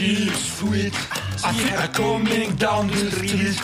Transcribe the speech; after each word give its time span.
she's 0.00 0.44
sweet. 0.58 0.94
I 1.44 1.52
see 1.52 1.68
her 1.80 1.88
coming 1.88 2.56
down 2.56 2.88
the 2.88 3.10
street. 3.10 3.60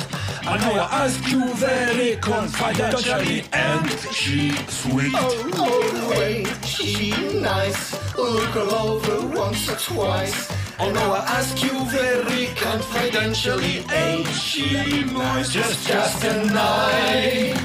I 0.46 0.54
know 0.62 0.74
I 0.84 0.86
ask 1.04 1.20
you 1.32 1.42
very 1.54 2.16
confidentially, 2.16 3.45
and 3.52 3.90
she's 4.12 4.59
sweet. 4.68 5.12
Oh, 5.14 5.50
oh, 5.54 6.10
wait, 6.10 6.46
she 6.64 7.10
nice. 7.41 7.80
Look 8.16 8.52
her 8.60 8.68
over 8.84 9.27
once 9.42 9.68
or 9.72 9.77
twice. 9.77 10.36
I 10.78 10.91
know 10.92 11.09
I 11.14 11.22
ask 11.38 11.62
you 11.62 11.74
very 11.86 12.46
confidentially, 12.55 13.77
ain't 13.92 14.28
she 14.28 15.05
nice? 15.05 15.52
Just, 15.52 15.88
just 15.88 16.24
an 16.24 16.50
eye 16.52 17.56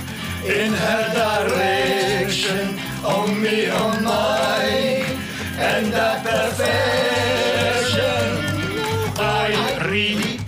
in 0.46 0.72
her 0.84 1.04
direction. 1.22 2.80
Oh 3.04 3.28
me, 3.28 3.68
oh 3.70 3.94
my, 4.02 4.64
and 5.60 5.92
that 5.92 6.24
perfection. 6.24 7.11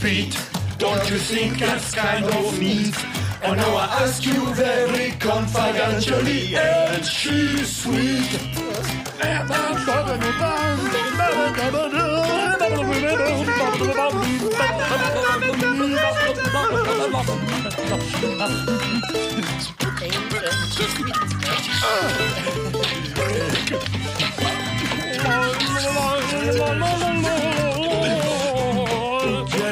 Don't 0.03 1.09
you 1.09 1.17
think 1.17 1.59
that's 1.59 1.95
kind 1.95 2.25
of 2.25 2.59
neat? 2.59 2.93
I 3.41 3.55
know 3.55 3.77
I 3.77 3.85
ask 4.01 4.25
you 4.25 4.53
very 4.53 5.11
confidentially, 5.11 6.57
and 6.57 7.05
she's 7.05 7.73
sweet. 7.73 8.33
And 9.21 9.49
that 9.49 9.83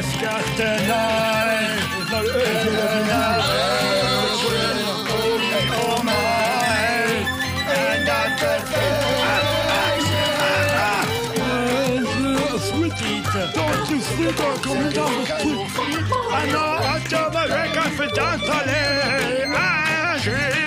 skatterna 0.04 1.04
slår 2.08 2.36
ögonen 2.42 3.42
på 5.72 6.04
mig 6.04 7.28
ända 7.76 8.22
till 13.88 14.02
slutet 14.02 14.62
kommer 14.64 14.92
jag 14.96 15.06
att 15.06 15.42
sluta. 15.42 16.16
Han. 19.54 20.61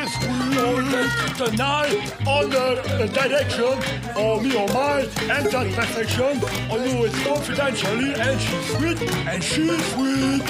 Tonight, 1.37 2.15
on 2.29 2.49
the 2.49 3.11
direction 3.13 3.75
of 4.17 4.47
your 4.47 4.69
mind 4.73 5.09
and 5.23 5.47
that 5.51 5.73
perfection 5.75 6.39
on 6.71 6.87
you 6.87 7.11
confidentially 7.25 8.15
and 8.15 8.41
she's 8.41 8.77
sweet 8.77 9.03
and 9.27 9.43
she's 9.43 9.85
sweet. 9.95 10.43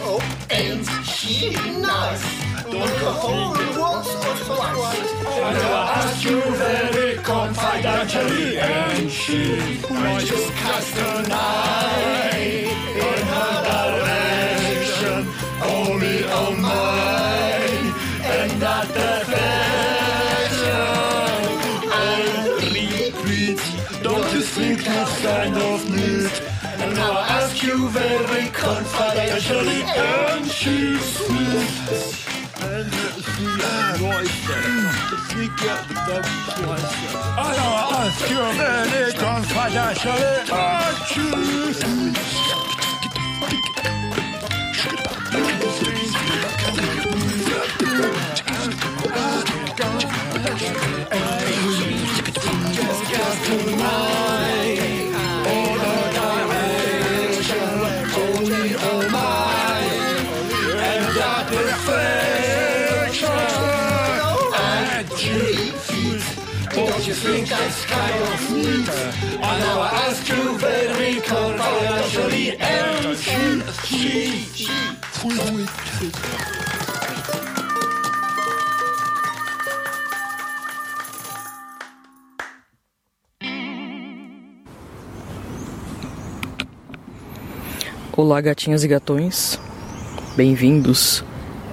Oh, 0.00 0.18
and 0.48 0.86
she 1.04 1.50
nice. 1.78 2.22
The 2.64 2.86
whole 3.20 3.52
world's 3.78 4.08
I 5.28 5.52
ask 5.94 6.24
you 6.24 6.40
very 6.40 7.16
confidentially 7.18 8.58
and 8.58 9.10
she 9.10 9.58
was 9.90 10.24
just 10.26 10.52
cast 10.52 10.96
an 10.96 11.26
eye 11.32 12.64
in 12.96 13.26
her 13.28 13.56
direction, 14.00 15.28
only 15.62 16.24
on 16.24 16.62
mine 16.62 17.45
that 18.60 18.86
perfection. 18.88 19.36
I 21.92 22.22
repeat, 22.62 23.60
don't 24.02 24.32
you 24.32 24.40
think 24.40 24.84
that's 24.84 25.20
kind 25.22 25.56
of 25.56 25.90
neat? 25.90 26.42
And 26.80 26.94
now 26.94 27.12
I 27.12 27.26
ask 27.40 27.62
you 27.62 27.88
very 27.88 28.50
confidentially, 28.50 29.82
and 29.82 30.46
she's 30.46 31.04
sweet. 31.04 32.16
And 32.62 32.92
she 32.92 33.46
I 37.38 37.54
ask 38.04 38.22
you 38.30 38.44
very 38.62 39.12
confidentially, 39.12 40.34
and 40.50 40.96
she's 41.08 41.76
sweet. 41.80 42.65
Think 67.26 67.48
that's 67.48 67.84
kind 67.86 68.22
of 68.22 68.52
neat? 68.52 68.88
I 69.42 69.58
know 69.60 69.80
I 69.80 69.90
ask 70.08 70.28
you 70.28 70.58
very 70.58 71.20
confidentially, 71.20 72.56
and 72.58 73.16
she, 73.84 74.44
she, 74.54 74.66
Olá, 88.16 88.40
gatinhas 88.40 88.82
e 88.82 88.88
gatões. 88.88 89.60
Bem-vindos 90.34 91.22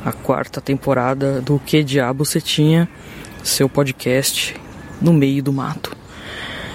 à 0.04 0.12
quarta 0.12 0.60
temporada 0.60 1.40
do 1.40 1.58
Que 1.58 1.82
Diabo 1.82 2.26
Você 2.26 2.42
Tinha, 2.42 2.90
seu 3.42 3.70
podcast 3.70 4.54
no 5.02 5.14
meio 5.14 5.42
do 5.42 5.54
mato. 5.54 5.96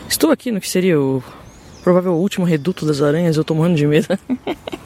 Estou 0.09 0.31
aqui 0.31 0.51
no 0.51 0.59
que 0.59 0.71
seria 0.71 0.99
o 0.99 1.23
provável 1.84 2.15
último 2.15 2.47
reduto 2.47 2.87
das 2.87 3.03
aranhas, 3.03 3.37
eu 3.37 3.45
tô 3.45 3.55
morrendo 3.55 3.77
de 3.77 3.87
medo. 3.87 4.09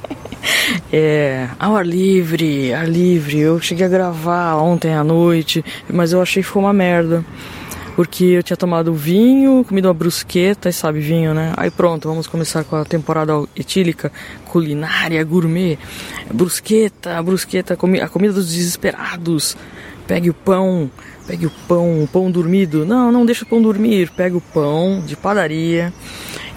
é, 0.93 1.49
ao 1.61 1.77
ar 1.77 1.87
livre, 1.87 2.75
ar 2.75 2.89
livre. 2.89 3.39
Eu 3.39 3.61
cheguei 3.61 3.87
a 3.87 3.89
gravar 3.89 4.57
ontem 4.57 4.93
à 4.93 5.05
noite, 5.05 5.65
mas 5.89 6.13
eu 6.13 6.21
achei 6.21 6.43
que 6.43 6.49
ficou 6.49 6.63
uma 6.63 6.73
merda. 6.73 7.25
Porque 7.95 8.25
eu 8.25 8.43
tinha 8.43 8.57
tomado 8.57 8.95
vinho, 8.95 9.65
comido 9.65 9.87
uma 9.87 9.95
brusqueta, 9.95 10.69
e 10.69 10.73
sabe 10.73 11.01
vinho, 11.01 11.35
né? 11.35 11.53
Aí 11.57 11.71
pronto, 11.71 12.09
vamos 12.09 12.27
começar 12.27 12.65
com 12.65 12.77
a 12.77 12.85
temporada 12.85 13.33
etílica, 13.55 14.11
culinária, 14.47 15.23
gourmet. 15.25 15.79
Brusqueta, 16.33 17.23
brusqueta, 17.23 17.75
a 17.75 18.09
comida 18.09 18.33
dos 18.33 18.49
desesperados. 18.49 19.57
Pegue 20.07 20.31
o 20.31 20.35
pão, 20.35 20.91
pegue 21.27 21.47
o 21.47 21.53
pão, 21.69 22.03
o 22.03 22.09
pão 22.09 22.31
dormido. 22.31 22.87
Não, 22.87 23.13
não 23.13 23.27
deixa 23.27 23.45
o 23.45 23.47
pão 23.47 23.61
dormir. 23.61 24.11
Pega 24.17 24.37
o 24.37 24.41
pão 24.41 25.03
de 25.07 25.15
padaria, 25.15 25.93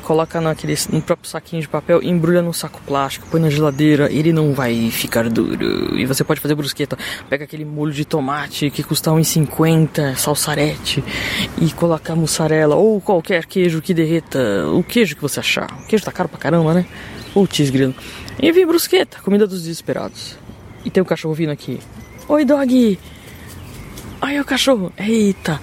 coloca 0.05 0.39
naquele, 0.39 0.75
no 0.91 1.01
próprio 1.01 1.27
saquinho 1.27 1.61
de 1.61 1.67
papel, 1.67 2.01
embrulha 2.03 2.41
num 2.41 2.53
saco 2.53 2.79
plástico, 2.85 3.27
põe 3.29 3.41
na 3.41 3.49
geladeira, 3.49 4.09
ele 4.11 4.31
não 4.31 4.53
vai 4.53 4.91
ficar 4.91 5.27
duro. 5.29 5.97
E 5.97 6.05
você 6.05 6.23
pode 6.23 6.39
fazer 6.39 6.53
brusqueta. 6.53 6.95
Pega 7.27 7.43
aquele 7.43 7.65
molho 7.65 7.91
de 7.91 8.05
tomate 8.05 8.69
que 8.69 8.83
custa 8.83 9.09
1,50, 9.09 10.15
salsarete, 10.15 11.03
e 11.59 11.71
coloca 11.71 12.15
mussarela 12.15 12.75
ou 12.75 13.01
qualquer 13.01 13.45
queijo 13.47 13.81
que 13.81 13.93
derreta. 13.93 14.39
O 14.69 14.83
queijo 14.83 15.15
que 15.15 15.21
você 15.21 15.39
achar. 15.39 15.67
O 15.83 15.87
queijo 15.87 16.05
tá 16.05 16.11
caro 16.11 16.29
pra 16.29 16.37
caramba, 16.37 16.73
né? 16.73 16.85
Putz, 17.33 17.69
grilo. 17.71 17.95
E 18.39 18.51
vem 18.51 18.65
brusqueta, 18.65 19.17
comida 19.21 19.47
dos 19.47 19.63
desesperados. 19.63 20.37
E 20.85 20.91
tem 20.91 21.01
um 21.01 21.05
cachorro 21.05 21.33
vindo 21.33 21.51
aqui. 21.51 21.79
Oi, 22.27 22.45
dog! 22.45 22.99
Aí 24.21 24.39
o 24.39 24.45
cachorro, 24.45 24.93
eita, 24.97 25.59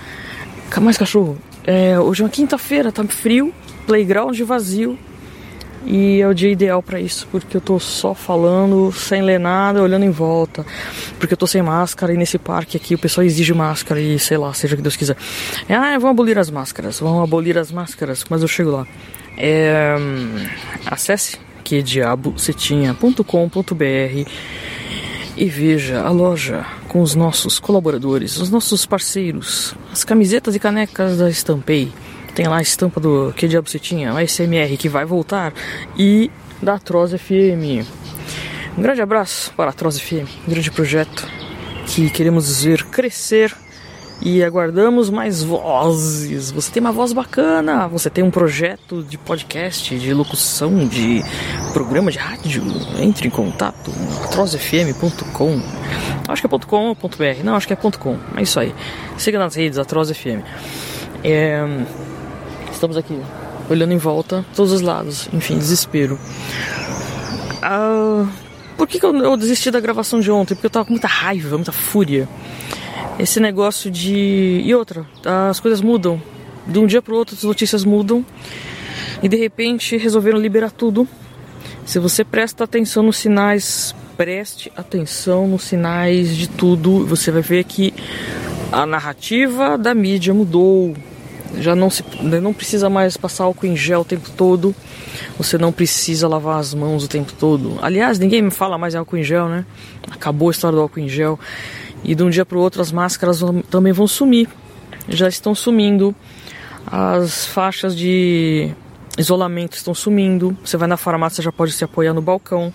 mais 0.80 0.98
cachorro. 0.98 1.38
É, 1.64 1.98
hoje 1.98 2.22
é 2.22 2.24
uma 2.24 2.30
quinta-feira, 2.30 2.90
tá 2.90 3.04
frio, 3.04 3.54
playground 3.86 4.38
vazio. 4.40 4.98
E 5.84 6.20
é 6.20 6.28
o 6.28 6.34
dia 6.34 6.50
ideal 6.50 6.80
pra 6.80 7.00
isso, 7.00 7.26
porque 7.30 7.56
eu 7.56 7.60
tô 7.60 7.80
só 7.80 8.14
falando, 8.14 8.92
sem 8.92 9.20
ler 9.20 9.40
nada, 9.40 9.82
olhando 9.82 10.04
em 10.04 10.10
volta. 10.10 10.64
Porque 11.18 11.34
eu 11.34 11.36
tô 11.36 11.46
sem 11.46 11.60
máscara 11.60 12.14
e 12.14 12.16
nesse 12.16 12.38
parque 12.38 12.76
aqui 12.76 12.94
o 12.94 12.98
pessoal 12.98 13.24
exige 13.24 13.52
máscara 13.52 14.00
e 14.00 14.16
sei 14.18 14.38
lá, 14.38 14.54
seja 14.54 14.74
o 14.74 14.76
que 14.76 14.82
Deus 14.82 14.94
quiser. 14.94 15.16
É, 15.68 15.74
ah, 15.74 15.98
vão 15.98 16.10
abolir 16.10 16.38
as 16.38 16.50
máscaras, 16.50 17.00
vão 17.00 17.20
abolir 17.22 17.58
as 17.58 17.72
máscaras, 17.72 18.24
mas 18.30 18.42
eu 18.42 18.48
chego 18.48 18.70
lá. 18.70 18.86
É, 19.36 19.96
acesse 20.86 21.36
que 21.64 21.82
diabocetinha.com.br 21.82 24.30
e 25.36 25.46
veja 25.46 26.02
a 26.02 26.10
loja 26.10 26.64
com 26.88 27.00
os 27.00 27.14
nossos 27.14 27.58
colaboradores, 27.58 28.36
os 28.36 28.50
nossos 28.50 28.84
parceiros, 28.84 29.74
as 29.90 30.04
camisetas 30.04 30.54
e 30.54 30.58
canecas 30.58 31.18
da 31.18 31.30
Estampei. 31.30 31.90
Tem 32.34 32.46
lá 32.46 32.58
a 32.58 32.62
estampa 32.62 32.98
do 32.98 33.32
Que 33.36 33.46
Diabo 33.46 33.68
Você 33.68 33.78
Tinha, 33.78 34.14
o 34.14 34.18
SMR 34.26 34.76
que 34.78 34.88
vai 34.88 35.04
voltar 35.04 35.52
e 35.98 36.30
da 36.62 36.74
Atroz 36.74 37.12
FM. 37.12 37.86
Um 38.76 38.80
grande 38.80 39.02
abraço 39.02 39.52
para 39.54 39.66
a 39.66 39.70
Atroz 39.70 39.98
FM, 40.00 40.28
um 40.46 40.50
grande 40.50 40.70
projeto 40.70 41.28
que 41.86 42.08
queremos 42.08 42.64
ver 42.64 42.84
crescer 42.84 43.54
e 44.24 44.42
aguardamos 44.42 45.10
mais 45.10 45.42
vozes. 45.42 46.50
Você 46.52 46.70
tem 46.70 46.80
uma 46.80 46.92
voz 46.92 47.12
bacana, 47.12 47.86
você 47.88 48.08
tem 48.08 48.22
um 48.24 48.30
projeto 48.30 49.02
de 49.02 49.18
podcast, 49.18 49.98
de 49.98 50.14
locução, 50.14 50.86
de 50.86 51.22
programa 51.72 52.10
de 52.10 52.18
rádio. 52.18 52.62
Entre 52.98 53.26
em 53.26 53.30
contato, 53.30 53.92
atrozfm.com. 54.24 55.60
Acho 56.28 56.40
que 56.40 56.54
é 56.54 56.58
.com 56.60 56.88
ou 56.88 56.94
.br, 56.94 57.44
não, 57.44 57.56
acho 57.56 57.66
que 57.66 57.72
é 57.72 57.76
.com. 57.76 58.16
É 58.36 58.42
isso 58.42 58.58
aí. 58.58 58.74
Siga 59.18 59.38
nas 59.38 59.54
redes, 59.54 59.78
atrozfm. 59.78 60.40
É... 61.24 61.66
Estamos 62.72 62.96
aqui 62.96 63.20
olhando 63.70 63.92
em 63.92 63.98
volta, 63.98 64.44
todos 64.56 64.72
os 64.72 64.80
lados, 64.80 65.28
enfim, 65.32 65.56
desespero. 65.56 66.18
Ah, 67.62 68.26
por 68.76 68.88
que, 68.88 68.98
que 68.98 69.06
eu, 69.06 69.14
eu 69.16 69.36
desisti 69.36 69.70
da 69.70 69.78
gravação 69.78 70.18
de 70.18 70.30
ontem? 70.30 70.54
Porque 70.54 70.66
eu 70.66 70.70
tava 70.70 70.84
com 70.84 70.92
muita 70.92 71.06
raiva, 71.06 71.56
muita 71.56 71.70
fúria 71.70 72.28
esse 73.18 73.40
negócio 73.40 73.90
de. 73.90 74.62
E 74.64 74.74
outra, 74.74 75.06
as 75.24 75.60
coisas 75.60 75.80
mudam. 75.80 76.20
De 76.66 76.78
um 76.78 76.86
dia 76.86 77.02
para 77.02 77.12
o 77.12 77.16
outro 77.16 77.34
as 77.36 77.44
notícias 77.44 77.84
mudam. 77.84 78.24
E 79.22 79.28
de 79.28 79.36
repente 79.36 79.96
resolveram 79.96 80.38
liberar 80.38 80.70
tudo. 80.70 81.06
Se 81.84 81.98
você 81.98 82.24
presta 82.24 82.64
atenção 82.64 83.02
nos 83.02 83.16
sinais, 83.16 83.94
preste 84.16 84.72
atenção 84.76 85.48
nos 85.48 85.64
sinais 85.64 86.36
de 86.36 86.48
tudo, 86.48 87.04
você 87.06 87.30
vai 87.30 87.42
ver 87.42 87.64
que 87.64 87.92
a 88.70 88.86
narrativa 88.86 89.76
da 89.76 89.94
mídia 89.94 90.32
mudou. 90.32 90.94
Já 91.58 91.74
não, 91.74 91.90
se, 91.90 92.04
não 92.22 92.52
precisa 92.52 92.88
mais 92.88 93.16
passar 93.16 93.44
álcool 93.44 93.66
em 93.66 93.76
gel 93.76 94.00
o 94.00 94.04
tempo 94.04 94.30
todo. 94.36 94.74
Você 95.38 95.58
não 95.58 95.72
precisa 95.72 96.26
lavar 96.28 96.58
as 96.58 96.74
mãos 96.74 97.04
o 97.04 97.08
tempo 97.08 97.32
todo. 97.38 97.78
Aliás, 97.82 98.18
ninguém 98.18 98.42
me 98.42 98.50
fala 98.50 98.78
mais 98.78 98.94
em 98.94 98.98
álcool 98.98 99.18
em 99.18 99.24
gel, 99.24 99.48
né? 99.48 99.64
Acabou 100.10 100.48
a 100.48 100.50
história 100.52 100.76
do 100.76 100.82
álcool 100.82 101.00
em 101.00 101.08
gel. 101.08 101.38
E 102.04 102.14
de 102.14 102.22
um 102.22 102.30
dia 102.30 102.44
para 102.44 102.58
o 102.58 102.60
outro 102.60 102.80
as 102.80 102.90
máscaras 102.90 103.42
também 103.70 103.92
vão 103.92 104.06
sumir. 104.06 104.48
Já 105.08 105.28
estão 105.28 105.54
sumindo. 105.54 106.14
As 106.86 107.46
faixas 107.46 107.96
de 107.96 108.70
isolamento 109.16 109.76
estão 109.76 109.94
sumindo. 109.94 110.56
Você 110.64 110.76
vai 110.76 110.88
na 110.88 110.96
farmácia, 110.96 111.42
já 111.42 111.52
pode 111.52 111.72
se 111.72 111.84
apoiar 111.84 112.14
no 112.14 112.22
balcão. 112.22 112.72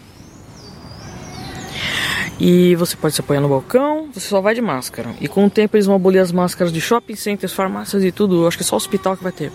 E 2.39 2.75
você 2.75 2.95
pode 2.95 3.15
se 3.15 3.21
apoiar 3.21 3.41
no 3.41 3.49
balcão, 3.49 4.09
você 4.13 4.27
só 4.27 4.39
vai 4.39 4.53
de 4.53 4.61
máscara. 4.61 5.09
E 5.19 5.27
com 5.27 5.45
o 5.45 5.49
tempo 5.49 5.75
eles 5.75 5.87
vão 5.87 5.95
abolir 5.95 6.19
as 6.19 6.31
máscaras 6.31 6.71
de 6.71 6.79
shopping 6.79 7.15
centers, 7.15 7.51
farmácias 7.51 8.03
e 8.03 8.11
tudo. 8.11 8.43
Eu 8.43 8.47
acho 8.47 8.57
que 8.57 8.63
é 8.63 8.65
só 8.65 8.75
hospital 8.75 9.17
que 9.17 9.23
vai 9.23 9.31
ter. 9.31 9.51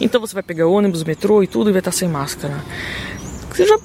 Então 0.00 0.20
você 0.20 0.34
vai 0.34 0.42
pegar 0.42 0.66
ônibus, 0.66 1.02
metrô 1.02 1.42
e 1.42 1.46
tudo 1.46 1.70
e 1.70 1.72
vai 1.72 1.80
estar 1.80 1.92
sem 1.92 2.08
máscara. 2.08 2.54
Você 3.50 3.66
já 3.66 3.76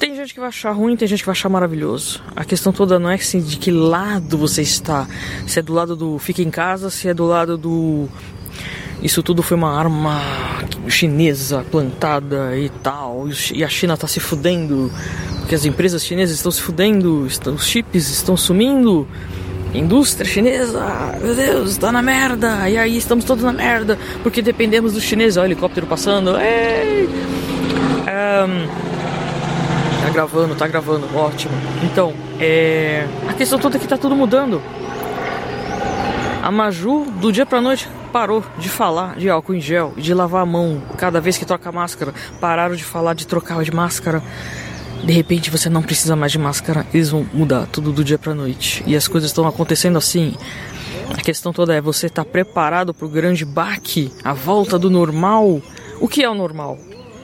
tem 0.00 0.16
gente 0.16 0.34
que 0.34 0.40
vai 0.40 0.48
achar 0.48 0.72
ruim, 0.72 0.96
tem 0.96 1.06
gente 1.06 1.20
que 1.20 1.26
vai 1.26 1.32
achar 1.32 1.48
maravilhoso. 1.48 2.20
A 2.34 2.44
questão 2.44 2.72
toda 2.72 2.98
não 2.98 3.08
é 3.08 3.14
assim, 3.14 3.40
de 3.40 3.56
que 3.56 3.70
lado 3.70 4.36
você 4.36 4.60
está. 4.60 5.06
Se 5.46 5.60
é 5.60 5.62
do 5.62 5.72
lado 5.72 5.94
do 5.94 6.18
fica 6.18 6.42
em 6.42 6.50
casa, 6.50 6.90
se 6.90 7.08
é 7.08 7.14
do 7.14 7.24
lado 7.24 7.56
do. 7.56 8.08
Isso 9.00 9.22
tudo 9.22 9.42
foi 9.42 9.56
uma 9.56 9.78
arma 9.78 10.20
chinesa 10.88 11.64
plantada 11.70 12.56
e 12.58 12.68
tal. 12.68 13.28
E 13.52 13.62
a 13.62 13.68
China 13.68 13.94
está 13.94 14.08
se 14.08 14.18
fudendo. 14.18 14.90
Porque 15.44 15.54
as 15.54 15.66
empresas 15.66 16.02
chinesas 16.02 16.36
estão 16.36 16.50
se 16.50 16.62
fudendo. 16.62 17.20
Os 17.20 17.66
chips 17.66 18.08
estão 18.08 18.34
sumindo. 18.34 19.06
Indústria 19.74 20.24
chinesa, 20.24 20.80
meu 21.20 21.34
Deus, 21.34 21.72
está 21.72 21.92
na 21.92 22.00
merda. 22.00 22.66
E 22.66 22.78
aí 22.78 22.96
estamos 22.96 23.26
todos 23.26 23.44
na 23.44 23.52
merda. 23.52 23.98
Porque 24.22 24.40
dependemos 24.40 24.94
dos 24.94 25.02
chineses. 25.02 25.36
Olha 25.36 25.48
o 25.48 25.48
helicóptero 25.48 25.86
passando. 25.86 26.38
Ei! 26.38 27.06
Um, 28.08 28.94
Tá 30.00 30.10
gravando, 30.10 30.54
tá 30.54 30.66
gravando, 30.66 31.06
ótimo. 31.14 31.54
Então, 31.82 32.14
é. 32.40 33.06
A 33.28 33.34
questão 33.34 33.58
toda 33.58 33.76
é 33.76 33.80
que 33.80 33.86
tá 33.88 33.98
tudo 33.98 34.16
mudando. 34.16 34.62
A 36.42 36.50
Maju, 36.50 37.06
do 37.20 37.30
dia 37.30 37.44
pra 37.44 37.60
noite, 37.60 37.88
parou 38.12 38.42
de 38.58 38.68
falar 38.70 39.16
de 39.16 39.28
álcool 39.28 39.54
em 39.54 39.60
gel 39.60 39.92
e 39.96 40.00
de 40.02 40.14
lavar 40.14 40.42
a 40.42 40.46
mão 40.46 40.82
cada 40.96 41.20
vez 41.20 41.36
que 41.36 41.44
troca 41.44 41.70
máscara. 41.70 42.14
Pararam 42.40 42.76
de 42.76 42.84
falar 42.84 43.14
de 43.14 43.26
trocar 43.26 43.62
de 43.62 43.74
máscara. 43.74 44.22
De 45.04 45.12
repente 45.12 45.50
você 45.50 45.68
não 45.68 45.82
precisa 45.82 46.16
mais 46.16 46.32
de 46.32 46.38
máscara, 46.38 46.86
eles 46.92 47.10
vão 47.10 47.26
mudar 47.30 47.66
tudo 47.66 47.92
do 47.92 48.02
dia 48.02 48.18
pra 48.18 48.34
noite. 48.34 48.82
E 48.86 48.96
as 48.96 49.06
coisas 49.06 49.28
estão 49.28 49.46
acontecendo 49.46 49.98
assim. 49.98 50.34
A 51.10 51.20
questão 51.20 51.52
toda 51.52 51.74
é 51.74 51.80
você 51.80 52.06
estar 52.06 52.24
tá 52.24 52.30
preparado 52.30 52.94
pro 52.94 53.06
grande 53.06 53.44
baque, 53.44 54.10
a 54.24 54.32
volta 54.32 54.78
do 54.78 54.88
normal. 54.88 55.60
O 56.00 56.08
que 56.08 56.24
é 56.24 56.30
o 56.30 56.34
normal? 56.34 56.78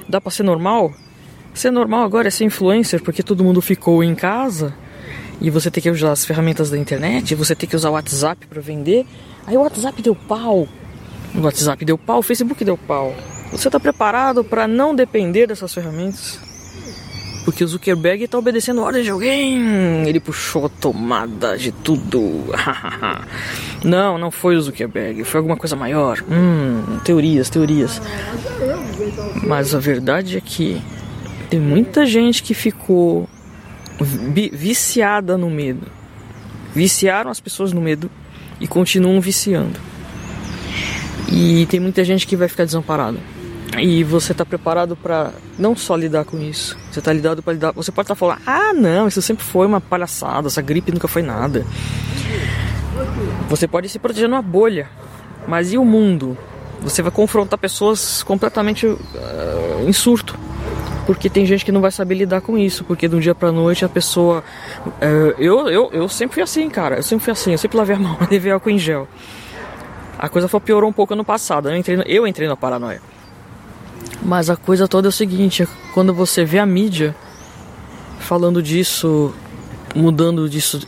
Dá 0.06 0.20
para 0.20 0.30
ser 0.30 0.42
normal? 0.42 0.92
Ser 1.54 1.70
normal 1.70 2.04
agora 2.04 2.28
é 2.28 2.30
ser 2.30 2.44
influencer 2.44 3.02
porque 3.02 3.22
todo 3.22 3.42
mundo 3.42 3.62
ficou 3.62 4.04
em 4.04 4.14
casa 4.14 4.74
e 5.40 5.48
você 5.48 5.70
tem 5.70 5.82
que 5.82 5.88
usar 5.88 6.12
as 6.12 6.22
ferramentas 6.22 6.68
da 6.68 6.76
internet, 6.76 7.34
você 7.34 7.54
tem 7.54 7.66
que 7.66 7.74
usar 7.74 7.88
o 7.88 7.94
WhatsApp 7.94 8.46
para 8.46 8.60
vender. 8.60 9.06
Aí 9.46 9.56
o 9.56 9.62
WhatsApp 9.62 10.02
deu 10.02 10.14
pau, 10.14 10.68
o 11.34 11.40
WhatsApp 11.40 11.82
deu 11.82 11.96
pau, 11.96 12.18
o 12.18 12.22
Facebook 12.22 12.62
deu 12.62 12.76
pau. 12.76 13.14
Você 13.50 13.68
está 13.68 13.80
preparado 13.80 14.44
para 14.44 14.68
não 14.68 14.94
depender 14.94 15.46
dessas 15.46 15.72
ferramentas? 15.72 16.49
Porque 17.44 17.64
o 17.64 17.68
Zuckerberg 17.68 18.24
está 18.24 18.38
obedecendo 18.38 18.82
ordem 18.82 19.02
de 19.02 19.10
alguém. 19.10 20.06
Ele 20.06 20.20
puxou 20.20 20.66
a 20.66 20.68
tomada 20.68 21.56
de 21.56 21.72
tudo. 21.72 22.44
não, 23.82 24.18
não 24.18 24.30
foi 24.30 24.56
o 24.56 24.62
Zuckerberg. 24.62 25.24
Foi 25.24 25.38
alguma 25.38 25.56
coisa 25.56 25.74
maior. 25.74 26.22
Hum, 26.30 26.98
teorias, 27.04 27.48
teorias. 27.48 28.00
Mas 29.42 29.74
a 29.74 29.78
verdade 29.78 30.36
é 30.36 30.40
que 30.40 30.80
tem 31.48 31.58
muita 31.58 32.04
gente 32.04 32.42
que 32.42 32.54
ficou 32.54 33.28
viciada 34.52 35.36
no 35.36 35.50
medo. 35.50 35.86
Viciaram 36.74 37.30
as 37.30 37.40
pessoas 37.40 37.72
no 37.72 37.80
medo 37.80 38.10
e 38.60 38.66
continuam 38.68 39.20
viciando. 39.20 39.80
E 41.32 41.66
tem 41.66 41.80
muita 41.80 42.04
gente 42.04 42.26
que 42.26 42.36
vai 42.36 42.48
ficar 42.48 42.64
desamparada. 42.64 43.18
E 43.78 44.02
você 44.02 44.32
está 44.32 44.44
preparado 44.44 44.96
para 44.96 45.32
não 45.58 45.76
só 45.76 45.94
lidar 45.94 46.24
com 46.24 46.38
isso. 46.38 46.76
Você 46.90 46.98
está 46.98 47.12
lidado 47.12 47.42
para 47.42 47.52
lidar. 47.52 47.72
Você 47.72 47.92
pode 47.92 48.04
estar 48.04 48.14
tá 48.14 48.18
falando: 48.18 48.40
"Ah, 48.46 48.72
não, 48.72 49.06
isso 49.06 49.22
sempre 49.22 49.44
foi 49.44 49.66
uma 49.66 49.80
palhaçada, 49.80 50.48
essa 50.48 50.60
gripe 50.60 50.92
nunca 50.92 51.08
foi 51.08 51.22
nada". 51.22 51.64
Você 53.48 53.66
pode 53.66 53.88
se 53.88 53.98
proteger 53.98 54.28
numa 54.28 54.42
bolha. 54.42 54.88
Mas 55.46 55.72
e 55.72 55.78
o 55.78 55.84
mundo? 55.84 56.36
Você 56.82 57.02
vai 57.02 57.10
confrontar 57.10 57.58
pessoas 57.58 58.22
completamente 58.22 58.86
uh, 58.86 58.98
em 59.86 59.92
surto 59.92 60.38
porque 61.10 61.28
tem 61.28 61.44
gente 61.44 61.64
que 61.64 61.72
não 61.72 61.80
vai 61.80 61.90
saber 61.90 62.14
lidar 62.14 62.40
com 62.40 62.56
isso, 62.56 62.84
porque 62.84 63.08
de 63.08 63.16
um 63.16 63.18
dia 63.18 63.34
pra 63.34 63.50
noite 63.50 63.84
a 63.84 63.88
pessoa. 63.88 64.44
É, 65.00 65.34
eu, 65.38 65.68
eu, 65.68 65.90
eu 65.92 66.08
sempre 66.08 66.34
fui 66.34 66.42
assim, 66.44 66.70
cara. 66.70 66.98
Eu 66.98 67.02
sempre 67.02 67.24
fui 67.24 67.32
assim, 67.32 67.50
eu 67.50 67.58
sempre 67.58 67.76
lavei 67.76 67.96
a 67.96 67.98
mão, 67.98 68.16
levei 68.30 68.52
álcool 68.52 68.70
em 68.70 68.78
gel. 68.78 69.08
A 70.16 70.28
coisa 70.28 70.46
foi 70.46 70.60
piorou 70.60 70.88
um 70.88 70.92
pouco 70.92 71.14
ano 71.14 71.24
passado. 71.24 71.68
Eu 71.68 71.76
entrei, 71.76 72.00
eu 72.06 72.28
entrei 72.28 72.46
na 72.46 72.56
paranoia. 72.56 73.02
Mas 74.22 74.50
a 74.50 74.56
coisa 74.56 74.86
toda 74.86 75.08
é 75.08 75.10
o 75.10 75.12
seguinte: 75.12 75.66
quando 75.94 76.12
você 76.12 76.44
vê 76.44 76.58
a 76.58 76.66
mídia 76.66 77.14
falando 78.18 78.62
disso, 78.62 79.34
mudando 79.94 80.48
disso 80.48 80.80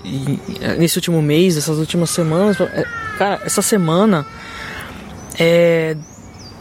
nesse 0.78 0.98
último 0.98 1.22
mês, 1.22 1.56
essas 1.56 1.78
últimas 1.78 2.10
semanas, 2.10 2.60
é, 2.60 2.84
cara, 3.18 3.40
essa 3.44 3.62
semana 3.62 4.26
é, 5.38 5.96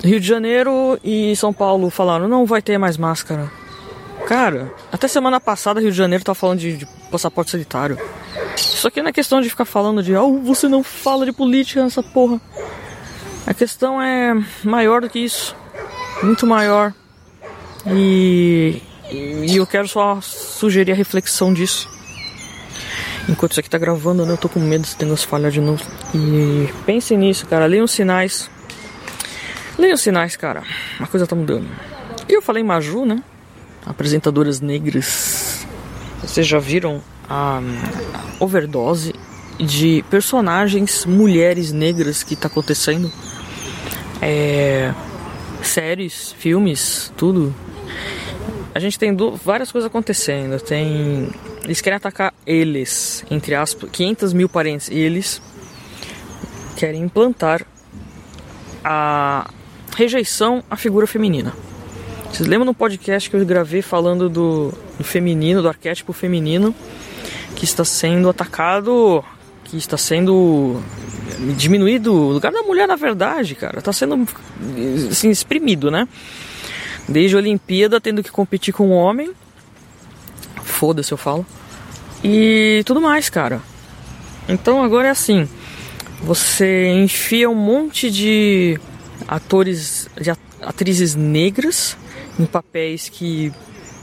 Rio 0.03 0.19
de 0.19 0.27
Janeiro 0.27 0.97
e 1.03 1.35
São 1.35 1.53
Paulo 1.53 1.89
falaram 1.89 2.27
não 2.27 2.45
vai 2.45 2.61
ter 2.61 2.77
mais 2.77 2.97
máscara. 2.97 3.51
Cara, 4.27 4.73
até 4.91 5.07
semana 5.07 5.39
passada 5.39 5.81
Rio 5.81 5.91
de 5.91 5.97
Janeiro 5.97 6.23
tava 6.23 6.35
falando 6.35 6.59
de, 6.59 6.77
de 6.77 6.87
passaporte 7.11 7.51
sanitário. 7.51 7.97
Isso 8.55 8.87
aqui 8.87 9.01
não 9.01 9.09
é 9.09 9.13
questão 9.13 9.41
de 9.41 9.49
ficar 9.49 9.65
falando 9.65 10.01
de 10.01 10.15
oh, 10.15 10.39
você 10.39 10.67
não 10.67 10.83
fala 10.83 11.25
de 11.25 11.31
política 11.31 11.83
nessa 11.83 12.01
porra. 12.01 12.39
A 13.45 13.53
questão 13.53 14.01
é 14.01 14.33
maior 14.63 15.01
do 15.01 15.09
que 15.09 15.19
isso. 15.19 15.55
Muito 16.23 16.45
maior. 16.45 16.93
E, 17.87 18.81
e 19.11 19.55
eu 19.57 19.65
quero 19.65 19.87
só 19.87 20.19
sugerir 20.21 20.91
a 20.91 20.95
reflexão 20.95 21.53
disso. 21.53 21.89
Enquanto 23.27 23.51
isso 23.51 23.59
aqui 23.59 23.69
tá 23.69 23.77
gravando, 23.77 24.25
né, 24.25 24.33
eu 24.33 24.37
tô 24.37 24.49
com 24.49 24.59
medo 24.59 24.87
de 24.87 24.95
negócio 25.03 25.27
falhar 25.27 25.51
de 25.51 25.61
novo. 25.61 25.83
E 26.13 26.69
pensem 26.85 27.17
nisso, 27.17 27.45
cara. 27.47 27.65
Leiam 27.65 27.85
os 27.85 27.91
sinais. 27.91 28.49
Leia 29.77 29.93
os 29.93 30.01
sinais, 30.01 30.35
cara. 30.35 30.63
A 30.99 31.07
coisa 31.07 31.25
tá 31.25 31.35
mudando. 31.35 31.67
E 32.27 32.33
eu 32.33 32.41
falei 32.41 32.63
Maju, 32.63 33.05
né? 33.05 33.23
Apresentadoras 33.85 34.59
negras. 34.59 35.65
Vocês 36.21 36.45
já 36.45 36.59
viram 36.59 37.01
a 37.29 37.61
overdose 38.39 39.13
de 39.57 40.03
personagens 40.09 41.05
mulheres 41.05 41.71
negras 41.71 42.23
que 42.23 42.35
tá 42.35 42.47
acontecendo? 42.47 43.11
É. 44.21 44.93
Séries, 45.63 46.33
filmes, 46.37 47.11
tudo. 47.15 47.53
A 48.73 48.79
gente 48.79 48.97
tem 48.97 49.15
várias 49.43 49.71
coisas 49.71 49.89
acontecendo. 49.89 50.59
Tem. 50.59 51.29
Eles 51.63 51.81
querem 51.81 51.97
atacar 51.97 52.33
eles, 52.45 53.23
entre 53.29 53.53
aspas, 53.53 53.89
500 53.91 54.33
mil 54.33 54.49
parentes. 54.49 54.89
Eles 54.89 55.41
querem 56.75 57.03
implantar 57.03 57.65
a 58.83 59.49
rejeição 59.95 60.63
à 60.69 60.75
figura 60.75 61.05
feminina. 61.05 61.53
Vocês 62.31 62.47
lembram 62.47 62.65
no 62.65 62.73
podcast 62.73 63.29
que 63.29 63.35
eu 63.35 63.45
gravei 63.45 63.81
falando 63.81 64.29
do, 64.29 64.73
do 64.97 65.03
feminino, 65.03 65.61
do 65.61 65.67
arquétipo 65.67 66.13
feminino, 66.13 66.73
que 67.55 67.65
está 67.65 67.83
sendo 67.83 68.29
atacado, 68.29 69.23
que 69.65 69.77
está 69.77 69.97
sendo 69.97 70.81
diminuído. 71.57 72.13
O 72.13 72.31
lugar 72.31 72.51
da 72.51 72.61
mulher, 72.61 72.87
na 72.87 72.95
verdade, 72.95 73.55
cara, 73.55 73.81
tá 73.81 73.91
sendo 73.91 74.27
assim, 75.09 75.29
exprimido, 75.29 75.89
né? 75.89 76.07
Desde 77.07 77.35
a 77.35 77.39
Olimpíada 77.39 77.99
tendo 77.99 78.23
que 78.23 78.31
competir 78.31 78.73
com 78.73 78.89
um 78.89 78.93
homem. 78.93 79.31
Foda-se, 80.63 81.11
eu 81.11 81.17
falo. 81.17 81.45
E 82.23 82.83
tudo 82.85 83.01
mais, 83.01 83.29
cara. 83.29 83.61
Então 84.47 84.83
agora 84.83 85.07
é 85.07 85.11
assim. 85.11 85.47
Você 86.21 86.87
enfia 86.93 87.49
um 87.49 87.55
monte 87.55 88.11
de 88.11 88.79
atores, 89.27 90.07
de 90.19 90.31
atrizes 90.61 91.15
negras 91.15 91.97
em 92.39 92.45
papéis 92.45 93.09
que 93.09 93.51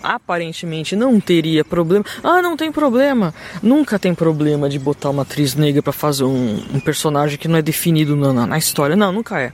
aparentemente 0.03 0.95
não 0.97 1.19
teria 1.21 1.65
problema. 1.65 2.05
Ah, 2.23 2.41
não 2.43 2.57
tem 2.57 2.71
problema. 2.71 3.35
Nunca 3.63 3.99
tem 3.99 4.15
problema 4.15 4.69
de 4.69 4.79
botar 4.79 5.11
uma 5.11 5.23
atriz 5.23 5.55
negra 5.55 5.83
para 5.83 5.93
fazer 5.93 6.25
um, 6.25 6.63
um, 6.75 6.81
personagem 6.81 7.39
que 7.39 7.49
não 7.49 7.59
é 7.59 7.63
definido 7.63 8.17
na, 8.17 8.47
na, 8.47 8.59
história. 8.59 8.97
Não, 8.97 9.13
nunca 9.13 9.41
é. 9.41 9.53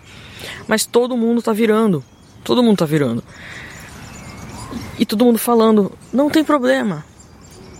Mas 0.68 0.86
todo 0.86 1.16
mundo 1.16 1.42
tá 1.42 1.52
virando. 1.52 2.04
Todo 2.42 2.62
mundo 2.62 2.78
tá 2.78 2.84
virando. 2.84 3.22
E 4.98 5.04
todo 5.04 5.24
mundo 5.24 5.38
falando, 5.38 5.92
não 6.12 6.30
tem 6.30 6.44
problema. 6.44 7.04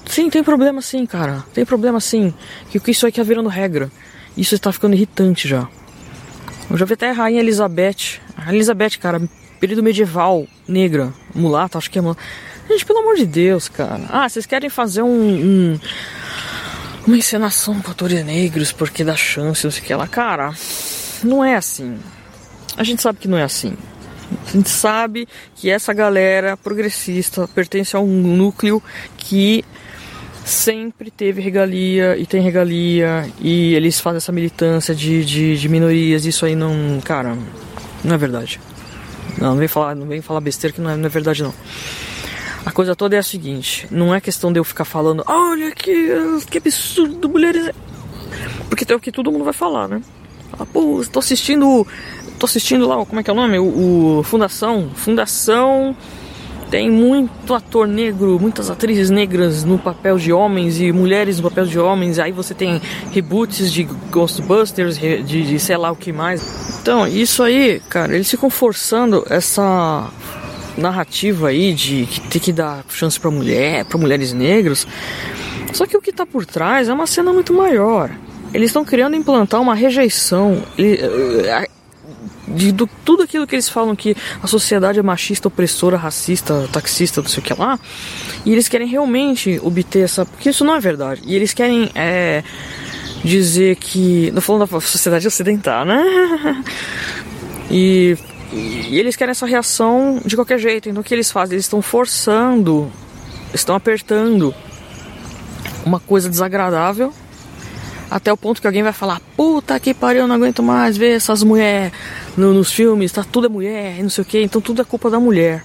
Sim, 0.06 0.28
tem 0.28 0.42
problema 0.42 0.80
sim, 0.82 1.06
cara. 1.06 1.44
Tem 1.52 1.64
problema 1.64 2.00
sim. 2.00 2.34
Que 2.70 2.90
isso 2.90 3.06
aqui 3.06 3.18
tá 3.18 3.22
virando 3.22 3.48
regra. 3.48 3.90
Isso 4.36 4.54
está 4.54 4.72
ficando 4.72 4.94
irritante 4.94 5.46
já. 5.46 5.68
Eu 6.70 6.76
já 6.76 6.84
vi 6.84 6.94
até 6.94 7.10
a 7.10 7.12
Rainha 7.12 7.40
Elizabeth. 7.40 8.20
A 8.36 8.52
Elizabeth, 8.52 8.98
cara, 8.98 9.22
período 9.60 9.82
medieval, 9.82 10.46
negra, 10.66 11.12
mulata, 11.34 11.78
acho 11.78 11.90
que 11.90 11.98
é 11.98 12.02
mulata. 12.02 12.20
Gente, 12.68 12.86
pelo 12.86 13.00
amor 13.00 13.16
de 13.16 13.26
Deus, 13.26 13.68
cara. 13.68 14.00
Ah, 14.08 14.28
vocês 14.28 14.46
querem 14.46 14.70
fazer 14.70 15.02
um, 15.02 15.08
um 15.08 15.80
uma 17.06 17.16
encenação 17.16 17.80
com 17.82 17.90
atores 17.90 18.24
negros 18.24 18.72
porque 18.72 19.04
dá 19.04 19.14
chance, 19.14 19.64
não 19.64 19.70
sei 19.70 19.82
o 19.82 19.84
que 19.84 19.94
lá. 19.94 20.06
Cara, 20.08 20.54
não 21.22 21.44
é 21.44 21.56
assim. 21.56 21.98
A 22.76 22.82
gente 22.82 23.02
sabe 23.02 23.18
que 23.18 23.28
não 23.28 23.38
é 23.38 23.42
assim. 23.42 23.76
A 24.48 24.50
gente 24.52 24.70
sabe 24.70 25.28
que 25.54 25.70
essa 25.70 25.92
galera 25.92 26.56
progressista 26.56 27.46
pertence 27.46 27.94
a 27.94 28.00
um 28.00 28.36
núcleo 28.36 28.82
que 29.16 29.64
sempre 30.44 31.10
teve 31.10 31.40
regalia 31.40 32.16
e 32.16 32.26
tem 32.26 32.40
regalia 32.42 33.28
e 33.40 33.74
eles 33.74 34.00
fazem 34.00 34.18
essa 34.18 34.32
militância 34.32 34.94
de, 34.94 35.24
de, 35.24 35.56
de 35.58 35.68
minorias. 35.68 36.24
Isso 36.24 36.46
aí 36.46 36.56
não. 36.56 37.00
Cara, 37.04 37.36
não 38.02 38.14
é 38.14 38.18
verdade. 38.18 38.60
Não, 39.38 39.50
não 39.50 39.56
vem 39.56 39.68
falar, 39.68 39.94
não 39.94 40.06
vem 40.06 40.22
falar 40.22 40.40
besteira 40.40 40.74
que 40.74 40.80
não 40.80 40.90
é, 40.90 40.96
não 40.96 41.06
é 41.06 41.08
verdade 41.08 41.42
não. 41.42 41.54
A 42.64 42.72
coisa 42.72 42.96
toda 42.96 43.14
é 43.14 43.18
a 43.18 43.22
seguinte, 43.22 43.86
não 43.90 44.14
é 44.14 44.20
questão 44.20 44.52
de 44.52 44.58
eu 44.58 44.64
ficar 44.64 44.84
falando, 44.84 45.22
olha 45.26 45.70
que, 45.72 46.08
que 46.50 46.58
absurdo, 46.58 47.28
mulheres. 47.28 47.70
Porque 48.68 48.90
é 48.90 48.96
o 48.96 49.00
que 49.00 49.12
todo 49.12 49.30
mundo 49.30 49.44
vai 49.44 49.52
falar, 49.52 49.86
né? 49.86 50.00
Ah, 50.58 50.64
pô, 50.64 51.02
tô 51.10 51.18
assistindo. 51.18 51.86
Tô 52.38 52.46
assistindo 52.46 52.86
lá, 52.88 53.04
como 53.04 53.20
é 53.20 53.22
que 53.22 53.30
é 53.30 53.32
o 53.32 53.36
nome? 53.36 53.58
O, 53.58 54.18
o 54.18 54.22
Fundação. 54.22 54.90
Fundação 54.94 55.96
tem 56.70 56.90
muito 56.90 57.54
ator 57.54 57.86
negro, 57.86 58.38
muitas 58.40 58.70
atrizes 58.70 59.10
negras 59.10 59.62
no 59.62 59.78
papel 59.78 60.16
de 60.16 60.32
homens 60.32 60.80
e 60.80 60.90
mulheres 60.90 61.36
no 61.38 61.48
papel 61.48 61.66
de 61.66 61.78
homens. 61.78 62.18
Aí 62.18 62.32
você 62.32 62.54
tem 62.54 62.80
reboots 63.12 63.72
de 63.72 63.84
Ghostbusters, 64.10 64.98
de, 64.98 65.22
de 65.22 65.58
sei 65.60 65.76
lá 65.76 65.92
o 65.92 65.96
que 65.96 66.12
mais. 66.12 66.78
Então, 66.82 67.06
isso 67.06 67.42
aí, 67.42 67.80
cara, 67.88 68.14
eles 68.14 68.28
ficam 68.28 68.50
forçando 68.50 69.24
essa 69.30 70.10
narrativa 70.76 71.48
aí 71.48 71.72
de 71.72 72.06
que 72.06 72.20
tem 72.20 72.40
que 72.40 72.52
dar 72.52 72.84
chance 72.88 73.18
para 73.18 73.30
mulher, 73.30 73.84
para 73.84 73.98
mulheres 73.98 74.32
negras. 74.32 74.86
Só 75.72 75.86
que 75.86 75.96
o 75.96 76.00
que 76.00 76.10
está 76.10 76.24
por 76.24 76.46
trás 76.46 76.88
é 76.88 76.92
uma 76.92 77.06
cena 77.06 77.32
muito 77.32 77.52
maior. 77.52 78.10
Eles 78.52 78.70
estão 78.70 78.84
querendo 78.84 79.16
implantar 79.16 79.60
uma 79.60 79.74
rejeição 79.74 80.62
eh, 80.78 81.68
de, 82.46 82.70
de, 82.70 82.86
tudo 83.04 83.24
aquilo 83.24 83.46
que 83.46 83.54
eles 83.56 83.68
falam 83.68 83.96
que 83.96 84.16
a 84.40 84.46
sociedade 84.46 84.98
é 84.98 85.02
machista, 85.02 85.48
opressora, 85.48 85.96
racista, 85.96 86.68
taxista, 86.72 87.20
não 87.20 87.28
sei 87.28 87.40
o 87.40 87.42
que 87.42 87.52
lá. 87.54 87.78
E 88.44 88.52
eles 88.52 88.68
querem 88.68 88.86
realmente 88.86 89.60
obter 89.62 90.04
essa. 90.04 90.24
Porque 90.24 90.50
isso 90.50 90.64
não 90.64 90.76
é 90.76 90.80
verdade. 90.80 91.22
E 91.24 91.34
eles 91.34 91.52
querem 91.52 91.90
é, 91.94 92.44
dizer 93.24 93.76
que. 93.76 94.30
Não 94.32 94.40
falando 94.40 94.68
da 94.68 94.80
sociedade 94.80 95.26
ocidental, 95.26 95.84
né? 95.84 96.64
E 97.70 98.16
e, 98.54 98.98
eles 98.98 99.16
querem 99.16 99.32
essa 99.32 99.46
reação 99.46 100.20
de 100.24 100.36
qualquer 100.36 100.58
jeito. 100.58 100.88
Então 100.88 101.00
o 101.00 101.04
que 101.04 101.12
eles 101.12 101.30
fazem? 101.30 101.56
Eles 101.56 101.64
estão 101.64 101.82
forçando, 101.82 102.90
estão 103.52 103.74
apertando 103.74 104.54
uma 105.84 106.00
coisa 106.00 106.28
desagradável 106.28 107.12
até 108.10 108.32
o 108.32 108.36
ponto 108.36 108.60
que 108.60 108.66
alguém 108.66 108.82
vai 108.82 108.92
falar: 108.92 109.20
Puta 109.36 109.78
que 109.80 109.92
pariu, 109.92 110.22
eu 110.22 110.28
não 110.28 110.36
aguento 110.36 110.62
mais 110.62 110.96
ver 110.96 111.16
essas 111.16 111.42
mulheres 111.42 111.92
no, 112.36 112.54
nos 112.54 112.72
filmes, 112.72 113.10
tá 113.10 113.24
tudo 113.24 113.46
é 113.46 113.50
mulher, 113.50 114.02
não 114.02 114.08
sei 114.10 114.22
o 114.22 114.24
que, 114.24 114.40
então 114.40 114.60
tudo 114.60 114.80
é 114.82 114.84
culpa 114.84 115.10
da 115.10 115.18
mulher. 115.18 115.64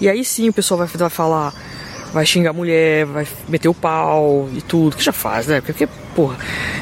E 0.00 0.08
aí 0.08 0.24
sim 0.24 0.48
o 0.48 0.52
pessoal 0.52 0.78
vai, 0.78 0.86
vai 0.86 1.10
falar 1.10 1.52
vai 2.12 2.26
xingar 2.26 2.50
a 2.50 2.52
mulher, 2.52 3.06
vai 3.06 3.26
meter 3.48 3.68
o 3.68 3.74
pau 3.74 4.48
e 4.54 4.60
tudo, 4.60 4.96
que 4.96 5.04
já 5.04 5.12
faz, 5.12 5.46
né? 5.46 5.60
Porque, 5.60 5.88
porra. 6.14 6.36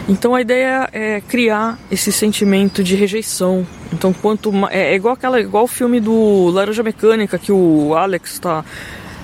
Então 0.09 0.35
a 0.35 0.41
ideia 0.41 0.89
é 0.93 1.21
criar 1.21 1.79
esse 1.91 2.11
sentimento 2.11 2.83
de 2.83 2.97
rejeição. 2.97 3.67
Então, 3.93 4.13
quanto 4.13 4.53
é, 4.71 4.93
é 4.93 4.95
igual 4.95 5.15
aquela, 5.15 5.41
igual 5.41 5.65
o 5.65 5.69
filme 5.69 6.01
do 6.01 6.49
Laranja 6.51 6.83
Mecânica 6.83 7.39
que 7.39 7.53
o 7.53 7.95
Alex 7.95 8.33
está 8.33 8.65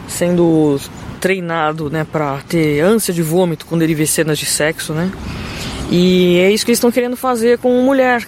sendo 0.09 0.79
treinado, 1.21 1.89
né, 1.89 2.07
para 2.11 2.39
ter 2.47 2.81
ânsia 2.81 3.15
de 3.15 3.23
vômito 3.23 3.65
quando 3.65 3.81
ele 3.81 3.95
vê 3.95 4.07
cenas 4.07 4.39
de 4.39 4.45
sexo, 4.45 4.93
né? 4.93 5.11
E 5.91 6.39
é 6.39 6.51
isso 6.51 6.65
que 6.65 6.71
eles 6.71 6.79
estão 6.79 6.91
querendo 6.91 7.17
fazer 7.17 7.59
com 7.59 7.83
mulher. 7.83 8.27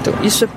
Então, 0.00 0.14
isso 0.22 0.44
é 0.44 0.48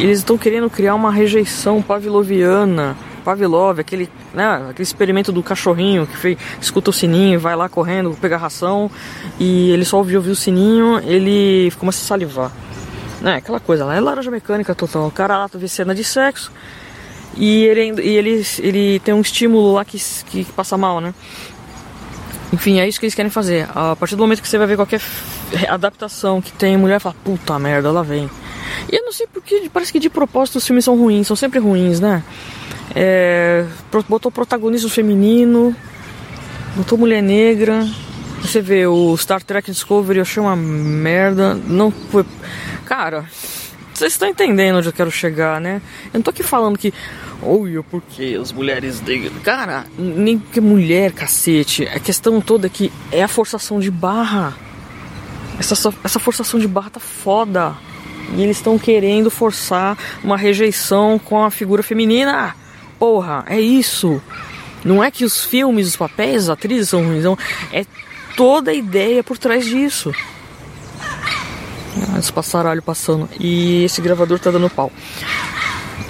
eles 0.00 0.18
estão 0.18 0.38
querendo 0.38 0.70
criar 0.70 0.94
uma 0.94 1.12
rejeição 1.12 1.82
pavloviana. 1.82 2.96
Pavlov, 3.20 3.78
aquele, 3.78 4.08
né, 4.32 4.68
aquele 4.70 4.82
experimento 4.82 5.30
do 5.30 5.42
cachorrinho 5.42 6.06
que 6.06 6.16
fez, 6.16 6.38
escuta 6.58 6.88
o 6.88 6.92
sininho, 6.92 7.38
vai 7.38 7.54
lá 7.54 7.68
correndo, 7.68 8.16
pegar 8.18 8.38
ração 8.38 8.90
e 9.38 9.70
ele 9.70 9.84
só 9.84 9.98
ouviu, 9.98 10.20
ouviu 10.20 10.32
o 10.32 10.36
sininho, 10.36 10.98
ele 11.04 11.70
começa 11.78 12.02
a 12.02 12.06
salivar. 12.06 12.50
Né, 13.20 13.36
aquela 13.36 13.60
coisa 13.60 13.84
lá, 13.84 13.94
é 13.94 14.00
laranja 14.00 14.30
mecânica 14.30 14.74
total. 14.74 15.06
O 15.06 15.10
cara 15.10 15.36
lá 15.36 15.48
tá 15.50 15.58
vê 15.58 15.68
cena 15.68 15.94
de 15.94 16.02
sexo 16.02 16.50
e 17.36 17.64
ele, 17.64 18.00
e 18.00 18.16
ele, 18.16 18.46
ele 18.60 19.00
tem 19.00 19.12
um 19.12 19.20
estímulo 19.20 19.74
lá 19.74 19.84
que, 19.84 19.98
que 20.26 20.44
passa 20.46 20.78
mal, 20.78 21.00
né? 21.00 21.12
Enfim, 22.52 22.80
é 22.80 22.88
isso 22.88 22.98
que 22.98 23.04
eles 23.04 23.14
querem 23.14 23.30
fazer. 23.30 23.68
A 23.74 23.94
partir 23.94 24.16
do 24.16 24.22
momento 24.22 24.40
que 24.40 24.48
você 24.48 24.58
vai 24.58 24.66
ver 24.66 24.76
qualquer 24.76 25.00
adaptação 25.68 26.40
que 26.40 26.50
tem 26.52 26.76
mulher, 26.76 26.98
fala, 26.98 27.14
puta 27.22 27.58
merda, 27.58 27.92
lá 27.92 28.02
vem. 28.02 28.28
E 28.90 28.96
eu 28.96 29.04
não 29.04 29.12
sei 29.12 29.26
porque, 29.32 29.68
parece 29.72 29.92
que 29.92 29.98
de 29.98 30.10
propósito 30.10 30.56
os 30.56 30.66
filmes 30.66 30.84
são 30.84 30.96
ruins, 30.96 31.26
são 31.26 31.36
sempre 31.36 31.58
ruins, 31.58 32.00
né? 32.00 32.22
É, 32.94 33.64
botou 34.08 34.30
protagonismo 34.32 34.88
feminino, 34.88 35.74
botou 36.76 36.98
mulher 36.98 37.22
negra. 37.22 37.86
Você 38.42 38.60
vê 38.60 38.86
o 38.86 39.16
Star 39.16 39.42
Trek 39.42 39.70
Discovery, 39.70 40.18
eu 40.18 40.22
achei 40.22 40.42
uma 40.42 40.56
merda. 40.56 41.54
Não 41.54 41.90
foi. 41.90 42.24
Cara, 42.86 43.26
vocês 44.00 44.12
estão 44.12 44.28
entendendo 44.28 44.78
onde 44.78 44.88
eu 44.88 44.92
quero 44.92 45.10
chegar, 45.10 45.60
né? 45.60 45.82
Eu 46.06 46.18
não 46.18 46.22
tô 46.22 46.30
aqui 46.30 46.42
falando 46.42 46.78
que. 46.78 46.92
Olha, 47.42 47.82
porque 47.82 48.36
as 48.40 48.50
mulheres 48.50 49.00
negras. 49.02 49.32
Cara, 49.42 49.84
nem 49.98 50.38
que 50.38 50.60
mulher, 50.60 51.12
cacete. 51.12 51.84
A 51.84 52.00
questão 52.00 52.40
toda 52.40 52.66
aqui 52.66 52.90
é 53.12 53.22
a 53.22 53.28
forçação 53.28 53.78
de 53.78 53.90
barra. 53.90 54.56
Essa, 55.58 55.92
essa 56.02 56.18
forçação 56.18 56.58
de 56.58 56.66
barra 56.66 56.90
tá 56.90 57.00
foda. 57.00 57.76
E 58.36 58.42
eles 58.42 58.58
estão 58.58 58.78
querendo 58.78 59.30
forçar 59.30 59.96
uma 60.22 60.36
rejeição 60.36 61.18
com 61.18 61.42
a 61.44 61.50
figura 61.50 61.82
feminina. 61.82 62.54
Porra, 62.98 63.44
é 63.46 63.60
isso. 63.60 64.20
Não 64.84 65.02
é 65.02 65.10
que 65.10 65.24
os 65.24 65.44
filmes, 65.44 65.88
os 65.88 65.96
papéis, 65.96 66.44
as 66.44 66.50
atrizes 66.50 66.88
são 66.88 67.04
ruins, 67.04 67.24
não. 67.24 67.36
É 67.72 67.84
toda 68.36 68.70
a 68.70 68.74
ideia 68.74 69.22
por 69.22 69.36
trás 69.36 69.64
disso. 69.64 70.12
Ah, 71.96 72.18
os 72.18 72.30
passaralho 72.30 72.82
passando. 72.82 73.28
E 73.38 73.84
esse 73.84 74.00
gravador 74.00 74.38
tá 74.38 74.50
dando 74.50 74.70
pau. 74.70 74.92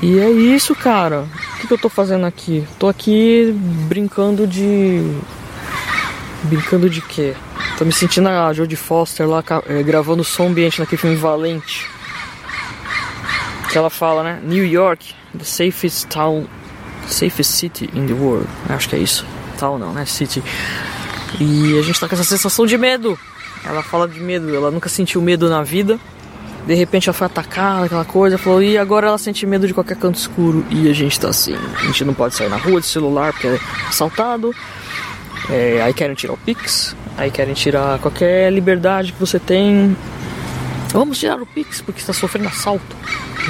E 0.02 0.18
é 0.18 0.30
isso, 0.30 0.74
cara. 0.74 1.26
O 1.54 1.60
que, 1.60 1.66
que 1.66 1.74
eu 1.74 1.78
tô 1.78 1.88
fazendo 1.88 2.26
aqui? 2.26 2.66
Tô 2.78 2.88
aqui 2.88 3.52
brincando 3.88 4.46
de. 4.46 5.02
Brincando 6.44 6.88
de 6.88 7.00
quê? 7.02 7.34
Tô 7.76 7.84
me 7.84 7.92
sentindo 7.92 8.28
a 8.28 8.52
Jodie 8.52 8.76
Foster 8.76 9.28
lá 9.28 9.42
eh, 9.68 9.82
gravando 9.82 10.22
som 10.22 10.48
ambiente 10.48 10.80
naquele 10.80 11.00
filme 11.00 11.16
Valente 11.16 11.88
que 13.70 13.78
ela 13.78 13.90
fala, 13.90 14.22
né? 14.22 14.40
New 14.42 14.66
York, 14.66 15.14
the 15.36 15.44
safest 15.44 16.08
town, 16.08 16.46
safest 17.06 17.52
city 17.52 17.88
in 17.94 18.06
the 18.06 18.12
world. 18.12 18.46
Acho 18.68 18.88
que 18.88 18.96
é 18.96 18.98
isso. 18.98 19.24
Town 19.58 19.78
não, 19.78 19.92
né? 19.92 20.04
City. 20.04 20.42
E 21.40 21.78
a 21.78 21.82
gente 21.82 21.98
tá 22.00 22.08
com 22.08 22.14
essa 22.14 22.24
sensação 22.24 22.66
de 22.66 22.76
medo. 22.76 23.18
Ela 23.64 23.82
fala 23.82 24.08
de 24.08 24.20
medo, 24.20 24.54
ela 24.54 24.70
nunca 24.70 24.88
sentiu 24.88 25.22
medo 25.22 25.48
na 25.48 25.62
vida. 25.62 25.98
De 26.66 26.74
repente 26.74 27.08
ela 27.08 27.14
foi 27.14 27.26
atacada, 27.26 27.86
aquela 27.86 28.04
coisa, 28.04 28.36
falou, 28.36 28.62
e 28.62 28.76
agora 28.76 29.06
ela 29.06 29.18
sente 29.18 29.46
medo 29.46 29.66
de 29.66 29.72
qualquer 29.72 29.96
canto 29.96 30.16
escuro. 30.16 30.64
E 30.70 30.90
a 30.90 30.92
gente 30.92 31.18
tá 31.18 31.28
assim, 31.28 31.54
a 31.54 31.82
gente 31.84 32.04
não 32.04 32.12
pode 32.12 32.34
sair 32.34 32.48
na 32.48 32.56
rua 32.56 32.80
de 32.80 32.86
celular 32.86 33.32
porque 33.32 33.46
é 33.46 33.58
assaltado. 33.88 34.54
É, 35.48 35.80
aí 35.82 35.94
querem 35.94 36.14
tirar 36.14 36.34
o 36.34 36.36
Pix, 36.36 36.94
Aí 37.20 37.30
querem 37.30 37.52
tirar 37.52 37.98
qualquer 37.98 38.50
liberdade 38.50 39.12
que 39.12 39.20
você 39.20 39.38
tem. 39.38 39.94
Vamos 40.88 41.18
tirar 41.18 41.38
o 41.40 41.44
Pix 41.44 41.82
porque 41.82 42.00
está 42.00 42.14
sofrendo 42.14 42.48
assalto. 42.48 42.96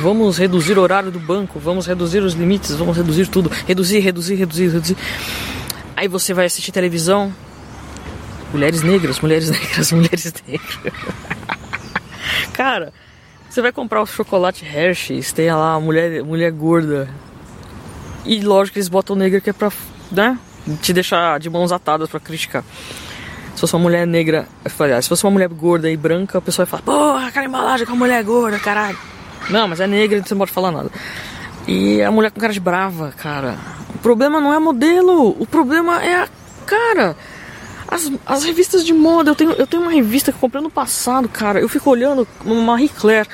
Vamos 0.00 0.38
reduzir 0.38 0.78
o 0.78 0.80
horário 0.80 1.10
do 1.10 1.20
banco, 1.20 1.60
vamos 1.60 1.86
reduzir 1.86 2.20
os 2.20 2.32
limites, 2.32 2.74
vamos 2.74 2.96
reduzir 2.96 3.28
tudo. 3.28 3.50
Reduzir, 3.66 3.98
reduzir, 4.00 4.34
reduzir, 4.34 4.68
reduzir. 4.68 4.96
Aí 5.94 6.08
você 6.08 6.32
vai 6.32 6.46
assistir 6.46 6.72
televisão. 6.72 7.30
Mulheres 8.50 8.82
negras, 8.82 9.20
mulheres 9.20 9.50
negras, 9.50 9.92
mulheres 9.92 10.32
negras. 10.46 10.94
Cara, 12.54 12.94
você 13.48 13.60
vai 13.60 13.72
comprar 13.72 14.00
o 14.00 14.06
chocolate 14.06 14.64
Hershey's, 14.64 15.32
tem 15.32 15.52
lá 15.52 15.74
a 15.74 15.80
mulher, 15.80 16.24
mulher 16.24 16.50
gorda. 16.50 17.06
E 18.24 18.40
lógico 18.40 18.74
que 18.74 18.78
eles 18.78 18.88
botam 18.88 19.14
negra 19.14 19.38
que 19.38 19.50
é 19.50 19.52
pra, 19.52 19.70
né? 20.10 20.38
Te 20.80 20.94
deixar 20.94 21.38
de 21.38 21.50
mãos 21.50 21.72
atadas 21.72 22.08
para 22.08 22.20
criticar. 22.20 22.64
Se 23.54 23.60
fosse 23.60 23.74
uma 23.74 23.82
mulher 23.82 24.06
negra, 24.06 24.48
se 25.02 25.08
fosse 25.08 25.24
uma 25.24 25.30
mulher 25.30 25.48
gorda 25.48 25.90
e 25.90 25.96
branca, 25.96 26.38
a 26.38 26.40
pessoa 26.40 26.62
ia 26.62 26.66
falar, 26.66 26.82
porra, 26.82 27.26
aquela 27.26 27.44
embalagem 27.44 27.86
com 27.86 27.92
a 27.92 27.96
mulher 27.96 28.24
gorda, 28.24 28.58
caralho. 28.58 28.98
Não, 29.48 29.68
mas 29.68 29.80
é 29.80 29.86
negra, 29.86 30.18
então 30.18 30.28
você 30.28 30.34
não 30.34 30.40
pode 30.40 30.52
falar 30.52 30.70
nada. 30.70 30.90
E 31.66 32.02
a 32.02 32.10
mulher 32.10 32.30
com 32.30 32.40
cara 32.40 32.52
de 32.52 32.60
brava, 32.60 33.12
cara. 33.16 33.56
O 33.94 33.98
problema 33.98 34.40
não 34.40 34.52
é 34.52 34.58
modelo, 34.58 35.36
o 35.38 35.46
problema 35.46 36.02
é 36.02 36.22
a 36.22 36.28
cara. 36.66 37.16
As, 37.88 38.10
as 38.24 38.44
revistas 38.44 38.84
de 38.84 38.92
moda, 38.92 39.30
eu 39.30 39.34
tenho, 39.34 39.52
eu 39.52 39.66
tenho 39.66 39.82
uma 39.82 39.90
revista 39.90 40.30
que 40.30 40.36
eu 40.36 40.40
comprei 40.40 40.62
no 40.62 40.70
passado, 40.70 41.28
cara. 41.28 41.60
Eu 41.60 41.68
fico 41.68 41.90
olhando 41.90 42.26
Marie 42.44 42.88
Claire. 42.88 43.28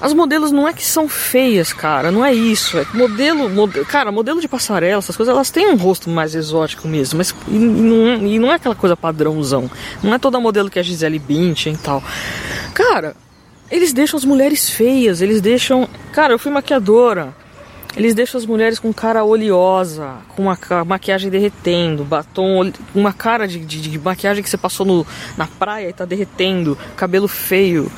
As 0.00 0.14
modelos 0.14 0.50
não 0.50 0.66
é 0.66 0.72
que 0.72 0.84
são 0.84 1.06
feias, 1.08 1.74
cara, 1.74 2.10
não 2.10 2.24
é 2.24 2.32
isso. 2.32 2.78
É 2.78 2.86
modelo, 2.94 3.50
modelo, 3.50 3.84
cara, 3.84 4.10
modelo 4.10 4.40
de 4.40 4.48
passarela, 4.48 4.98
essas 4.98 5.14
coisas, 5.14 5.34
elas 5.34 5.50
têm 5.50 5.68
um 5.68 5.76
rosto 5.76 6.08
mais 6.08 6.34
exótico 6.34 6.88
mesmo, 6.88 7.18
mas 7.18 7.34
e 7.46 7.58
não, 7.58 8.06
é, 8.06 8.16
e 8.16 8.38
não 8.38 8.50
é 8.50 8.54
aquela 8.54 8.74
coisa 8.74 8.96
padrãozão. 8.96 9.70
Não 10.02 10.14
é 10.14 10.18
toda 10.18 10.40
modelo 10.40 10.70
que 10.70 10.78
é 10.78 10.82
Gisele 10.82 11.18
Bündchen 11.18 11.74
e 11.74 11.78
tal. 11.78 12.02
Cara, 12.72 13.14
eles 13.70 13.92
deixam 13.92 14.18
as 14.18 14.24
mulheres 14.24 14.68
feias, 14.68 15.20
eles 15.20 15.40
deixam. 15.40 15.88
Cara, 16.12 16.32
eu 16.32 16.38
fui 16.38 16.50
maquiadora. 16.50 17.34
Eles 17.96 18.14
deixam 18.14 18.38
as 18.38 18.46
mulheres 18.46 18.78
com 18.78 18.92
cara 18.92 19.24
oleosa, 19.24 20.18
com 20.28 20.42
uma 20.42 20.56
maquiagem 20.86 21.28
derretendo, 21.28 22.04
batom, 22.04 22.72
uma 22.94 23.12
cara 23.12 23.48
de, 23.48 23.58
de, 23.58 23.80
de 23.80 23.98
maquiagem 23.98 24.44
que 24.44 24.48
você 24.48 24.56
passou 24.56 24.86
no, 24.86 25.04
na 25.36 25.48
praia 25.48 25.88
e 25.88 25.92
tá 25.92 26.04
derretendo, 26.04 26.78
cabelo 26.96 27.26
feio. 27.26 27.90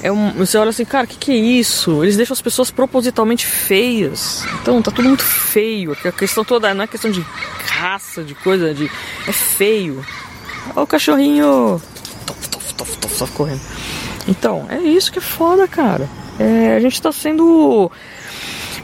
É 0.00 0.12
um, 0.12 0.30
você 0.32 0.56
olha 0.56 0.70
assim, 0.70 0.84
cara, 0.84 1.06
o 1.06 1.08
que, 1.08 1.16
que 1.16 1.32
é 1.32 1.36
isso? 1.36 2.04
Eles 2.04 2.16
deixam 2.16 2.34
as 2.34 2.40
pessoas 2.40 2.70
propositalmente 2.70 3.44
feias. 3.46 4.44
Então 4.62 4.80
tá 4.80 4.92
tudo 4.92 5.08
muito 5.08 5.24
feio. 5.24 5.96
A 6.04 6.12
questão 6.12 6.44
toda 6.44 6.72
não 6.72 6.84
é 6.84 6.86
questão 6.86 7.10
de 7.10 7.24
raça, 7.66 8.22
de 8.22 8.34
coisa, 8.34 8.72
de. 8.72 8.88
É 9.26 9.32
feio. 9.32 10.04
Olha 10.70 10.84
o 10.84 10.86
cachorrinho. 10.86 11.82
Tof, 12.24 12.48
tof, 12.48 12.74
tof, 12.74 12.98
tof, 12.98 13.18
tof, 13.18 13.32
correndo. 13.32 13.60
Então, 14.28 14.66
é 14.68 14.78
isso 14.78 15.12
que 15.12 15.18
é 15.18 15.22
foda, 15.22 15.66
cara. 15.68 16.08
É, 16.38 16.76
a 16.76 16.80
gente 16.80 17.00
tá 17.00 17.12
sendo 17.12 17.90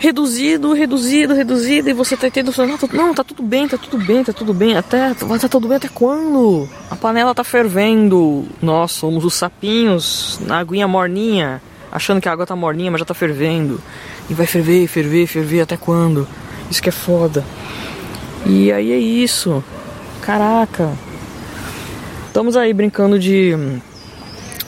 reduzido, 0.03 0.73
reduzido, 0.73 1.33
reduzido, 1.33 1.89
e 1.89 1.93
você 1.93 2.17
tá 2.17 2.27
não, 2.67 2.77
tá, 2.77 2.89
não, 2.93 3.15
tá 3.15 3.23
tudo 3.23 3.41
bem, 3.41 3.69
tá 3.69 3.79
tudo 3.79 4.05
bem, 4.05 4.25
tá 4.25 4.33
tudo 4.33 4.53
bem, 4.53 4.77
até, 4.77 5.15
tá 5.15 5.49
tudo 5.49 5.69
bem 5.69 5.77
até 5.77 5.89
quando? 5.89 6.69
A 6.91 6.97
panela 6.97 7.33
tá 7.33 7.45
fervendo, 7.45 8.45
nós 8.61 8.91
somos 8.91 9.25
os 9.25 9.35
sapinhos 9.35 10.41
na 10.45 10.59
aguinha 10.59 10.89
morninha, 10.89 11.63
achando 11.93 12.21
que 12.21 12.29
a 12.29 12.33
água 12.33 12.45
tá 12.45 12.57
morninha, 12.57 12.91
mas 12.91 12.99
já 12.99 13.05
tá 13.05 13.15
fervendo, 13.15 13.81
e 14.29 14.35
vai 14.35 14.45
ferver, 14.45 14.89
ferver, 14.89 15.27
ferver 15.29 15.61
até 15.61 15.77
quando? 15.77 16.27
Isso 16.69 16.83
que 16.83 16.89
é 16.89 16.93
foda. 16.93 17.45
E 18.45 18.73
aí 18.73 18.91
é 18.91 18.99
isso, 18.99 19.63
caraca. 20.21 20.93
Estamos 22.27 22.57
aí 22.57 22.73
brincando 22.73 23.21
de 23.21 23.55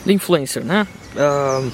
do 0.05 0.11
influencer, 0.11 0.63
né? 0.63 0.87
Uh, 1.15 1.71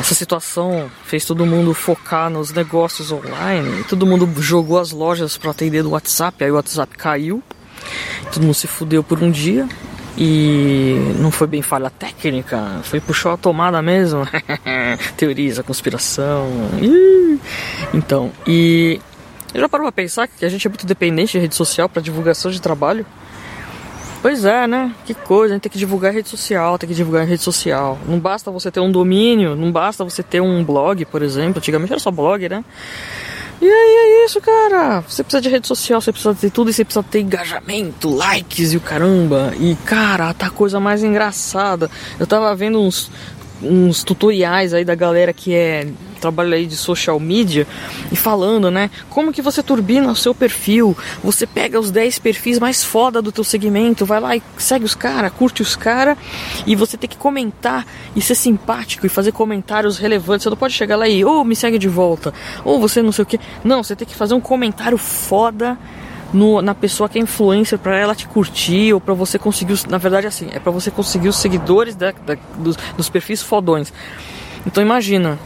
essa 0.00 0.14
situação 0.14 0.90
fez 1.04 1.24
todo 1.24 1.44
mundo 1.44 1.74
focar 1.74 2.30
nos 2.30 2.52
negócios 2.52 3.10
online. 3.10 3.84
todo 3.84 4.06
mundo 4.06 4.30
jogou 4.40 4.78
as 4.78 4.92
lojas 4.92 5.36
para 5.36 5.50
atender 5.50 5.82
do 5.82 5.90
WhatsApp. 5.90 6.44
Aí 6.44 6.50
o 6.50 6.54
WhatsApp 6.54 6.96
caiu. 6.96 7.42
Todo 8.32 8.42
mundo 8.42 8.54
se 8.54 8.66
fudeu 8.66 9.02
por 9.02 9.22
um 9.22 9.30
dia. 9.30 9.68
E 10.16 11.14
não 11.20 11.30
foi 11.30 11.46
bem 11.46 11.62
falha 11.62 11.90
técnica, 11.90 12.80
foi 12.82 13.00
puxou 13.00 13.32
a 13.32 13.36
tomada 13.36 13.80
mesmo. 13.80 14.26
Teoriza, 15.16 15.62
conspiração. 15.62 16.48
Então, 17.94 18.32
e 18.44 19.00
eu 19.54 19.60
já 19.60 19.68
parou 19.68 19.84
pra 19.84 19.92
pensar 19.92 20.26
que 20.26 20.44
a 20.44 20.48
gente 20.48 20.66
é 20.66 20.70
muito 20.70 20.86
dependente 20.86 21.32
de 21.32 21.38
rede 21.38 21.54
social 21.54 21.88
para 21.88 22.02
divulgação 22.02 22.50
de 22.50 22.60
trabalho? 22.60 23.06
Pois 24.20 24.44
é, 24.44 24.66
né? 24.66 24.92
Que 25.06 25.14
coisa, 25.14 25.54
a 25.54 25.56
gente 25.56 25.62
tem 25.62 25.72
que 25.72 25.78
divulgar 25.78 26.12
rede 26.12 26.28
social, 26.28 26.76
tem 26.76 26.88
que 26.88 26.94
divulgar 26.94 27.24
rede 27.24 27.42
social. 27.42 27.96
Não 28.06 28.18
basta 28.18 28.50
você 28.50 28.70
ter 28.70 28.80
um 28.80 28.90
domínio, 28.90 29.54
não 29.54 29.70
basta 29.70 30.02
você 30.02 30.22
ter 30.22 30.40
um 30.40 30.64
blog, 30.64 31.04
por 31.04 31.22
exemplo. 31.22 31.58
Antigamente 31.58 31.92
era 31.92 32.00
só 32.00 32.10
blog, 32.10 32.48
né? 32.48 32.64
E 33.60 33.64
aí 33.64 33.70
é 33.70 34.24
isso, 34.24 34.40
cara. 34.40 35.00
Você 35.00 35.22
precisa 35.22 35.40
de 35.40 35.48
rede 35.48 35.66
social, 35.66 36.00
você 36.00 36.12
precisa 36.12 36.34
ter 36.34 36.50
tudo 36.50 36.70
e 36.70 36.72
você 36.72 36.84
precisa 36.84 37.02
ter 37.02 37.20
engajamento, 37.20 38.08
likes 38.08 38.72
e 38.72 38.76
o 38.76 38.80
caramba. 38.80 39.52
E 39.58 39.76
cara, 39.84 40.34
tá 40.34 40.46
a 40.46 40.50
coisa 40.50 40.80
mais 40.80 41.02
engraçada. 41.04 41.90
Eu 42.18 42.26
tava 42.26 42.54
vendo 42.56 42.80
uns, 42.80 43.10
uns 43.62 44.02
tutoriais 44.02 44.74
aí 44.74 44.84
da 44.84 44.94
galera 44.94 45.32
que 45.32 45.54
é 45.54 45.88
trabalha 46.18 46.56
aí 46.56 46.66
de 46.66 46.76
social 46.76 47.18
media 47.18 47.66
e 48.12 48.16
falando, 48.16 48.70
né? 48.70 48.90
Como 49.08 49.32
que 49.32 49.42
você 49.42 49.62
turbina 49.62 50.10
o 50.10 50.16
seu 50.16 50.34
perfil? 50.34 50.96
Você 51.22 51.46
pega 51.46 51.78
os 51.78 51.90
10 51.90 52.18
perfis 52.18 52.58
mais 52.58 52.84
foda 52.84 53.22
do 53.22 53.32
teu 53.32 53.44
segmento, 53.44 54.04
vai 54.04 54.20
lá 54.20 54.36
e 54.36 54.42
segue 54.56 54.84
os 54.84 54.94
cara, 54.94 55.30
curte 55.30 55.62
os 55.62 55.76
cara 55.76 56.16
e 56.66 56.74
você 56.74 56.96
tem 56.96 57.08
que 57.08 57.16
comentar 57.16 57.86
e 58.14 58.20
ser 58.20 58.34
simpático 58.34 59.06
e 59.06 59.08
fazer 59.08 59.32
comentários 59.32 59.98
relevantes. 59.98 60.44
Você 60.44 60.50
não 60.50 60.56
pode 60.56 60.74
chegar 60.74 60.96
lá 60.96 61.08
e 61.08 61.24
ou 61.24 61.40
oh, 61.40 61.44
me 61.44 61.56
segue 61.56 61.78
de 61.78 61.88
volta, 61.88 62.32
ou 62.64 62.78
você 62.78 63.02
não 63.02 63.12
sei 63.12 63.22
o 63.22 63.26
que. 63.26 63.40
Não, 63.64 63.82
você 63.82 63.94
tem 63.94 64.06
que 64.06 64.14
fazer 64.14 64.34
um 64.34 64.40
comentário 64.40 64.98
foda 64.98 65.78
no, 66.32 66.60
na 66.60 66.74
pessoa 66.74 67.08
que 67.08 67.18
é 67.18 67.22
influencer 67.22 67.78
para 67.78 67.96
ela 67.96 68.14
te 68.14 68.26
curtir 68.26 68.92
ou 68.92 69.00
para 69.00 69.14
você 69.14 69.38
conseguir 69.38 69.72
os, 69.72 69.84
na 69.84 69.98
verdade 69.98 70.26
assim 70.26 70.48
é 70.52 70.58
para 70.58 70.70
você 70.70 70.90
conseguir 70.90 71.28
os 71.28 71.36
seguidores 71.36 71.94
da, 71.94 72.12
da, 72.12 72.36
dos, 72.56 72.76
dos 72.96 73.08
perfis 73.08 73.42
fodões 73.42 73.92
então 74.66 74.82
imagina 74.82 75.38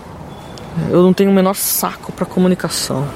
eu 0.90 1.02
não 1.02 1.12
tenho 1.12 1.30
o 1.30 1.34
menor 1.34 1.54
saco 1.54 2.12
para 2.12 2.26
comunicação. 2.26 3.08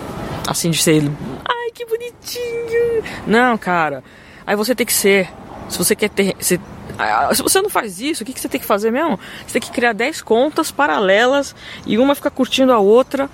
Assim 0.47 0.71
de 0.71 0.83
ser. 0.83 1.03
Ai, 1.45 1.71
que 1.75 1.85
bonitinho! 1.85 3.03
Não, 3.27 3.59
cara. 3.59 4.03
Aí 4.47 4.55
você 4.55 4.75
tem 4.75 4.87
que 4.87 4.93
ser. 4.93 5.29
Se 5.69 5.79
você 5.79 5.97
quer 5.97 6.11
ter. 6.11 6.37
Se, 6.39 6.61
ah, 6.99 7.35
se 7.35 7.43
você 7.43 7.61
não 7.61 7.69
faz 7.69 8.01
isso, 8.01 8.23
o 8.23 8.27
que, 8.27 8.33
que 8.33 8.41
você 8.41 8.49
tem 8.49 8.61
que 8.61 8.67
fazer 8.67 8.91
mesmo? 8.91 9.19
Você 9.47 9.55
tem 9.55 9.63
que 9.63 9.71
criar 9.71 9.93
10 9.93 10.23
contas 10.23 10.71
paralelas 10.71 11.55
e 11.85 11.99
uma 11.99 12.15
fica 12.15 12.31
curtindo 12.31 12.73
a 12.73 12.79
outra. 12.79 13.29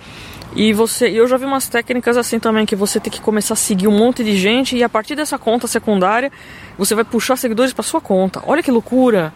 E 0.55 0.73
você, 0.73 1.09
eu 1.09 1.27
já 1.27 1.39
vi 1.39 1.47
umas 1.47 1.67
técnicas 1.67 2.17
assim 2.17 2.39
também 2.39 2.67
que 2.67 2.77
você 2.77 3.01
tem 3.01 3.11
que 3.11 3.21
começar 3.21 3.55
a 3.55 3.57
seguir 3.57 3.89
um 3.89 3.97
monte 3.97 4.23
de 4.23 4.37
gente 4.37 4.77
e 4.77 4.83
a 4.83 4.89
partir 4.89 5.15
dessa 5.15 5.39
conta 5.39 5.67
secundária 5.67 6.31
você 6.77 6.95
vai 6.95 7.05
puxar 7.05 7.37
seguidores 7.37 7.73
para 7.73 7.83
sua 7.83 8.01
conta. 8.01 8.43
Olha 8.47 8.63
que 8.63 8.71
loucura! 8.71 9.33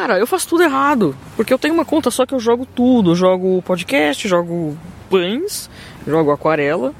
Cara, 0.00 0.18
eu 0.18 0.26
faço 0.26 0.48
tudo 0.48 0.62
errado. 0.62 1.14
Porque 1.36 1.52
eu 1.52 1.58
tenho 1.58 1.74
uma 1.74 1.84
conta 1.84 2.10
só 2.10 2.24
que 2.24 2.32
eu 2.32 2.40
jogo 2.40 2.64
tudo. 2.64 3.10
Eu 3.10 3.14
jogo 3.14 3.60
podcast, 3.60 4.26
jogo 4.26 4.74
pães, 5.10 5.68
jogo 6.06 6.30
aquarela, 6.30 6.94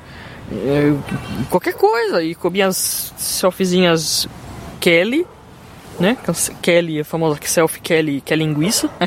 é, 0.52 0.92
qualquer 1.48 1.72
coisa. 1.72 2.22
E 2.22 2.34
com 2.34 2.50
minhas 2.50 3.14
selfiezinhas 3.16 4.28
Kelly, 4.80 5.26
né? 5.98 6.14
Kelly, 6.60 7.00
a 7.00 7.04
famosa 7.04 7.40
selfie 7.42 7.80
Kelly, 7.80 8.20
que 8.20 8.34
é 8.34 8.36
linguiça. 8.36 8.90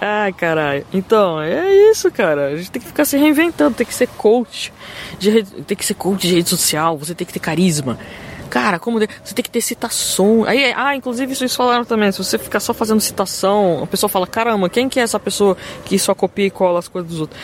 Ai, 0.00 0.32
caralho. 0.32 0.86
Então, 0.94 1.42
é 1.42 1.90
isso, 1.90 2.10
cara. 2.10 2.46
A 2.46 2.56
gente 2.56 2.70
tem 2.70 2.80
que 2.80 2.88
ficar 2.88 3.04
se 3.04 3.18
reinventando, 3.18 3.74
tem 3.74 3.86
que 3.86 3.94
ser 3.94 4.08
coach. 4.08 4.72
De, 5.18 5.42
tem 5.42 5.76
que 5.76 5.84
ser 5.84 5.92
coach 5.92 6.26
de 6.26 6.36
rede 6.36 6.48
social, 6.48 6.96
você 6.96 7.14
tem 7.14 7.26
que 7.26 7.34
ter 7.34 7.40
carisma. 7.40 7.98
Cara, 8.48 8.78
como 8.78 8.98
de... 8.98 9.08
você 9.22 9.34
tem 9.34 9.42
que 9.42 9.50
ter 9.50 9.60
citação. 9.60 10.44
Aí, 10.44 10.72
ah, 10.76 10.94
inclusive 10.94 11.34
vocês 11.34 11.54
falaram 11.54 11.84
também, 11.84 12.10
se 12.12 12.18
você 12.18 12.38
ficar 12.38 12.60
só 12.60 12.72
fazendo 12.72 13.00
citação, 13.00 13.82
a 13.82 13.86
pessoa 13.86 14.08
fala, 14.08 14.26
caramba, 14.26 14.68
quem 14.68 14.88
que 14.88 14.98
é 14.98 15.02
essa 15.02 15.20
pessoa 15.20 15.56
que 15.84 15.98
só 15.98 16.14
copia 16.14 16.46
e 16.46 16.50
cola 16.50 16.78
as 16.78 16.88
coisas 16.88 17.10
dos 17.10 17.20
outros? 17.20 17.40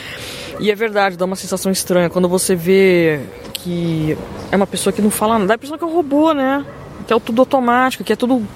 E 0.60 0.70
é 0.70 0.74
verdade, 0.74 1.16
dá 1.16 1.24
uma 1.24 1.36
sensação 1.36 1.70
estranha 1.70 2.08
quando 2.08 2.28
você 2.28 2.54
vê 2.54 3.20
que 3.52 4.16
é 4.50 4.56
uma 4.56 4.66
pessoa 4.66 4.92
que 4.92 5.02
não 5.02 5.10
fala 5.10 5.34
nada, 5.34 5.46
dá 5.46 5.54
a 5.54 5.56
impressão 5.56 5.76
que 5.76 5.84
é 5.84 5.86
um 5.86 5.92
robô, 5.92 6.32
né? 6.32 6.64
que 7.06 7.12
é 7.12 7.20
tudo 7.20 7.42
automático, 7.42 8.02
que 8.02 8.12
é 8.12 8.16
tudo. 8.16 8.46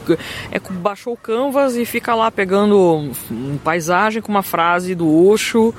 É, 0.51 0.59
baixou 0.59 1.13
o 1.13 1.17
canvas 1.17 1.77
e 1.77 1.85
fica 1.85 2.15
lá 2.15 2.31
pegando 2.31 3.11
paisagem 3.63 4.23
com 4.23 4.31
uma 4.31 4.43
frase 4.43 4.95
do 4.95 5.29
Osho, 5.29 5.75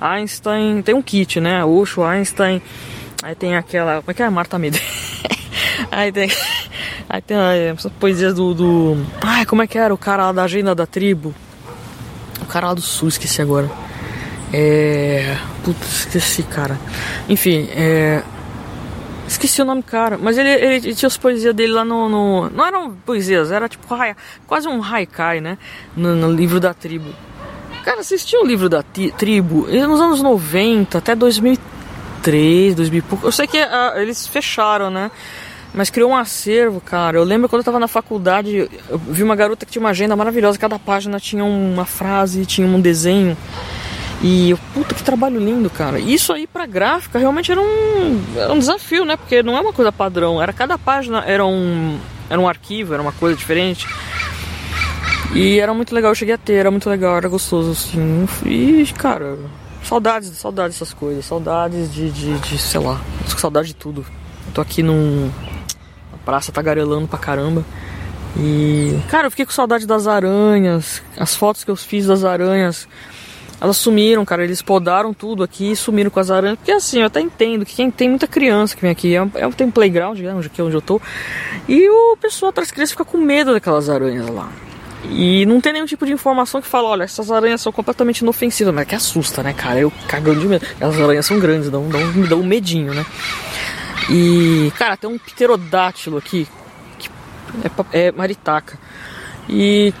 Einstein. 0.00 0.82
Tem 0.82 0.94
um 0.94 1.02
kit, 1.02 1.40
né? 1.40 1.64
Osho, 1.64 2.02
Einstein. 2.02 2.62
Aí 3.22 3.34
tem 3.34 3.56
aquela. 3.56 3.96
Como 3.96 4.10
é 4.10 4.14
que 4.14 4.22
é? 4.22 4.30
Marta 4.30 4.58
Medo. 4.58 4.78
Aí 5.90 6.12
tem. 6.12 6.30
Aí 7.08 7.20
tem 7.20 7.36
essas 7.36 7.92
poesias 7.92 8.34
do, 8.34 8.54
do. 8.54 9.06
Ai, 9.22 9.44
como 9.46 9.62
é 9.62 9.66
que 9.66 9.78
era? 9.78 9.92
O 9.92 9.98
cara 9.98 10.26
lá 10.26 10.32
da 10.32 10.44
agenda 10.44 10.74
da 10.74 10.86
tribo. 10.86 11.34
O 12.40 12.46
cara 12.46 12.68
lá 12.68 12.74
do 12.74 12.82
sul, 12.82 13.08
esqueci 13.08 13.40
agora. 13.40 13.70
É. 14.52 15.36
Putz, 15.64 16.00
esqueci, 16.00 16.42
cara. 16.42 16.78
Enfim, 17.28 17.68
é. 17.72 18.22
Esqueci 19.26 19.62
o 19.62 19.64
nome 19.64 19.80
do 19.80 19.86
cara, 19.86 20.18
mas 20.18 20.36
ele, 20.36 20.50
ele, 20.50 20.94
tinha 20.94 21.06
as 21.06 21.16
poesias 21.16 21.54
dele 21.54 21.72
lá 21.72 21.84
no, 21.84 22.10
no, 22.10 22.50
Não 22.50 22.66
eram 22.66 22.94
poesias, 23.06 23.50
era 23.50 23.68
tipo 23.68 23.86
quase 24.46 24.68
um 24.68 24.84
haikai, 24.84 25.40
né? 25.40 25.56
No, 25.96 26.14
no, 26.14 26.30
livro 26.30 26.60
da 26.60 26.74
tribo. 26.74 27.08
Cara, 27.84 28.00
assistiu 28.00 28.42
o 28.42 28.46
livro 28.46 28.68
da 28.68 28.82
tribo 28.82 29.66
nos 29.66 30.00
anos 30.00 30.22
90 30.22 30.98
até 30.98 31.14
2003, 31.14 31.83
2000 32.30 33.02
Eu 33.22 33.32
sei 33.32 33.46
que 33.46 33.58
uh, 33.58 33.98
eles 33.98 34.26
fecharam, 34.26 34.90
né? 34.90 35.10
Mas 35.74 35.90
criou 35.90 36.10
um 36.10 36.16
acervo, 36.16 36.80
cara. 36.80 37.18
Eu 37.18 37.24
lembro 37.24 37.48
quando 37.48 37.60
eu 37.60 37.64
tava 37.64 37.80
na 37.80 37.88
faculdade, 37.88 38.70
eu 38.88 38.98
vi 38.98 39.24
uma 39.24 39.34
garota 39.34 39.66
que 39.66 39.72
tinha 39.72 39.82
uma 39.82 39.90
agenda 39.90 40.14
maravilhosa, 40.14 40.56
cada 40.56 40.78
página 40.78 41.18
tinha 41.18 41.44
uma 41.44 41.84
frase, 41.84 42.46
tinha 42.46 42.66
um 42.66 42.80
desenho. 42.80 43.36
E 44.22 44.50
eu, 44.50 44.58
puta 44.72 44.94
que 44.94 45.02
trabalho 45.02 45.38
lindo, 45.38 45.68
cara. 45.68 45.98
Isso 45.98 46.32
aí 46.32 46.46
pra 46.46 46.64
gráfica 46.64 47.18
realmente 47.18 47.50
era 47.50 47.60
um, 47.60 48.22
era 48.36 48.52
um 48.52 48.58
desafio, 48.58 49.04
né? 49.04 49.16
Porque 49.16 49.42
não 49.42 49.56
é 49.56 49.60
uma 49.60 49.72
coisa 49.72 49.90
padrão. 49.90 50.40
Era 50.40 50.52
cada 50.52 50.78
página 50.78 51.24
era 51.26 51.44
um, 51.44 51.98
era 52.30 52.40
um 52.40 52.48
arquivo, 52.48 52.94
era 52.94 53.02
uma 53.02 53.12
coisa 53.12 53.36
diferente. 53.36 53.86
E 55.34 55.58
era 55.58 55.74
muito 55.74 55.92
legal, 55.92 56.12
eu 56.12 56.14
cheguei 56.14 56.34
a 56.34 56.38
ter, 56.38 56.54
era 56.54 56.70
muito 56.70 56.88
legal, 56.88 57.16
era 57.16 57.28
gostoso, 57.28 57.72
assim. 57.72 58.28
E, 58.46 58.86
cara, 58.96 59.36
saudades, 59.84 60.28
saudades 60.36 60.78
dessas 60.78 60.94
coisas, 60.94 61.24
saudades 61.24 61.92
de, 61.92 62.10
de, 62.10 62.38
de 62.38 62.58
sei 62.58 62.80
lá, 62.80 63.00
saudade 63.36 63.68
de 63.68 63.74
tudo. 63.74 64.04
Eu 64.46 64.52
tô 64.52 64.60
aqui 64.60 64.82
num. 64.82 65.30
A 66.12 66.16
praça 66.24 66.50
tagarelando 66.50 67.06
pra 67.06 67.18
caramba. 67.18 67.64
E, 68.36 68.98
cara, 69.08 69.28
eu 69.28 69.30
fiquei 69.30 69.46
com 69.46 69.52
saudade 69.52 69.86
das 69.86 70.08
aranhas, 70.08 71.00
as 71.16 71.36
fotos 71.36 71.62
que 71.62 71.70
eu 71.70 71.76
fiz 71.76 72.06
das 72.06 72.24
aranhas 72.24 72.88
elas 73.60 73.78
sumiram, 73.78 74.24
cara. 74.24 74.44
Eles 74.44 74.60
podaram 74.60 75.14
tudo 75.14 75.42
aqui 75.42 75.72
e 75.72 75.76
sumiram 75.76 76.10
com 76.10 76.20
as 76.20 76.30
aranhas. 76.30 76.58
Porque 76.58 76.72
assim, 76.72 77.00
eu 77.00 77.06
até 77.06 77.20
entendo 77.20 77.64
que 77.64 77.74
quem 77.74 77.90
tem 77.90 78.08
muita 78.10 78.26
criança 78.26 78.74
que 78.76 78.82
vem 78.82 78.90
aqui, 78.90 79.16
é, 79.16 79.20
é, 79.34 79.50
tem 79.50 79.66
um 79.66 79.70
playground, 79.70 80.18
né, 80.18 80.34
onde, 80.34 80.50
é 80.56 80.62
onde 80.62 80.76
eu 80.76 80.82
tô. 80.82 81.00
E 81.68 81.88
o 81.88 82.16
pessoal 82.18 82.50
atrás 82.50 82.70
crianças 82.70 82.92
fica 82.92 83.04
com 83.04 83.16
medo 83.16 83.52
daquelas 83.52 83.88
aranhas 83.88 84.28
lá. 84.28 84.50
E 85.10 85.44
não 85.46 85.60
tem 85.60 85.72
nenhum 85.72 85.86
tipo 85.86 86.06
de 86.06 86.12
informação 86.12 86.60
que 86.60 86.66
fala, 86.66 86.88
olha, 86.88 87.04
essas 87.04 87.30
aranhas 87.30 87.60
são 87.60 87.70
completamente 87.72 88.18
inofensivas, 88.18 88.74
mas 88.74 88.86
que 88.86 88.94
assusta, 88.94 89.42
né, 89.42 89.52
cara? 89.52 89.78
Eu 89.80 89.92
cagando 90.08 90.40
de 90.40 90.48
medo. 90.48 90.66
As 90.80 90.98
aranhas 90.98 91.26
são 91.26 91.38
grandes, 91.38 91.70
dão, 91.70 91.88
dão, 91.88 92.00
me 92.12 92.26
dão 92.26 92.40
um 92.40 92.46
medinho, 92.46 92.94
né? 92.94 93.04
E, 94.10 94.72
cara, 94.76 94.96
tem 94.96 95.08
um 95.08 95.18
pterodátilo 95.18 96.16
aqui, 96.16 96.48
que 96.98 97.10
é, 97.92 98.06
é 98.06 98.12
maritaca. 98.12 98.78
E 99.48 99.92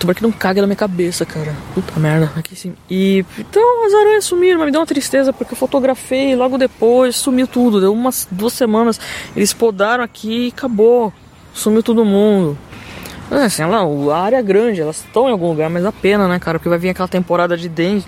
Tomara 0.00 0.16
que 0.16 0.22
não 0.22 0.32
caga 0.32 0.62
na 0.62 0.66
minha 0.66 0.76
cabeça, 0.76 1.26
cara. 1.26 1.54
Puta 1.74 2.00
merda, 2.00 2.32
aqui 2.34 2.56
sim. 2.56 2.74
E 2.88 3.22
então 3.38 3.84
as 3.84 3.92
aranhas 3.92 4.24
sumiram, 4.24 4.58
mas 4.58 4.66
me 4.66 4.72
deu 4.72 4.80
uma 4.80 4.86
tristeza 4.86 5.30
porque 5.30 5.52
eu 5.52 5.58
fotografei 5.58 6.34
logo 6.34 6.56
depois, 6.56 7.16
sumiu 7.16 7.46
tudo. 7.46 7.80
Deu 7.80 7.92
umas 7.92 8.26
duas 8.30 8.54
semanas, 8.54 8.98
eles 9.36 9.52
podaram 9.52 10.02
aqui 10.02 10.46
e 10.46 10.48
acabou. 10.48 11.12
Sumiu 11.52 11.82
todo 11.82 12.02
mundo. 12.02 12.56
Mas 13.30 13.42
assim, 13.42 13.64
lá, 13.64 13.78
a 13.78 14.20
área 14.20 14.36
é 14.38 14.42
grande, 14.42 14.80
elas 14.80 14.96
estão 14.96 15.28
em 15.28 15.32
algum 15.32 15.48
lugar, 15.48 15.70
mas 15.70 15.86
a 15.86 15.92
pena, 15.92 16.26
né, 16.26 16.40
cara? 16.40 16.58
Porque 16.58 16.68
vai 16.68 16.78
vir 16.78 16.88
aquela 16.88 17.06
temporada 17.06 17.56
de 17.56 17.68
dengue. 17.68 18.04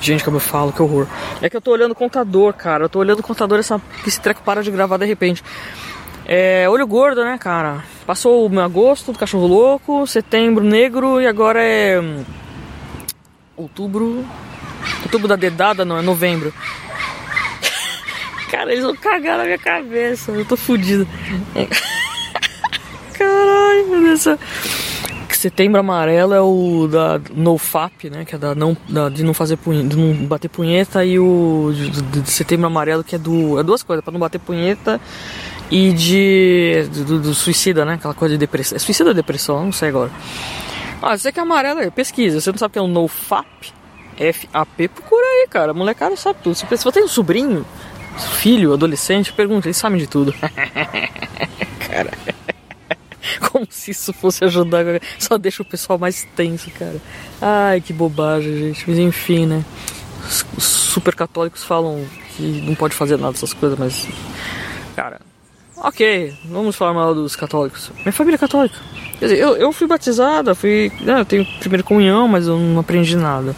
Gente, 0.00 0.24
como 0.24 0.36
eu 0.36 0.40
falo, 0.40 0.72
que 0.72 0.80
horror. 0.80 1.06
É 1.42 1.50
que 1.50 1.56
eu 1.56 1.60
tô 1.60 1.72
olhando 1.72 1.92
o 1.92 1.94
contador, 1.94 2.54
cara. 2.54 2.84
Eu 2.84 2.88
tô 2.88 3.00
olhando 3.00 3.20
o 3.20 3.22
contador, 3.22 3.58
essa, 3.58 3.80
esse 4.06 4.20
treco 4.20 4.40
para 4.42 4.62
de 4.62 4.70
gravar 4.70 4.96
de 4.96 5.04
repente. 5.04 5.44
É, 6.24 6.68
olho 6.68 6.86
gordo, 6.86 7.24
né, 7.24 7.36
cara? 7.38 7.84
Passou 8.06 8.46
o 8.46 8.48
meu 8.48 8.62
agosto 8.62 9.12
do 9.12 9.18
cachorro 9.18 9.46
louco, 9.46 10.06
setembro 10.06 10.64
negro 10.64 11.20
e 11.20 11.26
agora 11.26 11.62
é. 11.62 12.00
Hum, 12.00 12.24
outubro. 13.56 14.24
Outubro 15.02 15.28
da 15.28 15.36
dedada, 15.36 15.84
não, 15.84 15.98
é 15.98 16.02
novembro. 16.02 16.54
Cara, 18.50 18.72
eles 18.72 18.84
vão 18.84 18.94
cagar 18.96 19.36
na 19.36 19.44
minha 19.44 19.58
cabeça, 19.58 20.30
eu 20.32 20.44
tô 20.44 20.56
fudido. 20.56 21.06
Caralho, 23.12 23.57
meu 23.88 24.02
Deus 24.02 24.26
Setembro 25.30 25.78
amarelo 25.78 26.34
é 26.34 26.40
o 26.40 26.88
da 26.88 27.20
NoFap, 27.32 28.10
né? 28.10 28.24
Que 28.24 28.34
é 28.34 28.38
da 28.38 28.56
não, 28.56 28.76
da, 28.88 29.08
de 29.08 29.22
não 29.22 29.32
fazer 29.32 29.56
punheta, 29.56 29.88
de 29.88 29.96
não 29.96 30.26
bater 30.26 30.48
punheta 30.48 31.04
e 31.04 31.16
o 31.16 31.70
de, 31.72 32.02
de, 32.22 32.28
setembro 32.28 32.66
amarelo 32.66 33.04
que 33.04 33.14
é 33.14 33.18
do. 33.18 33.56
É 33.56 33.62
duas 33.62 33.84
coisas, 33.84 34.02
para 34.02 34.12
não 34.12 34.18
bater 34.18 34.40
punheta 34.40 35.00
e 35.70 35.92
de 35.92 36.88
do, 37.06 37.20
do, 37.20 37.34
suicida, 37.34 37.84
né? 37.84 37.94
Aquela 37.94 38.14
coisa 38.14 38.34
de 38.34 38.38
depressão. 38.38 38.74
É 38.74 38.78
suicida 38.80 39.10
ou 39.10 39.14
depressão? 39.14 39.64
Não 39.64 39.70
sei 39.70 39.90
agora. 39.90 40.10
Ah, 41.00 41.16
você 41.16 41.30
que 41.30 41.38
é 41.38 41.42
amarelo 41.42 41.92
pesquisa. 41.92 42.40
Você 42.40 42.50
não 42.50 42.58
sabe 42.58 42.70
o 42.70 42.72
que 42.72 42.78
é 42.80 42.82
um 42.82 42.88
NoFap? 42.88 43.72
F-A-P, 44.18 44.88
procura 44.88 45.24
aí, 45.24 45.46
cara. 45.48 45.70
A 45.70 45.74
molecada 45.74 46.16
sabe 46.16 46.40
tudo. 46.42 46.56
Se 46.56 46.66
você 46.66 46.90
tem 46.90 47.04
um 47.04 47.08
sobrinho, 47.08 47.64
filho, 48.40 48.72
adolescente, 48.72 49.32
pergunta, 49.32 49.68
eles 49.68 49.76
sabem 49.76 49.98
de 49.98 50.08
tudo. 50.08 50.34
cara. 51.88 52.10
Como 53.50 53.66
se 53.70 53.90
isso 53.90 54.12
fosse 54.12 54.44
ajudar. 54.44 54.84
Só 55.18 55.38
deixa 55.38 55.62
o 55.62 55.66
pessoal 55.66 55.98
mais 55.98 56.26
tenso, 56.36 56.70
cara. 56.70 56.96
Ai, 57.40 57.80
que 57.80 57.92
bobagem, 57.92 58.56
gente. 58.58 58.84
Mas 58.88 58.98
enfim, 58.98 59.46
né? 59.46 59.64
Os 60.56 60.64
super 60.64 61.14
católicos 61.14 61.64
falam 61.64 62.04
que 62.36 62.42
não 62.62 62.74
pode 62.74 62.94
fazer 62.94 63.16
nada 63.16 63.32
dessas 63.32 63.52
coisas, 63.52 63.78
mas. 63.78 64.06
Cara, 64.94 65.20
Ok, 65.80 66.34
vamos 66.46 66.74
falar 66.74 66.92
mal 66.92 67.14
dos 67.14 67.36
católicos. 67.36 67.92
Minha 67.98 68.12
família 68.12 68.34
é 68.34 68.38
católica. 68.38 68.76
Quer 69.18 69.26
dizer, 69.26 69.38
eu, 69.38 69.56
eu 69.56 69.72
fui 69.72 69.86
batizada, 69.86 70.54
fui. 70.54 70.90
Né, 71.00 71.20
eu 71.20 71.24
tenho 71.24 71.46
primeira 71.60 71.84
comunhão, 71.84 72.26
mas 72.26 72.48
eu 72.48 72.58
não 72.58 72.80
aprendi 72.80 73.16
nada. 73.16 73.54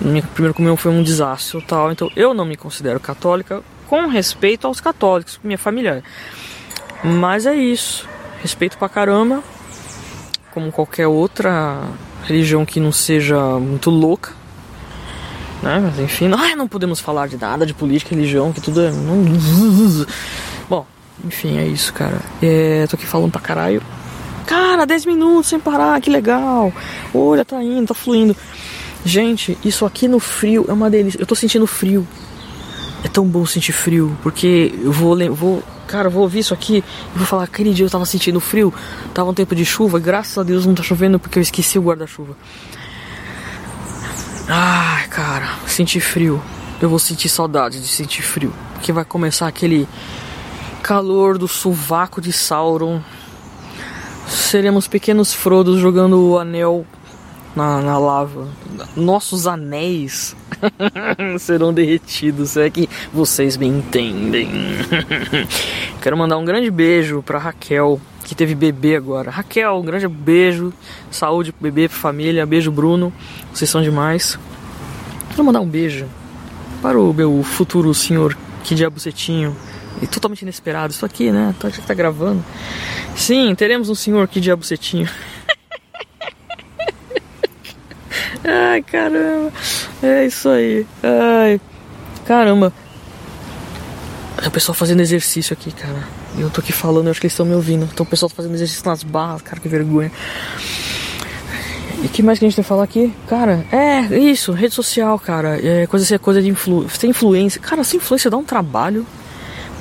Minha 0.00 0.22
primeira 0.22 0.52
comunhão 0.52 0.76
foi 0.76 0.90
um 0.90 1.02
desastre 1.02 1.60
tal, 1.62 1.92
então 1.92 2.10
eu 2.16 2.34
não 2.34 2.44
me 2.44 2.56
considero 2.56 2.98
católica 2.98 3.62
com 3.86 4.06
respeito 4.06 4.66
aos 4.66 4.80
católicos, 4.80 5.40
minha 5.42 5.58
família 5.58 6.02
é. 6.02 7.06
Mas 7.06 7.46
é 7.46 7.54
isso. 7.54 8.08
Respeito 8.42 8.78
pra 8.78 8.88
caramba. 8.88 9.42
Como 10.52 10.72
qualquer 10.72 11.06
outra 11.06 11.88
religião 12.24 12.64
que 12.64 12.80
não 12.80 12.92
seja 12.92 13.38
muito 13.58 13.90
louca. 13.90 14.32
Né? 15.62 15.80
Mas 15.80 15.98
enfim, 15.98 16.28
não, 16.28 16.56
não 16.56 16.68
podemos 16.68 17.00
falar 17.00 17.28
de 17.28 17.36
nada 17.36 17.66
de 17.66 17.74
política, 17.74 18.14
religião, 18.14 18.52
que 18.52 18.60
tudo 18.60 18.80
é. 18.80 18.90
Bom, 20.68 20.86
enfim, 21.24 21.58
é 21.58 21.66
isso, 21.66 21.92
cara. 21.92 22.20
É, 22.40 22.86
tô 22.88 22.96
aqui 22.96 23.06
falando 23.06 23.32
pra 23.32 23.40
caralho. 23.40 23.82
Cara, 24.46 24.86
10 24.86 25.06
minutos 25.06 25.48
sem 25.48 25.60
parar, 25.60 26.00
que 26.00 26.08
legal. 26.08 26.72
Olha, 27.12 27.44
tá 27.44 27.62
indo, 27.62 27.88
tá 27.88 27.94
fluindo. 27.94 28.36
Gente, 29.04 29.58
isso 29.64 29.84
aqui 29.84 30.08
no 30.08 30.18
frio 30.18 30.64
é 30.68 30.72
uma 30.72 30.88
delícia. 30.88 31.20
Eu 31.20 31.26
tô 31.26 31.34
sentindo 31.34 31.66
frio. 31.66 32.06
É 33.04 33.08
tão 33.08 33.24
bom 33.26 33.46
sentir 33.46 33.72
frio, 33.72 34.16
porque 34.22 34.74
eu 34.82 34.90
vou, 34.90 35.16
vou 35.34 35.62
cara, 35.88 36.06
eu 36.06 36.10
vou 36.12 36.22
ouvir 36.22 36.40
isso 36.40 36.54
aqui 36.54 36.84
e 37.14 37.18
vou 37.18 37.26
falar, 37.26 37.44
aquele 37.44 37.72
dia 37.72 37.86
eu 37.86 37.90
tava 37.90 38.04
sentindo 38.04 38.38
frio, 38.38 38.72
tava 39.14 39.30
um 39.30 39.34
tempo 39.34 39.56
de 39.56 39.64
chuva, 39.64 39.98
graças 39.98 40.36
a 40.38 40.42
Deus 40.44 40.66
não 40.66 40.74
tá 40.74 40.82
chovendo 40.82 41.18
porque 41.18 41.38
eu 41.38 41.42
esqueci 41.42 41.78
o 41.78 41.82
guarda-chuva. 41.82 42.36
Ai, 44.46 45.08
cara, 45.08 45.56
sentir 45.66 46.00
frio. 46.00 46.40
Eu 46.80 46.88
vou 46.88 46.98
sentir 46.98 47.28
saudade 47.28 47.80
de 47.80 47.88
sentir 47.88 48.22
frio, 48.22 48.52
porque 48.74 48.92
vai 48.92 49.04
começar 49.04 49.48
aquele 49.48 49.88
calor 50.82 51.36
do 51.36 51.48
sovaco 51.48 52.20
de 52.20 52.32
Sauron, 52.32 53.00
seremos 54.28 54.86
pequenos 54.86 55.34
Frodos 55.34 55.80
jogando 55.80 56.20
o 56.20 56.38
anel 56.38 56.86
na, 57.54 57.80
na 57.80 57.98
lava. 57.98 58.48
Nossos 58.96 59.46
anéis 59.46 60.36
serão 61.38 61.72
derretidos. 61.72 62.56
É 62.56 62.70
que 62.70 62.88
vocês 63.12 63.56
me 63.56 63.66
entendem. 63.66 64.50
Quero 66.00 66.16
mandar 66.16 66.38
um 66.38 66.44
grande 66.44 66.70
beijo 66.70 67.22
para 67.22 67.38
Raquel, 67.38 68.00
que 68.24 68.34
teve 68.34 68.54
bebê 68.54 68.96
agora. 68.96 69.30
Raquel, 69.30 69.76
um 69.76 69.84
grande 69.84 70.08
beijo. 70.08 70.72
Saúde 71.10 71.52
pro 71.52 71.62
bebê, 71.62 71.88
pra 71.88 71.98
família. 71.98 72.46
Beijo, 72.46 72.70
Bruno. 72.70 73.12
Vocês 73.52 73.68
são 73.68 73.82
demais. 73.82 74.38
Quero 75.30 75.44
mandar 75.44 75.60
um 75.60 75.68
beijo 75.68 76.06
para 76.82 76.98
o 77.00 77.12
meu 77.12 77.42
futuro 77.42 77.92
senhor 77.92 78.36
que 78.64 78.74
diabucetinho 78.74 79.56
e 80.02 80.06
totalmente 80.06 80.42
inesperado. 80.42 80.92
Isso 80.92 81.04
aqui, 81.04 81.30
né? 81.30 81.54
Tá, 81.58 81.70
tá 81.70 81.94
gravando. 81.94 82.44
Sim, 83.16 83.54
teremos 83.54 83.88
um 83.88 83.94
senhor 83.94 84.22
aqui 84.22 84.40
de 84.40 84.50
abucetinho. 84.50 85.08
Ai, 88.48 88.82
caramba. 88.82 89.52
É 90.02 90.24
isso 90.24 90.48
aí. 90.48 90.86
Ai, 91.02 91.60
caramba. 92.26 92.72
O 94.46 94.50
pessoal 94.50 94.74
fazendo 94.74 95.00
exercício 95.00 95.52
aqui, 95.52 95.70
cara. 95.72 96.02
Eu 96.38 96.48
tô 96.48 96.60
aqui 96.60 96.72
falando, 96.72 97.06
eu 97.06 97.10
acho 97.10 97.20
que 97.20 97.26
eles 97.26 97.32
estão 97.32 97.44
me 97.44 97.54
ouvindo. 97.54 97.88
Então 97.92 98.06
o 98.06 98.08
pessoal 98.08 98.30
fazendo 98.30 98.54
exercício 98.54 98.84
nas 98.86 99.02
barras, 99.02 99.42
cara, 99.42 99.60
que 99.60 99.68
vergonha. 99.68 100.10
E 102.02 102.08
que 102.08 102.22
mais 102.22 102.38
que 102.38 102.44
a 102.44 102.48
gente 102.48 102.54
tem 102.54 102.62
que 102.62 102.68
falar 102.68 102.84
aqui? 102.84 103.12
Cara, 103.28 103.66
é 103.72 104.16
isso, 104.16 104.52
rede 104.52 104.72
social, 104.72 105.18
cara. 105.18 105.58
É 105.60 105.86
coisa, 105.86 106.14
é 106.14 106.18
coisa 106.18 106.40
de 106.40 106.48
influência. 106.48 107.06
Influência. 107.08 107.60
Cara, 107.60 107.80
essa 107.80 107.96
influência 107.96 108.30
dá 108.30 108.36
um 108.36 108.44
trabalho. 108.44 109.04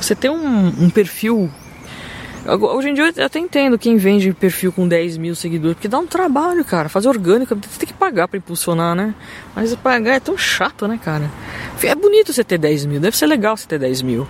Você 0.02 0.16
tem 0.16 0.32
um, 0.32 0.68
um 0.68 0.90
perfil. 0.90 1.50
Hoje 2.48 2.90
em 2.90 2.94
dia 2.94 3.12
eu 3.14 3.26
até 3.26 3.40
entendo 3.40 3.78
quem 3.78 3.98
vende 3.98 4.32
perfil 4.32 4.72
com 4.72 4.88
10 4.88 5.18
mil 5.18 5.36
seguidores, 5.36 5.76
porque 5.76 5.90
dá 5.90 6.00
um 6.00 6.08
trabalho, 6.08 6.64
cara. 6.64 6.88
Fazer 6.88 7.10
orgânico, 7.10 7.54
você 7.54 7.80
tem 7.80 7.88
que 7.88 7.94
pagar 7.94 8.30
para 8.30 8.38
impulsionar, 8.38 8.96
né? 8.96 9.14
Mas 9.54 9.76
pagar 9.76 10.16
é 10.16 10.20
tão 10.22 10.38
chato, 10.38 10.88
né, 10.88 10.98
cara? 11.04 11.30
É 11.84 11.94
bonito 11.94 12.32
você 12.32 12.46
ter 12.46 12.58
10 12.58 12.86
mil, 12.86 13.02
deve 13.02 13.18
ser 13.18 13.26
legal 13.26 13.58
você 13.58 13.68
ter 13.68 13.78
10 13.78 14.02
mil. 14.02 14.26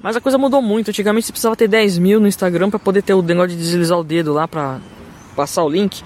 Mas 0.00 0.16
a 0.16 0.20
coisa 0.20 0.38
mudou 0.38 0.62
muito. 0.62 0.90
Antigamente 0.90 1.26
você 1.26 1.32
precisava 1.32 1.56
ter 1.56 1.66
10 1.66 1.98
mil 1.98 2.20
no 2.20 2.28
Instagram 2.28 2.70
para 2.70 2.78
poder 2.78 3.02
ter 3.02 3.14
o 3.14 3.22
negócio 3.22 3.50
de 3.50 3.56
deslizar 3.56 3.98
o 3.98 4.04
dedo 4.04 4.32
lá 4.32 4.46
pra 4.46 4.78
passar 5.34 5.64
o 5.64 5.68
link. 5.68 6.02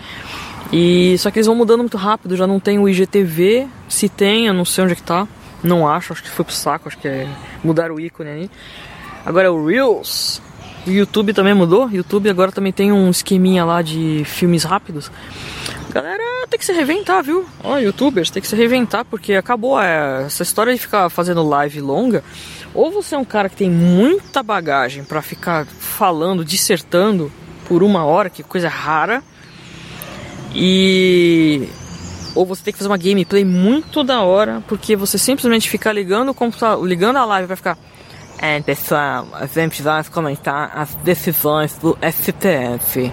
E 0.72 1.16
só 1.18 1.30
que 1.30 1.38
eles 1.38 1.46
vão 1.46 1.54
mudando 1.54 1.80
muito 1.80 1.98
rápido, 1.98 2.37
já 2.37 2.46
não 2.46 2.59
tem 2.59 2.78
o 2.78 2.88
IGTV, 2.88 3.68
se 3.87 4.09
tem, 4.09 4.46
eu 4.46 4.54
não 4.54 4.64
sei 4.64 4.83
onde 4.85 4.94
é 4.94 4.96
que 4.96 5.02
tá. 5.02 5.28
Não 5.62 5.87
acho, 5.87 6.14
acho 6.14 6.22
que 6.22 6.30
foi 6.30 6.44
pro 6.44 6.54
saco, 6.54 6.88
acho 6.88 6.98
que 6.98 7.07
é 7.07 7.28
mudar 7.62 7.92
o 7.92 8.00
ícone 8.00 8.30
aí. 8.30 8.50
Agora 9.24 9.46
é 9.46 9.50
o 9.50 9.64
Reels. 9.64 10.42
O 10.86 10.90
YouTube 10.90 11.32
também 11.32 11.54
mudou. 11.54 11.90
YouTube 11.90 12.28
agora 12.28 12.52
também 12.52 12.72
tem 12.72 12.92
um 12.92 13.10
esqueminha 13.10 13.64
lá 13.64 13.80
de 13.80 14.22
filmes 14.24 14.64
rápidos. 14.64 15.10
Galera, 15.90 16.22
tem 16.50 16.58
que 16.58 16.64
se 16.64 16.72
reinventar, 16.72 17.22
viu? 17.22 17.46
Ó, 17.62 17.78
youtubers, 17.78 18.28
tem 18.30 18.42
que 18.42 18.48
se 18.48 18.56
reinventar 18.56 19.04
porque 19.04 19.34
acabou 19.34 19.80
é, 19.80 20.24
essa 20.24 20.42
história 20.42 20.74
de 20.74 20.80
ficar 20.80 21.08
fazendo 21.08 21.42
live 21.42 21.80
longa. 21.80 22.22
Ou 22.74 22.90
você 22.90 23.14
é 23.14 23.18
um 23.18 23.24
cara 23.24 23.48
que 23.48 23.56
tem 23.56 23.70
muita 23.70 24.42
bagagem 24.42 25.04
para 25.04 25.22
ficar 25.22 25.64
falando, 25.66 26.44
dissertando 26.44 27.30
por 27.66 27.82
uma 27.82 28.04
hora, 28.04 28.28
que 28.28 28.42
coisa 28.42 28.68
rara. 28.68 29.22
E 30.54 31.68
ou 32.34 32.44
você 32.44 32.64
tem 32.64 32.72
que 32.72 32.78
fazer 32.78 32.90
uma 32.90 32.98
gameplay 32.98 33.44
muito 33.44 34.02
da 34.02 34.22
hora, 34.22 34.62
porque 34.66 34.96
você 34.96 35.16
simplesmente 35.16 35.68
fica 35.68 35.92
ligando 35.92 36.30
o 36.30 36.34
computador, 36.34 36.84
ligando 36.86 37.16
a 37.16 37.24
live 37.24 37.46
para 37.46 37.56
ficar 37.56 37.78
é, 38.44 38.61
pessoal, 38.61 39.26
a 39.33 39.46
gente 39.46 39.83
vai 39.83 40.04
comentar 40.04 40.70
as 40.76 40.94
decisões 40.96 41.78
do 41.78 41.96
STF. 42.02 43.11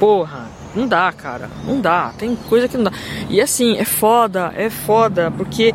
Porra, 0.00 0.46
não 0.74 0.88
dá, 0.88 1.12
cara. 1.12 1.50
Não 1.66 1.78
dá. 1.78 2.14
Tem 2.16 2.34
coisa 2.34 2.66
que 2.66 2.78
não 2.78 2.84
dá. 2.84 2.92
E 3.28 3.42
assim, 3.42 3.76
é 3.76 3.84
foda, 3.84 4.50
é 4.56 4.70
foda, 4.70 5.30
porque. 5.30 5.74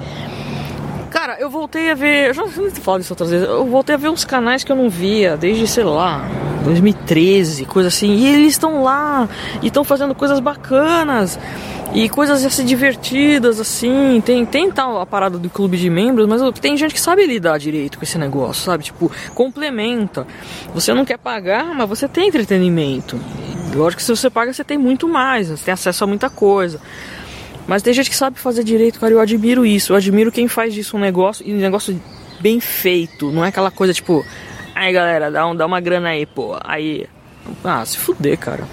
Cara, 1.14 1.38
eu 1.40 1.48
voltei 1.48 1.92
a 1.92 1.94
ver. 1.94 2.30
Eu 2.30 2.34
já 2.34 2.48
falei 2.48 3.02
isso 3.02 3.14
outras 3.14 3.30
vezes. 3.30 3.48
Eu 3.48 3.68
voltei 3.68 3.94
a 3.94 3.98
ver 4.00 4.10
uns 4.10 4.26
canais 4.26 4.64
que 4.64 4.72
eu 4.72 4.76
não 4.76 4.90
via 4.90 5.38
desde, 5.38 5.68
sei 5.68 5.84
lá, 5.84 6.28
2013, 6.66 7.66
coisa 7.66 7.90
assim. 7.90 8.16
E 8.16 8.34
eles 8.34 8.54
estão 8.54 8.82
lá 8.82 9.30
e 9.62 9.68
estão 9.68 9.84
fazendo 9.84 10.16
coisas 10.16 10.40
bacanas 10.40 11.38
e 11.94 12.10
coisas 12.10 12.44
assim 12.44 12.66
divertidas, 12.66 13.60
assim. 13.60 14.24
Tem, 14.26 14.44
tem 14.44 14.72
tal 14.72 15.00
a 15.00 15.06
parada 15.06 15.38
do 15.38 15.52
clube 15.52 15.78
de 15.78 15.88
membros, 15.88 16.28
mas 16.28 16.42
tem 16.60 16.76
gente 16.76 16.96
que 16.96 17.00
sabe 17.00 17.28
lidar 17.28 17.60
direito 17.60 18.00
com 18.00 18.04
esse 18.04 18.18
negócio, 18.18 18.64
sabe? 18.64 18.86
Tipo, 18.86 19.12
complementa. 19.36 20.26
Você 20.74 20.96
não 20.96 21.06
quer 21.06 21.20
pagar, 21.20 21.76
mas 21.76 21.88
você 21.88 22.08
tem 22.08 22.30
entretenimento. 22.30 23.20
Lógico 23.76 24.00
que 24.00 24.04
se 24.04 24.16
você 24.16 24.32
paga, 24.32 24.52
você 24.52 24.64
tem 24.64 24.80
muito 24.80 25.08
mais, 25.08 25.50
você 25.50 25.66
tem 25.66 25.74
acesso 25.76 26.04
a 26.04 26.08
muita 26.08 26.28
coisa. 26.28 26.82
Mas 27.68 27.82
tem 27.82 27.94
gente 27.94 28.10
que 28.10 28.16
sabe 28.16 28.40
fazer 28.40 28.64
direito, 28.64 29.00
cara. 29.00 29.14
Eu 29.14 29.20
admiro 29.20 29.66
isso. 29.66 29.94
Eu 29.94 29.98
admiro 29.98 30.32
quem 30.32 30.48
faz 30.48 30.74
disso 30.74 30.98
um 30.98 31.00
negócio 31.00 31.46
e 31.48 31.54
um 31.54 31.58
negócio 31.58 32.00
bem 32.40 32.60
feito. 32.60 33.32
Não 33.32 33.44
é 33.44 33.50
aquela 33.50 33.72
coisa 33.72 33.94
tipo, 33.94 34.26
aí 34.76 34.92
galera, 34.92 35.32
dá, 35.32 35.48
um, 35.48 35.56
dá 35.56 35.66
uma 35.66 35.80
grana 35.80 36.10
aí, 36.10 36.26
pô. 36.26 36.58
Aí. 36.64 37.08
Ah, 37.64 37.86
se 37.86 37.98
fuder, 37.98 38.38
cara. 38.38 38.68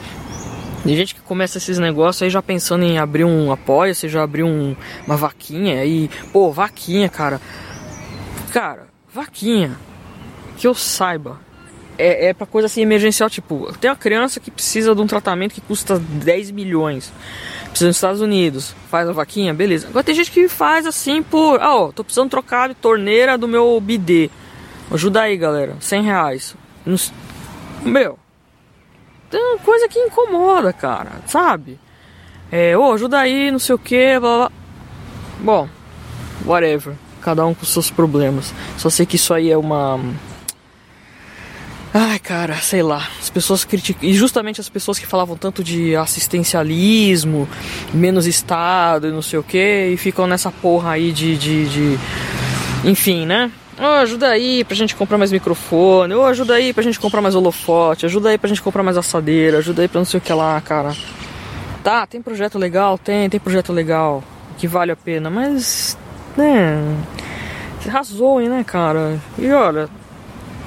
Tem 0.83 0.97
gente 0.97 1.15
que 1.15 1.21
começa 1.21 1.59
esses 1.59 1.79
negócios 1.79 2.23
aí 2.23 2.31
já 2.31 2.41
pensando 2.41 2.85
em 2.85 2.99
abrir 2.99 3.25
um 3.25 3.53
apoia, 3.53 3.93
você 3.93 4.09
já 4.09 4.23
abrir 4.23 4.45
um, 4.45 4.75
uma 5.07 5.17
vaquinha 5.17 5.81
aí, 5.81 6.09
pô, 6.33 6.51
vaquinha, 6.51 7.09
cara. 7.09 7.41
Cara, 8.51 8.87
vaquinha. 9.13 9.77
Que 10.57 10.67
eu 10.67 10.75
saiba. 10.75 11.39
É, 12.01 12.27
é 12.27 12.35
pra 12.35 12.47
coisa 12.47 12.67
assim 12.67 12.81
emergencial, 12.81 13.29
tipo, 13.29 13.73
tem 13.79 13.91
uma 13.91 13.97
criança 13.97 14.41
que 14.41 14.51
precisa 14.51 14.95
de 14.95 15.01
um 15.01 15.07
tratamento 15.07 15.53
que 15.53 15.61
custa 15.61 15.99
10 15.99 16.51
milhões. 16.51 17.13
Precisa 17.69 17.89
nos 17.89 17.97
Estados 17.97 18.21
Unidos. 18.21 18.75
Faz 18.91 19.09
a 19.09 19.13
vaquinha, 19.13 19.53
beleza. 19.53 19.89
Agora 19.89 20.03
tem 20.03 20.15
gente 20.15 20.31
que 20.31 20.49
faz 20.49 20.87
assim 20.87 21.23
por. 21.23 21.61
Ah, 21.61 21.77
ó, 21.77 21.93
tô 21.93 22.03
precisando 22.03 22.31
trocar 22.31 22.71
a 22.71 22.75
torneira 22.75 23.37
do 23.37 23.47
meu 23.47 23.81
bidê. 23.81 24.31
Ajuda 24.91 25.23
aí, 25.23 25.37
galera. 25.37 25.77
100 25.79 26.03
reais. 26.03 26.57
Meu, 27.83 28.19
tem 29.31 29.59
coisa 29.65 29.89
que 29.89 29.99
incomoda, 29.99 30.73
cara, 30.73 31.23
sabe? 31.27 31.79
É, 32.51 32.77
ô, 32.77 32.89
oh, 32.89 32.93
ajuda 32.93 33.21
aí, 33.21 33.51
não 33.51 33.61
sei 33.61 33.75
o 33.75 33.79
que, 33.79 34.19
blá 34.19 34.37
blá. 34.37 34.53
Bom, 35.39 35.69
whatever. 36.45 36.95
Cada 37.23 37.47
um 37.47 37.55
com 37.55 37.65
seus 37.65 37.91
problemas. 37.91 38.53
Só 38.77 38.91
sei 38.91 39.07
que 39.07 39.17
isso 39.17 39.33
aí 39.33 39.51
é 39.51 39.57
uma. 39.57 40.01
Ai, 41.93 42.21
cara, 42.21 42.55
sei 42.57 42.83
lá. 42.83 43.09
As 43.21 43.29
pessoas 43.29 43.65
criticam. 43.65 44.09
E 44.09 44.15
justamente 44.15 44.61
as 44.61 44.69
pessoas 44.69 44.99
que 44.99 45.07
falavam 45.07 45.37
tanto 45.37 45.63
de 45.65 45.97
assistencialismo, 45.97 47.49
menos 47.93 48.27
Estado 48.27 49.09
e 49.09 49.11
não 49.11 49.23
sei 49.23 49.39
o 49.39 49.43
que, 49.43 49.91
e 49.93 49.97
ficam 49.97 50.27
nessa 50.27 50.51
porra 50.53 50.93
aí 50.93 51.11
de. 51.11 51.37
de, 51.37 51.69
de... 51.69 51.99
Enfim, 52.85 53.27
né? 53.27 53.51
Oh, 53.79 54.03
ajuda 54.03 54.29
aí 54.29 54.63
pra 54.63 54.77
gente 54.77 54.95
comprar 54.95 55.19
mais 55.19 55.33
microfone. 55.33 56.15
Oh, 56.15 56.27
ajuda 56.27 56.55
aí 56.55 56.73
pra 56.73 56.83
gente 56.83 57.01
comprar 57.01 57.21
mais 57.21 57.35
holofote. 57.35 58.07
Ajuda 58.07 58.29
aí 58.29 58.39
pra 58.39 58.49
gente 58.49 58.63
comprar 58.63 58.83
mais 58.83 58.97
assadeira. 58.97 59.59
Ajuda 59.59 59.83
aí 59.83 59.89
pra 59.89 59.99
não 60.01 60.05
sei 60.05 60.19
o 60.19 60.21
que 60.21 60.33
lá, 60.33 60.61
cara. 60.61 60.95
Tá, 61.83 62.07
tem 62.07 62.21
projeto 62.21 62.59
legal? 62.59 62.99
Tem, 62.99 63.29
tem 63.29 63.41
projeto 63.41 63.73
legal. 63.73 64.23
Que 64.59 64.69
vale 64.69 64.93
a 64.93 64.97
pena, 64.97 65.31
mas. 65.31 65.97
Né. 66.37 66.79
Razoem, 67.89 68.49
né, 68.49 68.63
cara? 68.63 69.19
E 69.39 69.51
olha, 69.51 69.89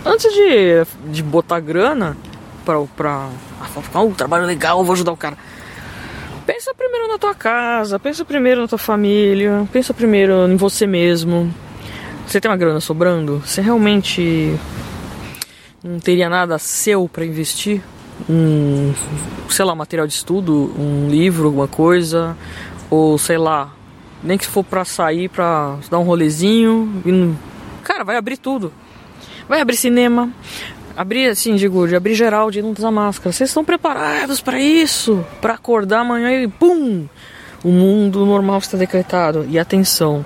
antes 0.06 0.32
de, 0.34 1.12
de 1.12 1.24
botar 1.24 1.60
grana 1.60 2.18
pra. 2.66 2.84
pra 2.96 3.30
ficar 3.82 4.02
um 4.02 4.12
trabalho 4.12 4.46
legal, 4.46 4.84
vou 4.84 4.94
ajudar 4.94 5.12
o 5.12 5.18
cara. 5.18 5.38
Pensa 6.46 6.74
primeiro 6.76 7.08
na 7.08 7.18
tua 7.18 7.34
casa, 7.34 7.98
pensa 7.98 8.26
primeiro 8.26 8.62
na 8.62 8.68
tua 8.68 8.78
família, 8.78 9.68
pensa 9.72 9.94
primeiro 9.94 10.34
em 10.48 10.58
você 10.58 10.86
mesmo 10.86 11.54
você 12.28 12.42
tem 12.42 12.50
uma 12.50 12.58
grana 12.58 12.80
sobrando? 12.80 13.44
Você 13.46 13.62
realmente 13.62 14.58
não 15.84 16.00
teria 16.00 16.30
nada 16.30 16.58
seu 16.58 17.08
para 17.08 17.26
investir? 17.26 17.82
Um, 18.30 18.94
sei 19.50 19.66
lá, 19.66 19.76
material 19.76 20.08
de 20.08 20.14
estudo, 20.14 20.74
um 20.78 21.10
livro, 21.10 21.46
alguma 21.46 21.68
coisa, 21.68 22.36
ou 22.90 23.18
sei 23.18 23.38
lá, 23.38 23.72
nem 24.24 24.38
que 24.38 24.46
for 24.48 24.64
para 24.64 24.86
sair, 24.86 25.30
para 25.30 25.78
dar 25.92 26.00
um 26.00 26.04
rolezinho, 26.04 27.04
e, 27.06 27.34
cara, 27.84 28.04
vai 28.04 28.16
abrir 28.16 28.38
tudo. 28.38 28.72
Vai 29.48 29.62
abrir 29.62 29.76
cinema, 29.76 30.30
abrir 30.96 31.28
assim, 31.28 31.56
digo, 31.56 31.88
de 31.88 31.96
abrir 31.96 32.16
geral, 32.16 32.50
de 32.50 32.62
não 32.62 32.72
usar 32.72 32.92
máscara. 32.92 33.32
Vocês 33.32 33.50
estão 33.50 33.64
preparados 33.64 34.42
para 34.42 34.60
isso? 34.60 35.26
Para 35.42 35.54
acordar 35.54 36.00
amanhã 36.00 36.32
e 36.42 36.48
pum, 36.48 37.08
o 37.64 37.70
mundo 37.70 38.26
normal 38.26 38.60
está 38.60 38.78
decretado. 38.78 39.46
E 39.50 39.60
atenção, 39.60 40.26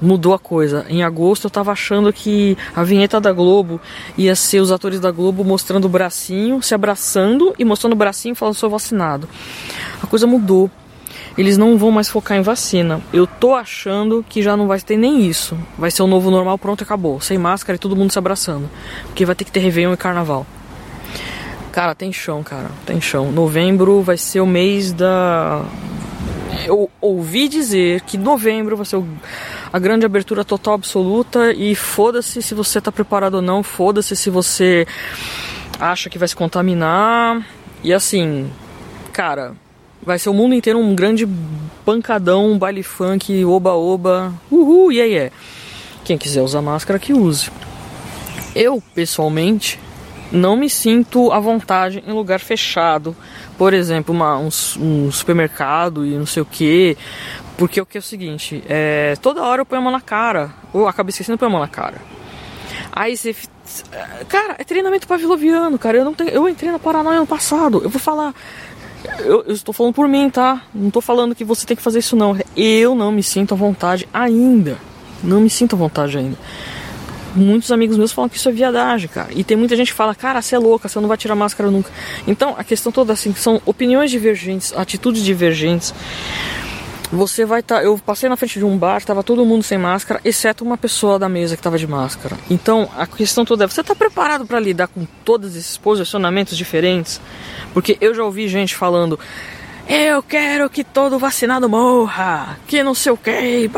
mudou 0.00 0.34
a 0.34 0.38
coisa. 0.38 0.84
Em 0.88 1.02
agosto 1.02 1.44
eu 1.44 1.50
tava 1.50 1.72
achando 1.72 2.12
que 2.12 2.56
a 2.74 2.82
vinheta 2.82 3.20
da 3.20 3.32
Globo 3.32 3.80
ia 4.16 4.34
ser 4.34 4.60
os 4.60 4.72
atores 4.72 5.00
da 5.00 5.10
Globo 5.10 5.44
mostrando 5.44 5.86
o 5.86 5.88
bracinho, 5.88 6.62
se 6.62 6.74
abraçando 6.74 7.54
e 7.58 7.64
mostrando 7.64 7.92
o 7.92 7.96
bracinho 7.96 8.34
falando 8.34 8.54
sou 8.54 8.70
vacinado. 8.70 9.28
A 10.02 10.06
coisa 10.06 10.26
mudou. 10.26 10.70
Eles 11.36 11.58
não 11.58 11.76
vão 11.76 11.90
mais 11.90 12.08
focar 12.08 12.36
em 12.36 12.42
vacina. 12.42 13.00
Eu 13.12 13.26
tô 13.26 13.54
achando 13.54 14.24
que 14.28 14.42
já 14.42 14.56
não 14.56 14.66
vai 14.66 14.80
ter 14.80 14.96
nem 14.96 15.26
isso. 15.26 15.56
Vai 15.76 15.90
ser 15.90 16.02
o 16.02 16.06
novo 16.06 16.30
normal, 16.30 16.56
pronto, 16.56 16.82
acabou. 16.82 17.20
Sem 17.20 17.36
máscara 17.36 17.76
e 17.76 17.78
todo 17.78 17.96
mundo 17.96 18.12
se 18.12 18.18
abraçando. 18.18 18.70
Porque 19.04 19.24
vai 19.24 19.34
ter 19.34 19.44
que 19.44 19.52
ter 19.52 19.60
Réveillon 19.60 19.92
e 19.92 19.96
Carnaval. 19.96 20.46
Cara, 21.72 21.94
tem 21.94 22.12
chão, 22.12 22.42
cara. 22.42 22.70
Tem 22.86 23.00
chão. 23.00 23.30
Novembro 23.30 24.00
vai 24.02 24.16
ser 24.16 24.40
o 24.40 24.46
mês 24.46 24.92
da. 24.92 25.62
Eu 26.64 26.90
ouvi 27.00 27.48
dizer 27.48 28.00
que 28.00 28.16
novembro 28.16 28.76
vai 28.76 28.86
ser 28.86 28.96
o 28.96 29.06
a 29.72 29.78
grande 29.78 30.06
abertura 30.06 30.42
total 30.42 30.72
absoluta 30.72 31.52
e 31.52 31.74
foda-se 31.74 32.40
se 32.40 32.54
você 32.54 32.80
tá 32.80 32.90
preparado 32.90 33.34
ou 33.34 33.42
não, 33.42 33.62
foda-se 33.62 34.16
se 34.16 34.30
você 34.30 34.86
acha 35.78 36.08
que 36.08 36.18
vai 36.18 36.26
se 36.26 36.34
contaminar. 36.34 37.46
E 37.84 37.92
assim, 37.92 38.50
cara, 39.12 39.54
vai 40.02 40.18
ser 40.18 40.28
o 40.28 40.34
mundo 40.34 40.54
inteiro 40.54 40.78
um 40.78 40.94
grande 40.94 41.26
pancadão, 41.84 42.58
baile 42.58 42.82
funk, 42.82 43.44
oba-oba, 43.44 44.34
uhul, 44.50 44.92
e 44.92 45.00
aí 45.00 45.14
é. 45.14 45.32
Quem 46.04 46.16
quiser 46.16 46.42
usar 46.42 46.62
máscara, 46.62 46.98
que 46.98 47.12
use. 47.12 47.50
Eu, 48.54 48.82
pessoalmente, 48.94 49.78
não 50.30 50.56
me 50.56 50.70
sinto 50.70 51.32
à 51.32 51.38
vontade 51.38 52.02
em 52.06 52.12
lugar 52.12 52.40
fechado. 52.40 53.16
Por 53.58 53.72
exemplo, 53.72 54.14
uma, 54.14 54.38
um, 54.38 54.48
um 54.78 55.10
supermercado 55.10 56.04
e 56.04 56.10
não 56.10 56.26
sei 56.26 56.42
o 56.42 56.46
que, 56.46 56.96
porque 57.56 57.80
o 57.80 57.86
que 57.86 57.96
é 57.96 58.00
o 58.00 58.02
seguinte, 58.02 58.62
é, 58.68 59.14
toda 59.22 59.42
hora 59.42 59.62
eu 59.62 59.66
ponho 59.66 59.80
a 59.80 59.84
mão 59.84 59.92
na 59.92 60.00
cara, 60.00 60.52
ou 60.72 60.86
acabo 60.86 61.08
esquecendo 61.10 61.36
de 61.36 61.40
pôr 61.40 61.46
a 61.46 61.50
mão 61.50 61.60
na 61.60 61.68
cara. 61.68 61.96
Aí 62.92 63.16
você. 63.16 63.34
Cara, 64.28 64.56
é 64.58 64.64
treinamento 64.64 65.06
pavloviano, 65.06 65.78
cara. 65.78 65.98
Eu, 65.98 66.04
não 66.04 66.14
tenho, 66.14 66.30
eu 66.30 66.48
entrei 66.48 66.70
na 66.70 66.78
paranoia 66.78 67.18
ano 67.18 67.26
passado. 67.26 67.82
Eu 67.82 67.90
vou 67.90 68.00
falar. 68.00 68.34
Eu, 69.20 69.44
eu, 69.46 69.54
estou 69.54 69.72
falando 69.72 69.94
por 69.94 70.08
mim, 70.08 70.30
tá? 70.30 70.62
Não 70.74 70.88
estou 70.88 71.02
falando 71.02 71.34
que 71.34 71.44
você 71.44 71.66
tem 71.66 71.76
que 71.76 71.82
fazer 71.82 71.98
isso, 72.00 72.16
não. 72.16 72.36
Eu 72.56 72.94
não 72.94 73.12
me 73.12 73.22
sinto 73.22 73.54
à 73.54 73.56
vontade 73.56 74.08
ainda. 74.12 74.78
Não 75.22 75.40
me 75.40 75.50
sinto 75.50 75.74
à 75.74 75.78
vontade 75.78 76.18
ainda. 76.18 76.36
Muitos 77.34 77.70
amigos 77.70 77.98
meus 77.98 78.12
falam 78.12 78.30
que 78.30 78.36
isso 78.36 78.48
é 78.48 78.52
viadagem, 78.52 79.08
cara. 79.08 79.28
E 79.34 79.44
tem 79.44 79.56
muita 79.56 79.76
gente 79.76 79.88
que 79.88 79.96
fala, 79.96 80.14
cara, 80.14 80.40
você 80.40 80.54
é 80.54 80.58
louca, 80.58 80.88
você 80.88 80.98
não 81.00 81.08
vai 81.08 81.18
tirar 81.18 81.34
máscara 81.34 81.70
nunca. 81.70 81.90
Então, 82.26 82.54
a 82.56 82.64
questão 82.64 82.90
toda 82.90 83.12
assim, 83.12 83.34
são 83.34 83.60
opiniões 83.66 84.10
divergentes, 84.10 84.72
atitudes 84.74 85.22
divergentes 85.22 85.92
você 87.12 87.44
vai 87.44 87.60
estar. 87.60 87.76
Tá, 87.76 87.82
eu 87.82 87.98
passei 87.98 88.28
na 88.28 88.36
frente 88.36 88.58
de 88.58 88.64
um 88.64 88.76
bar, 88.76 89.02
tava 89.04 89.22
todo 89.22 89.44
mundo 89.44 89.62
sem 89.62 89.78
máscara, 89.78 90.20
exceto 90.24 90.64
uma 90.64 90.76
pessoa 90.76 91.18
da 91.18 91.28
mesa 91.28 91.56
que 91.56 91.62
tava 91.62 91.78
de 91.78 91.86
máscara. 91.86 92.36
Então 92.50 92.88
a 92.96 93.06
questão 93.06 93.44
toda 93.44 93.64
é: 93.64 93.66
você 93.66 93.82
tá 93.82 93.94
preparado 93.94 94.46
para 94.46 94.60
lidar 94.60 94.88
com 94.88 95.06
todos 95.24 95.56
esses 95.56 95.76
posicionamentos 95.76 96.56
diferentes? 96.56 97.20
Porque 97.72 97.96
eu 98.00 98.14
já 98.14 98.24
ouvi 98.24 98.48
gente 98.48 98.74
falando. 98.74 99.18
Eu 99.88 100.20
quero 100.20 100.68
que 100.68 100.82
todo 100.82 101.16
vacinado 101.16 101.68
morra, 101.68 102.58
que 102.66 102.82
não 102.82 102.92
sei 102.92 103.12
o 103.12 103.16
que, 103.16 103.70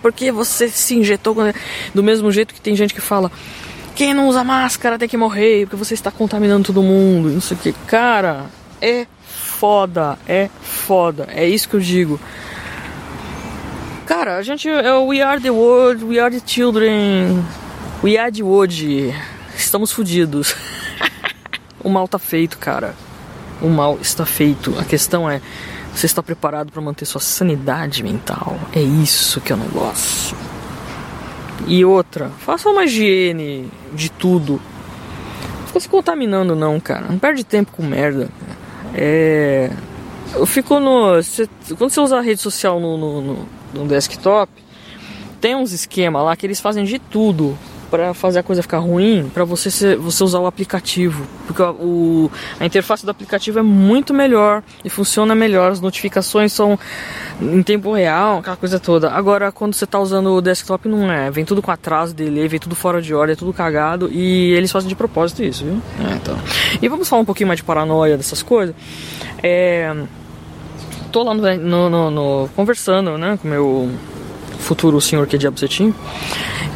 porque 0.00 0.30
você 0.30 0.68
se 0.68 0.94
injetou 0.94 1.34
do 1.92 2.04
mesmo 2.04 2.30
jeito 2.30 2.54
que 2.54 2.60
tem 2.60 2.76
gente 2.76 2.94
que 2.94 3.00
fala 3.00 3.32
quem 3.94 4.12
não 4.12 4.28
usa 4.28 4.42
máscara 4.42 4.98
tem 4.98 5.08
que 5.08 5.16
morrer, 5.16 5.66
porque 5.66 5.76
você 5.76 5.94
está 5.94 6.10
contaminando 6.10 6.64
todo 6.64 6.82
mundo, 6.82 7.30
não 7.30 7.40
sei 7.40 7.56
o 7.56 7.60
que. 7.60 7.72
Cara, 7.86 8.46
é 8.80 9.06
foda, 9.58 10.18
é 10.26 10.50
foda, 10.62 11.28
é 11.30 11.48
isso 11.48 11.68
que 11.68 11.76
eu 11.76 11.80
digo. 11.80 12.20
Cara, 14.06 14.36
a 14.36 14.42
gente 14.42 14.68
é 14.68 14.92
o 14.92 15.06
We 15.06 15.22
Are 15.22 15.40
the 15.40 15.50
World, 15.50 16.04
We 16.04 16.18
Are 16.18 16.38
the 16.38 16.46
Children, 16.46 17.44
We 18.02 18.18
Are 18.18 18.30
the 18.30 18.42
World. 18.42 19.14
Estamos 19.56 19.92
fodidos. 19.92 20.54
o 21.82 21.88
mal 21.88 22.06
tá 22.08 22.18
feito, 22.18 22.58
cara. 22.58 22.94
O 23.62 23.68
mal 23.68 23.98
está 24.00 24.26
feito. 24.26 24.74
A 24.78 24.84
questão 24.84 25.30
é, 25.30 25.40
você 25.94 26.06
está 26.06 26.22
preparado 26.22 26.70
para 26.70 26.82
manter 26.82 27.06
sua 27.06 27.20
sanidade 27.20 28.02
mental? 28.02 28.58
É 28.74 28.82
isso 28.82 29.40
que 29.40 29.52
eu 29.52 29.56
não 29.56 29.68
gosto. 29.68 30.36
E 31.66 31.84
outra, 31.84 32.30
faça 32.40 32.68
uma 32.68 32.84
higiene 32.84 33.70
de 33.94 34.10
tudo. 34.10 34.60
Não 35.60 35.66
fica 35.68 35.80
se 35.80 35.88
contaminando 35.88 36.54
não, 36.54 36.78
cara. 36.78 37.06
Não 37.08 37.18
perde 37.18 37.42
tempo 37.44 37.72
com 37.72 37.82
merda. 37.82 38.28
É. 38.94 39.70
Eu 40.34 40.46
fico 40.46 40.80
no. 40.80 41.12
quando 41.76 41.90
você 41.90 42.00
usa 42.00 42.18
a 42.18 42.20
rede 42.20 42.40
social 42.40 42.80
no, 42.80 42.96
no, 42.96 43.20
no 43.20 43.48
no 43.74 43.86
desktop, 43.86 44.50
tem 45.40 45.54
uns 45.54 45.72
esquema 45.72 46.22
lá 46.22 46.36
que 46.36 46.46
eles 46.46 46.60
fazem 46.60 46.84
de 46.84 46.98
tudo 46.98 47.58
para 47.90 48.14
fazer 48.14 48.38
a 48.38 48.42
coisa 48.42 48.62
ficar 48.62 48.78
ruim, 48.78 49.30
para 49.32 49.44
você 49.44 49.96
você 49.96 50.24
usar 50.24 50.38
o 50.38 50.46
aplicativo, 50.46 51.26
porque 51.46 51.62
o, 51.62 52.30
a 52.58 52.66
interface 52.66 53.04
do 53.04 53.10
aplicativo 53.10 53.58
é 53.58 53.62
muito 53.62 54.12
melhor 54.12 54.62
e 54.84 54.90
funciona 54.90 55.34
melhor, 55.34 55.72
as 55.72 55.80
notificações 55.80 56.52
são 56.52 56.78
em 57.40 57.62
tempo 57.62 57.92
real, 57.92 58.38
aquela 58.38 58.56
coisa 58.56 58.78
toda. 58.78 59.10
Agora, 59.10 59.50
quando 59.52 59.74
você 59.74 59.84
está 59.84 59.98
usando 59.98 60.34
o 60.34 60.40
desktop, 60.40 60.88
não 60.88 61.10
é, 61.10 61.30
vem 61.30 61.44
tudo 61.44 61.62
com 61.62 61.70
atraso 61.70 62.14
dele, 62.14 62.46
vem 62.48 62.60
tudo 62.60 62.74
fora 62.74 63.00
de 63.00 63.14
ordem, 63.14 63.34
é 63.34 63.36
tudo 63.36 63.52
cagado 63.52 64.10
e 64.10 64.52
eles 64.52 64.70
fazem 64.70 64.88
de 64.88 64.94
propósito 64.94 65.42
isso, 65.42 65.64
viu? 65.64 65.80
É, 66.08 66.14
então. 66.14 66.38
E 66.80 66.88
vamos 66.88 67.08
falar 67.08 67.22
um 67.22 67.26
pouquinho 67.26 67.48
mais 67.48 67.58
de 67.58 67.64
paranoia 67.64 68.16
dessas 68.16 68.42
coisas. 68.42 68.74
É 69.42 69.94
tô 71.14 71.22
lá 71.22 71.32
no, 71.32 71.56
no, 71.58 71.88
no, 71.88 72.10
no 72.10 72.48
conversando, 72.56 73.16
né, 73.16 73.38
com 73.40 73.46
meu 73.46 73.88
futuro 74.58 75.00
senhor 75.00 75.26
que 75.26 75.38
diabo 75.38 75.58
cetim. 75.58 75.94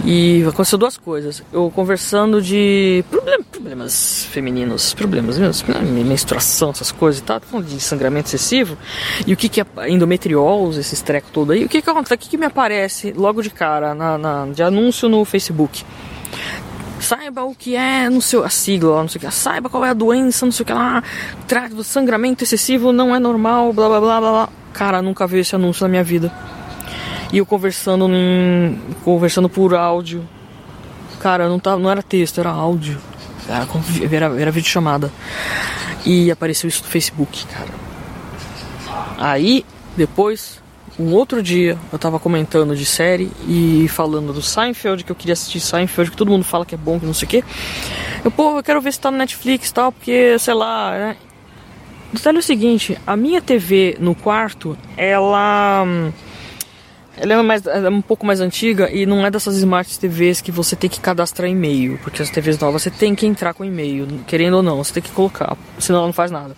E 0.05 0.45
aconteceu 0.49 0.79
duas 0.79 0.97
coisas. 0.97 1.43
Eu 1.53 1.71
conversando 1.71 2.41
de 2.41 3.05
problem, 3.11 3.43
problemas 3.43 4.25
femininos, 4.31 4.95
problemas 4.95 5.39
né, 5.39 5.51
menstruação, 6.05 6.71
essas 6.71 6.93
coisas 6.93 7.21
e 7.21 7.25
tal, 7.25 7.41
de 7.63 7.81
sangramento 7.81 8.29
excessivo. 8.29 8.77
E 9.27 9.33
o 9.33 9.37
que, 9.37 9.49
que 9.49 9.61
é 9.61 9.67
endometriose, 9.89 10.81
esses 10.81 11.03
trecos 11.03 11.31
todo 11.33 11.53
aí. 11.53 11.65
O 11.65 11.69
que, 11.69 11.83
que 11.83 11.91
acontece? 11.91 12.15
O 12.15 12.19
que, 12.19 12.29
que 12.29 12.37
me 12.37 12.47
aparece 12.47 13.13
logo 13.13 13.43
de 13.43 13.51
cara 13.51 13.95
na, 13.95 14.17
na, 14.17 14.47
de 14.47 14.63
anúncio 14.63 15.09
no 15.09 15.25
Facebook? 15.25 15.85
saiba 17.01 17.45
o 17.45 17.55
que 17.55 17.77
é 17.77 18.11
no 18.11 18.21
seu, 18.21 18.45
a 18.45 18.51
sigla, 18.51 19.01
não 19.01 19.09
sei 19.09 19.19
o 19.19 19.21
que, 19.21 19.31
saiba 19.31 19.69
qual 19.69 19.85
é 19.85 19.91
a 19.91 19.95
doença, 19.95 20.45
não 20.45 20.53
sei 20.53 20.65
o 20.65 20.67
que 20.67 20.73
lá, 20.73 21.03
sangramento 21.85 22.43
excessivo 22.43 22.93
não 22.93 23.15
é 23.15 23.19
normal, 23.19 23.73
blá 23.73 23.89
blá 23.89 24.01
blá 24.01 24.21
blá. 24.21 24.49
Cara, 24.73 25.01
nunca 25.01 25.27
vi 25.27 25.39
esse 25.39 25.55
anúncio 25.55 25.85
na 25.85 25.89
minha 25.89 26.05
vida. 26.05 26.33
E 27.33 27.39
eu 27.39 27.47
conversando 27.47 28.09
em, 28.09 28.79
conversando 29.05 29.49
por 29.49 29.75
áudio. 29.75 30.27
Cara, 31.21 31.49
não, 31.49 31.59
tava, 31.59 31.81
não 31.81 31.91
era 31.91 32.03
texto, 32.03 32.39
era 32.39 32.51
áudio. 32.51 32.99
Era, 33.49 33.67
era, 34.15 34.41
era 34.41 34.51
vídeo 34.51 34.69
chamada. 34.69 35.11
E 36.05 36.31
apareceu 36.31 36.69
isso 36.69 36.83
no 36.83 36.89
Facebook, 36.89 37.47
cara. 37.47 37.69
Aí, 39.19 39.65
depois, 39.97 40.63
um 40.99 41.13
outro 41.13 41.43
dia 41.43 41.77
eu 41.93 41.99
tava 41.99 42.19
comentando 42.19 42.75
de 42.75 42.85
série 42.85 43.31
e 43.47 43.87
falando 43.89 44.33
do 44.33 44.41
Seinfeld, 44.41 45.05
que 45.05 45.13
eu 45.13 45.17
queria 45.17 45.33
assistir 45.33 45.61
Seinfeld, 45.61 46.11
que 46.11 46.17
todo 46.17 46.31
mundo 46.31 46.45
fala 46.45 46.65
que 46.65 46.75
é 46.75 46.79
bom, 46.79 46.99
que 46.99 47.07
não 47.07 47.15
sei 47.15 47.27
o 47.27 47.29
quê. 47.29 47.45
Eu, 48.25 48.31
pô, 48.31 48.57
eu 48.59 48.63
quero 48.63 48.81
ver 48.81 48.93
se 48.93 49.01
tá 49.01 49.11
no 49.11 49.17
Netflix 49.17 49.69
e 49.69 49.75
tal, 49.75 49.93
porque, 49.93 50.39
sei 50.39 50.55
lá, 50.55 50.91
né? 50.93 51.17
Detalhe 52.13 52.39
é 52.39 52.41
o 52.41 52.43
seguinte, 52.43 52.99
a 53.07 53.17
minha 53.17 53.41
TV 53.43 53.97
no 54.01 54.15
quarto, 54.15 54.77
ela. 54.97 55.85
Ela 57.21 57.35
é, 57.35 57.43
mais, 57.43 57.67
é 57.67 57.89
um 57.89 58.01
pouco 58.01 58.25
mais 58.25 58.41
antiga 58.41 58.91
e 58.91 59.05
não 59.05 59.27
é 59.27 59.31
dessas 59.31 59.57
Smart 59.57 59.99
TVs 59.99 60.41
que 60.41 60.53
você 60.53 60.77
tem 60.77 60.89
que 60.89 61.01
cadastrar 61.01 61.51
e-mail, 61.51 61.99
porque 62.03 62.23
as 62.23 62.31
TVs 62.31 62.59
novas 62.59 62.83
você 62.83 62.91
tem 62.91 63.15
que 63.15 63.27
entrar 63.27 63.55
com 63.55 63.65
e-mail, 63.65 64.07
querendo 64.27 64.55
ou 64.55 64.63
não, 64.63 64.77
você 64.77 64.95
tem 64.95 65.03
que 65.03 65.11
colocar, 65.11 65.57
senão 65.79 65.99
ela 65.99 66.07
não 66.07 66.13
faz 66.13 66.31
nada. 66.31 66.57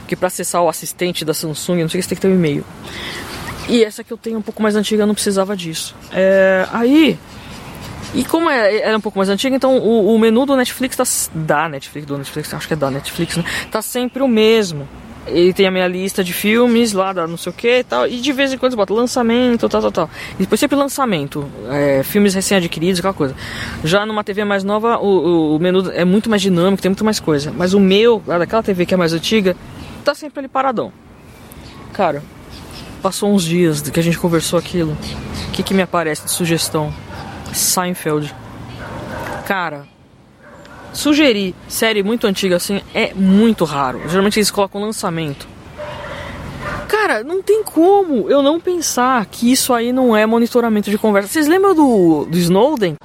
Porque 0.00 0.16
para 0.16 0.26
acessar 0.26 0.62
o 0.62 0.68
assistente 0.68 1.24
da 1.24 1.32
Samsung, 1.32 1.82
não 1.82 1.88
sei 1.88 2.00
que 2.00 2.02
você 2.02 2.08
tem 2.10 2.16
que 2.16 2.22
ter 2.22 2.28
um 2.28 2.34
e-mail. 2.34 2.64
E 3.68 3.84
essa 3.84 4.02
que 4.02 4.12
eu 4.12 4.16
tenho 4.16 4.38
um 4.38 4.42
pouco 4.42 4.60
mais 4.60 4.74
antiga, 4.74 5.04
eu 5.04 5.06
não 5.06 5.14
precisava 5.14 5.56
disso. 5.56 5.94
É, 6.12 6.66
aí. 6.72 7.16
E 8.12 8.24
como 8.24 8.50
é, 8.50 8.78
era 8.78 8.98
um 8.98 9.00
pouco 9.00 9.18
mais 9.18 9.28
antiga, 9.28 9.54
então 9.54 9.78
o, 9.78 10.12
o 10.12 10.18
menu 10.18 10.44
do 10.44 10.56
Netflix 10.56 10.96
tá. 10.96 11.04
Da 11.32 11.68
Netflix, 11.68 12.06
do 12.06 12.18
Netflix, 12.18 12.52
acho 12.52 12.66
que 12.66 12.74
é 12.74 12.76
da 12.76 12.90
Netflix, 12.90 13.36
né? 13.36 13.44
Tá 13.70 13.80
sempre 13.80 14.20
o 14.20 14.26
mesmo. 14.26 14.88
Ele 15.30 15.52
tem 15.52 15.66
a 15.66 15.70
minha 15.70 15.86
lista 15.86 16.22
de 16.22 16.32
filmes 16.32 16.92
lá, 16.92 17.12
da 17.12 17.26
não 17.26 17.36
sei 17.36 17.50
o 17.50 17.54
que 17.54 17.78
e 17.78 17.84
tal. 17.84 18.06
E 18.06 18.20
de 18.20 18.32
vez 18.32 18.52
em 18.52 18.58
quando 18.58 18.76
bota 18.76 18.92
lançamento, 18.92 19.68
tal, 19.68 19.80
tal, 19.80 19.92
tal. 19.92 20.10
E 20.34 20.42
depois 20.42 20.60
sempre 20.60 20.76
lançamento. 20.76 21.48
É, 21.70 22.02
filmes 22.02 22.34
recém-adquiridos, 22.34 22.98
aquela 22.98 23.14
coisa. 23.14 23.34
Já 23.84 24.04
numa 24.04 24.24
TV 24.24 24.44
mais 24.44 24.64
nova, 24.64 24.98
o, 24.98 25.06
o, 25.06 25.56
o, 25.56 25.58
menu 25.58 25.90
é 25.92 26.04
muito 26.04 26.28
mais 26.28 26.42
dinâmico, 26.42 26.82
tem 26.82 26.90
muito 26.90 27.04
mais 27.04 27.20
coisa. 27.20 27.52
Mas 27.56 27.74
o 27.74 27.80
meu, 27.80 28.22
lá 28.26 28.38
daquela 28.38 28.62
TV 28.62 28.86
que 28.86 28.94
é 28.94 28.96
mais 28.96 29.12
antiga, 29.12 29.56
tá 30.04 30.14
sempre 30.14 30.40
ali 30.40 30.48
paradão. 30.48 30.92
Cara, 31.92 32.22
Passou 33.02 33.32
uns 33.32 33.44
dias 33.44 33.80
que 33.80 33.98
a 33.98 34.02
gente 34.02 34.18
conversou 34.18 34.58
aquilo. 34.58 34.92
O 35.48 35.52
que, 35.52 35.62
que 35.62 35.72
me 35.72 35.80
aparece 35.80 36.24
de 36.24 36.30
sugestão? 36.30 36.92
Seinfeld. 37.52 38.34
Cara, 39.46 39.86
sugerir 40.92 41.54
série 41.68 42.02
muito 42.02 42.26
antiga 42.26 42.56
assim 42.56 42.80
é 42.94 43.12
muito 43.14 43.64
raro. 43.64 44.00
Geralmente 44.08 44.38
eles 44.38 44.50
colocam 44.50 44.80
lançamento. 44.80 45.46
Cara, 46.88 47.22
não 47.22 47.42
tem 47.42 47.62
como 47.62 48.28
eu 48.28 48.42
não 48.42 48.60
pensar 48.60 49.24
que 49.26 49.50
isso 49.50 49.72
aí 49.72 49.92
não 49.92 50.16
é 50.16 50.26
monitoramento 50.26 50.90
de 50.90 50.98
conversa. 50.98 51.28
Vocês 51.28 51.46
lembram 51.46 51.74
do, 51.74 52.26
do 52.26 52.36
Snowden? 52.36 52.96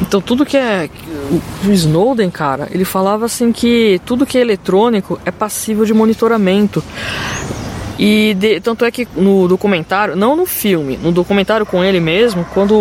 Então 0.00 0.20
tudo 0.20 0.44
que 0.44 0.58
é. 0.58 0.90
O 1.66 1.70
Snowden, 1.70 2.30
cara, 2.30 2.68
ele 2.70 2.84
falava 2.84 3.24
assim 3.24 3.50
que 3.50 3.98
tudo 4.04 4.26
que 4.26 4.36
é 4.36 4.42
eletrônico 4.42 5.18
é 5.24 5.30
passível 5.30 5.86
de 5.86 5.94
monitoramento. 5.94 6.84
E 7.98 8.34
de, 8.34 8.60
tanto 8.60 8.84
é 8.84 8.90
que 8.90 9.06
no 9.14 9.46
documentário, 9.46 10.16
não 10.16 10.34
no 10.34 10.46
filme, 10.46 10.96
no 10.96 11.12
documentário 11.12 11.66
com 11.66 11.84
ele 11.84 12.00
mesmo, 12.00 12.44
quando 12.52 12.74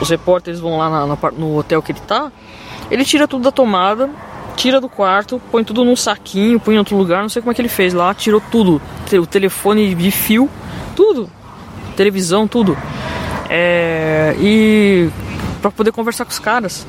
os 0.00 0.08
repórteres 0.08 0.60
vão 0.60 0.76
lá 0.76 0.90
na, 0.90 1.06
na, 1.06 1.30
no 1.32 1.56
hotel 1.56 1.80
que 1.80 1.92
ele 1.92 2.00
tá, 2.00 2.32
ele 2.90 3.04
tira 3.04 3.28
tudo 3.28 3.44
da 3.44 3.52
tomada, 3.52 4.10
tira 4.56 4.80
do 4.80 4.88
quarto, 4.88 5.40
põe 5.50 5.64
tudo 5.64 5.84
num 5.84 5.96
saquinho, 5.96 6.60
põe 6.60 6.74
em 6.74 6.78
outro 6.78 6.96
lugar, 6.96 7.22
não 7.22 7.28
sei 7.28 7.42
como 7.42 7.52
é 7.52 7.54
que 7.54 7.60
ele 7.60 7.68
fez 7.68 7.94
lá, 7.94 8.12
tirou 8.12 8.40
tudo, 8.50 8.80
o 9.12 9.26
telefone 9.26 9.94
de 9.94 10.10
fio, 10.10 10.50
tudo, 10.96 11.30
televisão, 11.96 12.46
tudo. 12.46 12.76
É, 13.48 14.34
e 14.38 15.08
para 15.62 15.70
poder 15.70 15.92
conversar 15.92 16.24
com 16.24 16.30
os 16.30 16.38
caras. 16.38 16.86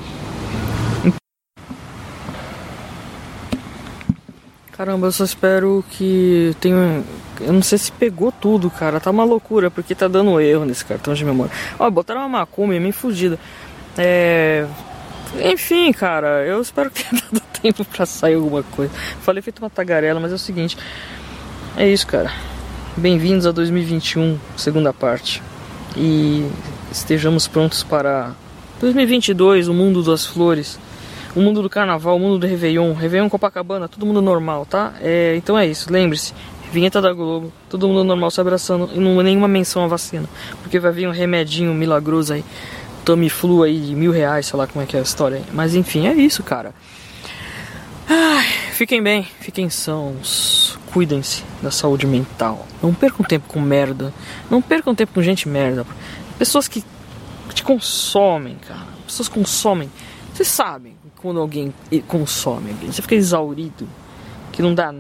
Caramba, 4.78 5.07
eu 5.07 5.11
só 5.11 5.23
espero 5.23 5.86
que 5.91 6.53
tenha. 6.59 7.01
Eu 7.39 7.53
não 7.53 7.61
sei 7.61 7.78
se 7.78 7.91
pegou 7.93 8.30
tudo, 8.30 8.69
cara. 8.69 8.99
Tá 8.99 9.09
uma 9.09 9.23
loucura, 9.23 9.71
porque 9.71 9.95
tá 9.95 10.05
dando 10.05 10.39
erro 10.41 10.65
nesse 10.65 10.84
cartão 10.84 11.13
de 11.13 11.23
memória. 11.23 11.51
Ó, 11.80 11.89
botaram 11.89 12.21
uma 12.21 12.39
Macumi 12.39 12.78
meio 12.78 12.93
fugida. 12.93 13.39
É. 13.97 14.67
Enfim, 15.41 15.93
cara, 15.93 16.45
eu 16.45 16.61
espero 16.61 16.91
que 16.91 17.03
tenha 17.07 17.21
dado 17.32 17.43
tempo 17.61 17.86
pra 17.86 18.05
sair 18.05 18.36
alguma 18.36 18.63
coisa. 18.63 18.91
Falei 19.21 19.41
feito 19.41 19.59
uma 19.59 19.69
tagarela, 19.69 20.19
mas 20.19 20.34
é 20.34 20.36
o 20.36 20.39
seguinte. 20.39 20.78
É 21.78 21.88
isso, 21.88 22.05
cara. 22.05 22.32
Bem-vindos 22.97 23.45
a 23.45 23.53
2021, 23.53 24.38
segunda 24.57 24.91
parte. 24.91 25.41
E 25.95 26.49
estejamos 26.91 27.47
prontos 27.47 27.82
para 27.82 28.34
2022, 28.82 29.69
o 29.69 29.73
mundo 29.73 30.03
das 30.03 30.26
flores, 30.26 30.78
o 31.36 31.41
mundo 31.41 31.61
do 31.61 31.69
carnaval, 31.69 32.15
o 32.15 32.19
mundo 32.19 32.39
do 32.39 32.47
Réveillon, 32.47 32.93
Réveillon 32.93 33.29
Copacabana, 33.29 33.88
todo 33.88 34.05
mundo 34.05 34.21
normal, 34.21 34.65
tá? 34.65 34.93
É, 35.01 35.36
então 35.36 35.57
é 35.57 35.67
isso, 35.67 35.91
lembre-se, 35.91 36.33
vinheta 36.71 37.01
da 37.01 37.13
Globo, 37.13 37.51
todo 37.69 37.88
mundo 37.88 38.03
normal 38.03 38.31
se 38.31 38.39
abraçando 38.39 38.89
e 38.93 38.99
não 38.99 39.21
nenhuma 39.21 39.47
menção 39.47 39.83
à 39.83 39.88
vacina, 39.88 40.27
porque 40.61 40.79
vai 40.79 40.91
vir 40.91 41.07
um 41.07 41.11
remedinho 41.11 41.73
milagroso 41.73 42.33
aí, 42.33 42.43
Tamiflu 43.03 43.63
aí 43.63 43.79
de 43.79 43.95
mil 43.95 44.11
reais, 44.11 44.47
sei 44.47 44.57
lá 44.57 44.65
como 44.65 44.83
é 44.83 44.88
que 44.88 44.95
é 44.95 44.99
a 44.99 45.03
história. 45.03 45.41
Mas 45.53 45.75
enfim, 45.75 46.07
é 46.07 46.13
isso, 46.13 46.41
cara. 46.41 46.73
Ai, 48.09 48.45
fiquem 48.71 49.01
bem, 49.01 49.27
fiquem 49.39 49.69
sãos, 49.69 50.77
cuidem-se 50.91 51.43
da 51.61 51.71
saúde 51.71 52.07
mental. 52.07 52.65
Não 52.81 52.93
percam 52.93 53.25
tempo 53.25 53.47
com 53.47 53.59
merda, 53.59 54.13
não 54.49 54.61
percam 54.61 54.95
tempo 54.95 55.13
com 55.13 55.21
gente 55.21 55.47
merda. 55.47 55.86
Pessoas 56.38 56.67
que 56.67 56.83
te 57.53 57.63
consomem, 57.63 58.57
cara. 58.67 58.88
Pessoas 59.05 59.29
consomem. 59.29 59.89
Vocês 60.36 60.49
sabem 60.49 60.97
quando 61.15 61.39
alguém 61.39 61.73
consome 62.09 62.71
alguém, 62.71 62.91
você 62.91 63.01
fica 63.01 63.15
exaurido, 63.15 63.88
que 64.51 64.61
não 64.61 64.75
dá. 64.75 64.93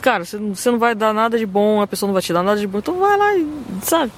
Cara, 0.00 0.24
você 0.24 0.38
não, 0.38 0.78
vai 0.78 0.94
dar 0.94 1.12
nada 1.12 1.38
de 1.38 1.44
bom, 1.44 1.82
a 1.82 1.86
pessoa 1.86 2.08
não 2.08 2.14
vai 2.14 2.22
te 2.22 2.32
dar 2.32 2.42
nada 2.42 2.58
de 2.58 2.66
bom, 2.66 2.78
então 2.78 2.98
vai 2.98 3.18
lá 3.18 3.36
e, 3.36 3.46
sabe? 3.82 4.10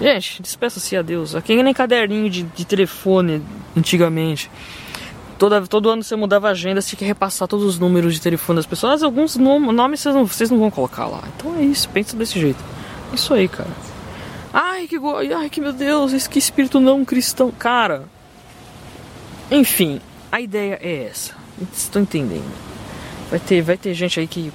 Gente, 0.00 0.42
despeça-se 0.42 0.96
a 0.96 1.02
Deus. 1.02 1.36
Aqui 1.36 1.62
nem 1.62 1.72
caderninho 1.72 2.28
de, 2.28 2.42
de 2.42 2.64
telefone 2.64 3.40
antigamente. 3.76 4.50
Toda, 5.38 5.64
todo 5.68 5.88
ano 5.88 6.02
você 6.02 6.16
mudava 6.16 6.48
a 6.48 6.50
agenda, 6.50 6.80
você 6.80 6.88
tinha 6.88 6.98
que 6.98 7.04
repassar 7.04 7.46
todos 7.46 7.64
os 7.64 7.78
números 7.78 8.14
de 8.14 8.20
telefone 8.20 8.56
das 8.56 8.66
pessoas. 8.66 9.04
Alguns 9.04 9.36
nomes 9.36 10.00
vocês 10.00 10.14
não, 10.16 10.26
vocês 10.26 10.50
não 10.50 10.58
vão 10.58 10.68
colocar 10.68 11.06
lá. 11.06 11.22
Então 11.36 11.54
é 11.56 11.62
isso, 11.62 11.88
pensa 11.90 12.16
desse 12.16 12.40
jeito. 12.40 12.58
É 13.12 13.14
isso 13.14 13.32
aí, 13.32 13.46
cara. 13.46 13.70
Ai, 14.52 14.88
que 14.88 14.96
ai, 15.32 15.48
que 15.48 15.60
meu 15.60 15.72
Deus, 15.72 16.26
que 16.26 16.40
espírito 16.40 16.80
não 16.80 17.04
cristão. 17.04 17.52
Cara. 17.52 18.17
Enfim, 19.50 20.00
a 20.30 20.40
ideia 20.40 20.78
é 20.82 21.04
essa. 21.04 21.34
Estão 21.72 22.02
entendendo? 22.02 22.52
Vai 23.30 23.40
ter, 23.40 23.62
vai 23.62 23.76
ter 23.76 23.94
gente 23.94 24.20
aí 24.20 24.26
que 24.26 24.52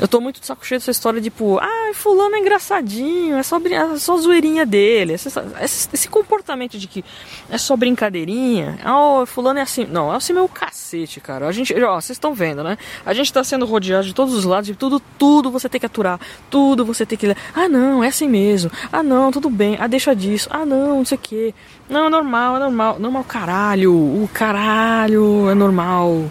eu 0.00 0.06
tô 0.06 0.20
muito 0.20 0.40
de 0.40 0.46
saco 0.46 0.64
cheio 0.64 0.80
dessa 0.80 0.90
história 0.90 1.20
de, 1.20 1.28
tipo, 1.30 1.58
ah, 1.58 1.92
fulano 1.94 2.36
é 2.36 2.38
engraçadinho, 2.38 3.36
é 3.36 3.42
só, 3.42 3.58
é 3.58 3.96
só 3.96 4.16
zoeirinha 4.16 4.64
dele. 4.64 5.14
Esse, 5.14 5.28
esse, 5.60 5.88
esse, 5.92 6.08
comportamento 6.08 6.78
de 6.78 6.86
que 6.86 7.04
é 7.50 7.58
só 7.58 7.76
brincadeirinha, 7.76 8.78
oh, 8.86 9.26
fulano 9.26 9.58
é 9.58 9.62
assim. 9.62 9.86
Não, 9.86 10.12
é 10.12 10.16
assim 10.16 10.32
meu 10.32 10.48
cacete, 10.48 11.20
cara. 11.20 11.46
A 11.46 11.52
gente, 11.52 11.74
ó, 11.82 12.00
vocês 12.00 12.16
estão 12.16 12.32
vendo, 12.32 12.62
né? 12.62 12.78
A 13.04 13.12
gente 13.12 13.32
tá 13.32 13.42
sendo 13.42 13.66
rodeado 13.66 14.06
de 14.06 14.14
todos 14.14 14.34
os 14.34 14.44
lados, 14.44 14.66
de 14.66 14.74
tudo, 14.74 15.00
tudo 15.18 15.50
você 15.50 15.68
tem 15.68 15.80
que 15.80 15.86
aturar, 15.86 16.20
tudo 16.48 16.84
você 16.84 17.04
tem 17.04 17.18
que. 17.18 17.34
Ah, 17.54 17.68
não, 17.68 18.02
é 18.02 18.08
assim 18.08 18.28
mesmo. 18.28 18.70
Ah, 18.92 19.02
não, 19.02 19.32
tudo 19.32 19.50
bem. 19.50 19.76
Ah, 19.80 19.86
deixa 19.86 20.14
disso. 20.14 20.48
Ah, 20.50 20.64
não, 20.64 20.98
não 20.98 21.04
sei 21.04 21.16
o 21.16 21.20
que. 21.20 21.54
Não, 21.88 22.06
é 22.06 22.10
normal, 22.10 22.56
é 22.56 22.58
normal. 22.60 22.98
Normal, 22.98 23.24
caralho. 23.24 23.92
O 23.92 24.28
caralho 24.32 25.50
é 25.50 25.54
normal. 25.54 26.30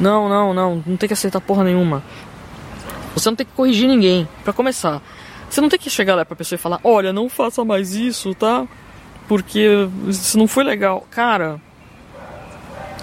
Não, 0.00 0.28
não, 0.28 0.52
não, 0.52 0.82
não 0.84 0.96
tem 0.96 1.06
que 1.06 1.12
aceitar 1.12 1.40
porra 1.40 1.62
nenhuma. 1.62 2.02
Você 3.14 3.30
não 3.30 3.36
tem 3.36 3.46
que 3.46 3.52
corrigir 3.52 3.88
ninguém, 3.88 4.28
para 4.42 4.52
começar. 4.52 5.00
Você 5.48 5.60
não 5.60 5.68
tem 5.68 5.78
que 5.78 5.88
chegar 5.88 6.14
lá 6.14 6.24
pra 6.24 6.36
pessoa 6.36 6.56
e 6.56 6.60
falar: 6.60 6.80
Olha, 6.82 7.12
não 7.12 7.28
faça 7.28 7.64
mais 7.64 7.94
isso, 7.94 8.34
tá? 8.34 8.66
Porque 9.28 9.88
isso 10.08 10.36
não 10.36 10.48
foi 10.48 10.64
legal. 10.64 11.06
Cara, 11.10 11.60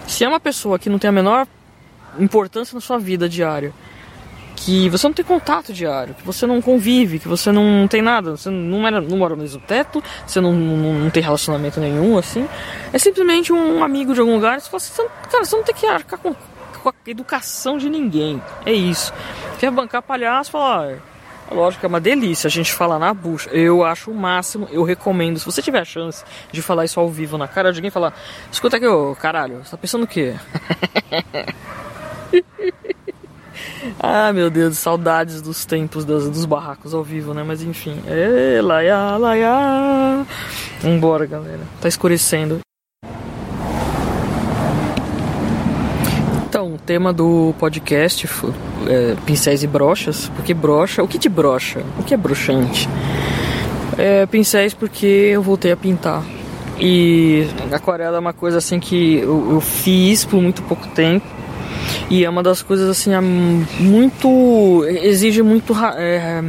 se 0.05 0.23
é 0.23 0.27
uma 0.27 0.39
pessoa 0.39 0.77
que 0.77 0.89
não 0.89 0.99
tem 0.99 1.09
a 1.09 1.13
menor 1.13 1.47
importância 2.19 2.75
na 2.75 2.81
sua 2.81 2.99
vida 2.99 3.29
diária, 3.29 3.73
que 4.55 4.89
você 4.89 5.07
não 5.07 5.13
tem 5.13 5.23
contato 5.23 5.71
diário, 5.71 6.13
que 6.13 6.25
você 6.25 6.45
não 6.45 6.61
convive, 6.61 7.17
que 7.17 7.27
você 7.27 7.51
não 7.51 7.87
tem 7.87 8.01
nada, 8.01 8.31
você 8.31 8.49
não, 8.49 8.85
era, 8.85 8.99
não 8.99 9.17
mora 9.17 9.35
no 9.35 9.41
mesmo 9.41 9.61
teto, 9.61 10.03
você 10.27 10.41
não, 10.41 10.53
não, 10.53 10.93
não, 10.99 11.09
tem 11.09 11.23
relacionamento 11.23 11.79
nenhum, 11.79 12.17
assim, 12.17 12.47
é 12.91 12.99
simplesmente 12.99 13.51
um 13.51 13.83
amigo 13.83 14.13
de 14.13 14.19
algum 14.19 14.35
lugar, 14.35 14.59
você 14.59 14.69
fala 14.69 14.77
assim, 15.09 15.29
cara, 15.31 15.45
você 15.45 15.55
não 15.55 15.63
tem 15.63 15.73
que 15.73 15.85
arcar 15.87 16.19
com 16.19 16.35
com 16.81 16.89
a 16.89 16.93
educação 17.05 17.77
de 17.77 17.89
ninguém. 17.89 18.41
É 18.65 18.73
isso. 18.73 19.13
Quer 19.61 19.69
bancar 19.69 20.01
palhaço, 20.01 20.49
falar. 20.49 20.97
Lógico, 21.51 21.85
é 21.85 21.87
uma 21.87 22.01
delícia 22.01 22.47
a 22.47 22.49
gente 22.49 22.73
falar 22.73 22.97
na 22.97 23.13
bucha. 23.13 23.47
Eu 23.51 23.85
acho 23.85 24.09
o 24.09 24.15
máximo, 24.15 24.67
eu 24.71 24.81
recomendo. 24.81 25.37
Se 25.37 25.45
você 25.45 25.61
tiver 25.61 25.81
a 25.81 25.85
chance 25.85 26.25
de 26.51 26.63
falar 26.63 26.85
isso 26.85 26.99
ao 26.99 27.07
vivo 27.07 27.37
na 27.37 27.47
cara 27.47 27.71
de 27.71 27.77
alguém, 27.77 27.91
falar: 27.91 28.11
Escuta 28.51 28.77
aqui, 28.77 28.87
ô 28.87 29.15
caralho, 29.15 29.63
você 29.63 29.69
tá 29.69 29.77
pensando 29.77 30.05
o 30.05 30.07
quê? 30.07 30.33
ah, 33.99 34.33
meu 34.33 34.49
Deus, 34.49 34.79
saudades 34.79 35.43
dos 35.43 35.63
tempos 35.63 36.05
dos, 36.05 36.27
dos 36.27 36.45
barracos 36.45 36.95
ao 36.95 37.03
vivo, 37.03 37.31
né? 37.31 37.43
Mas 37.43 37.61
enfim, 37.61 38.01
é, 38.07 38.59
laia, 38.63 39.15
laia. 39.17 40.25
Vambora, 40.79 41.27
galera. 41.27 41.61
Tá 41.79 41.87
escurecendo. 41.87 42.61
Então, 46.51 46.73
o 46.73 46.77
tema 46.77 47.13
do 47.13 47.55
podcast 47.57 48.27
é 48.85 49.15
pincéis 49.25 49.63
e 49.63 49.67
brochas, 49.67 50.29
porque 50.35 50.53
brocha, 50.53 51.01
o 51.01 51.07
que 51.07 51.17
te 51.17 51.29
brocha? 51.29 51.81
O 51.97 52.03
que 52.03 52.13
é 52.13 52.17
broxante? 52.17 52.89
É, 53.97 54.25
pincéis 54.25 54.73
porque 54.73 55.05
eu 55.05 55.41
voltei 55.41 55.71
a 55.71 55.77
pintar. 55.77 56.21
E 56.77 57.47
aquarela 57.71 58.17
é 58.17 58.19
uma 58.19 58.33
coisa 58.33 58.57
assim 58.57 58.81
que 58.81 59.19
eu, 59.19 59.49
eu 59.49 59.61
fiz 59.61 60.25
por 60.25 60.41
muito 60.41 60.61
pouco 60.63 60.89
tempo. 60.89 61.25
E 62.09 62.25
é 62.25 62.29
uma 62.29 62.43
das 62.43 62.61
coisas 62.61 62.89
assim, 62.89 63.11
muito. 63.79 64.83
exige 64.85 65.41
muito. 65.41 65.73
É, 65.95 66.43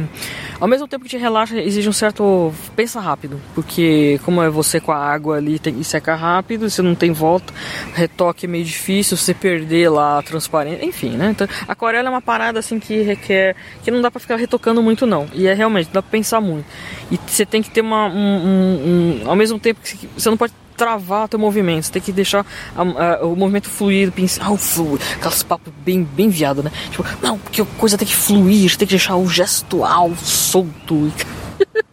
ao 0.59 0.67
mesmo 0.67 0.87
tempo 0.87 1.03
que 1.03 1.09
te 1.09 1.17
relaxa, 1.17 1.59
exige 1.59 1.89
um 1.89 1.93
certo. 1.93 2.53
Pensa 2.75 2.99
rápido, 2.99 3.39
porque 3.53 4.19
como 4.23 4.41
é 4.41 4.49
você 4.49 4.79
com 4.79 4.91
a 4.91 4.97
água 4.97 5.37
ali 5.37 5.59
tem, 5.59 5.79
e 5.79 5.83
seca 5.83 6.15
rápido, 6.15 6.69
você 6.69 6.81
não 6.81 6.95
tem 6.95 7.11
volta, 7.11 7.53
retoque 7.93 8.45
é 8.45 8.49
meio 8.49 8.65
difícil, 8.65 9.17
você 9.17 9.33
perder 9.33 9.89
lá 9.89 10.19
a 10.19 10.21
transparência, 10.21 10.85
enfim, 10.85 11.11
né? 11.11 11.31
Então, 11.31 11.47
aquarela 11.67 12.09
é 12.09 12.11
uma 12.11 12.21
parada 12.21 12.59
assim 12.59 12.79
que 12.79 13.01
requer. 13.01 13.55
que 13.83 13.91
não 13.91 14.01
dá 14.01 14.09
pra 14.09 14.19
ficar 14.19 14.35
retocando 14.35 14.81
muito, 14.81 15.05
não. 15.05 15.27
E 15.33 15.47
é 15.47 15.53
realmente, 15.53 15.89
dá 15.91 16.01
pra 16.01 16.11
pensar 16.11 16.41
muito. 16.41 16.65
E 17.11 17.19
você 17.25 17.45
tem 17.45 17.61
que 17.61 17.69
ter 17.69 17.81
uma. 17.81 18.07
Um, 18.07 18.13
um, 18.13 19.21
um, 19.25 19.29
ao 19.29 19.35
mesmo 19.35 19.59
tempo 19.59 19.81
que 19.81 20.07
você 20.17 20.29
não 20.29 20.37
pode 20.37 20.53
travar 20.73 21.27
teu 21.27 21.39
movimento, 21.39 21.85
você 21.85 21.91
tem 21.91 22.01
que 22.01 22.11
deixar 22.11 22.45
a, 22.75 22.81
a, 22.81 23.25
o 23.25 23.35
movimento 23.35 23.69
fluir, 23.69 24.11
pensar, 24.11 24.51
oh, 24.51 24.57
fluir, 24.57 24.99
aquelas 25.15 25.43
papos 25.43 25.73
bem, 25.83 26.03
bem 26.03 26.29
viado, 26.29 26.63
né? 26.63 26.71
Tipo, 26.89 27.05
não, 27.21 27.37
porque 27.37 27.61
a 27.61 27.65
coisa 27.77 27.97
tem 27.97 28.07
que 28.07 28.15
fluir, 28.15 28.75
tem 28.77 28.87
que 28.87 28.93
deixar 28.93 29.15
o 29.15 29.27
gestual 29.27 30.13
solto. 30.15 31.11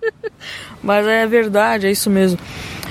Mas 0.83 1.07
é 1.07 1.27
verdade, 1.27 1.87
é 1.87 1.91
isso 1.91 2.09
mesmo. 2.09 2.39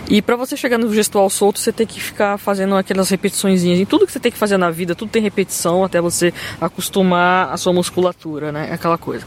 E 0.09 0.23
para 0.23 0.35
você 0.35 0.57
chegar 0.57 0.79
no 0.79 0.91
gestual 0.91 1.29
solto, 1.29 1.59
você 1.59 1.71
tem 1.71 1.85
que 1.85 2.01
ficar 2.01 2.39
fazendo 2.39 2.75
aquelas 2.75 3.11
repetições. 3.11 3.63
E 3.63 3.85
tudo 3.85 4.07
que 4.07 4.11
você 4.11 4.19
tem 4.19 4.31
que 4.31 4.37
fazer 4.39 4.57
na 4.57 4.71
vida, 4.71 4.95
tudo 4.95 5.09
tem 5.09 5.21
repetição 5.21 5.83
até 5.83 6.01
você 6.01 6.33
acostumar 6.59 7.53
a 7.53 7.57
sua 7.57 7.71
musculatura, 7.71 8.51
né? 8.51 8.73
Aquela 8.73 8.97
coisa. 8.97 9.23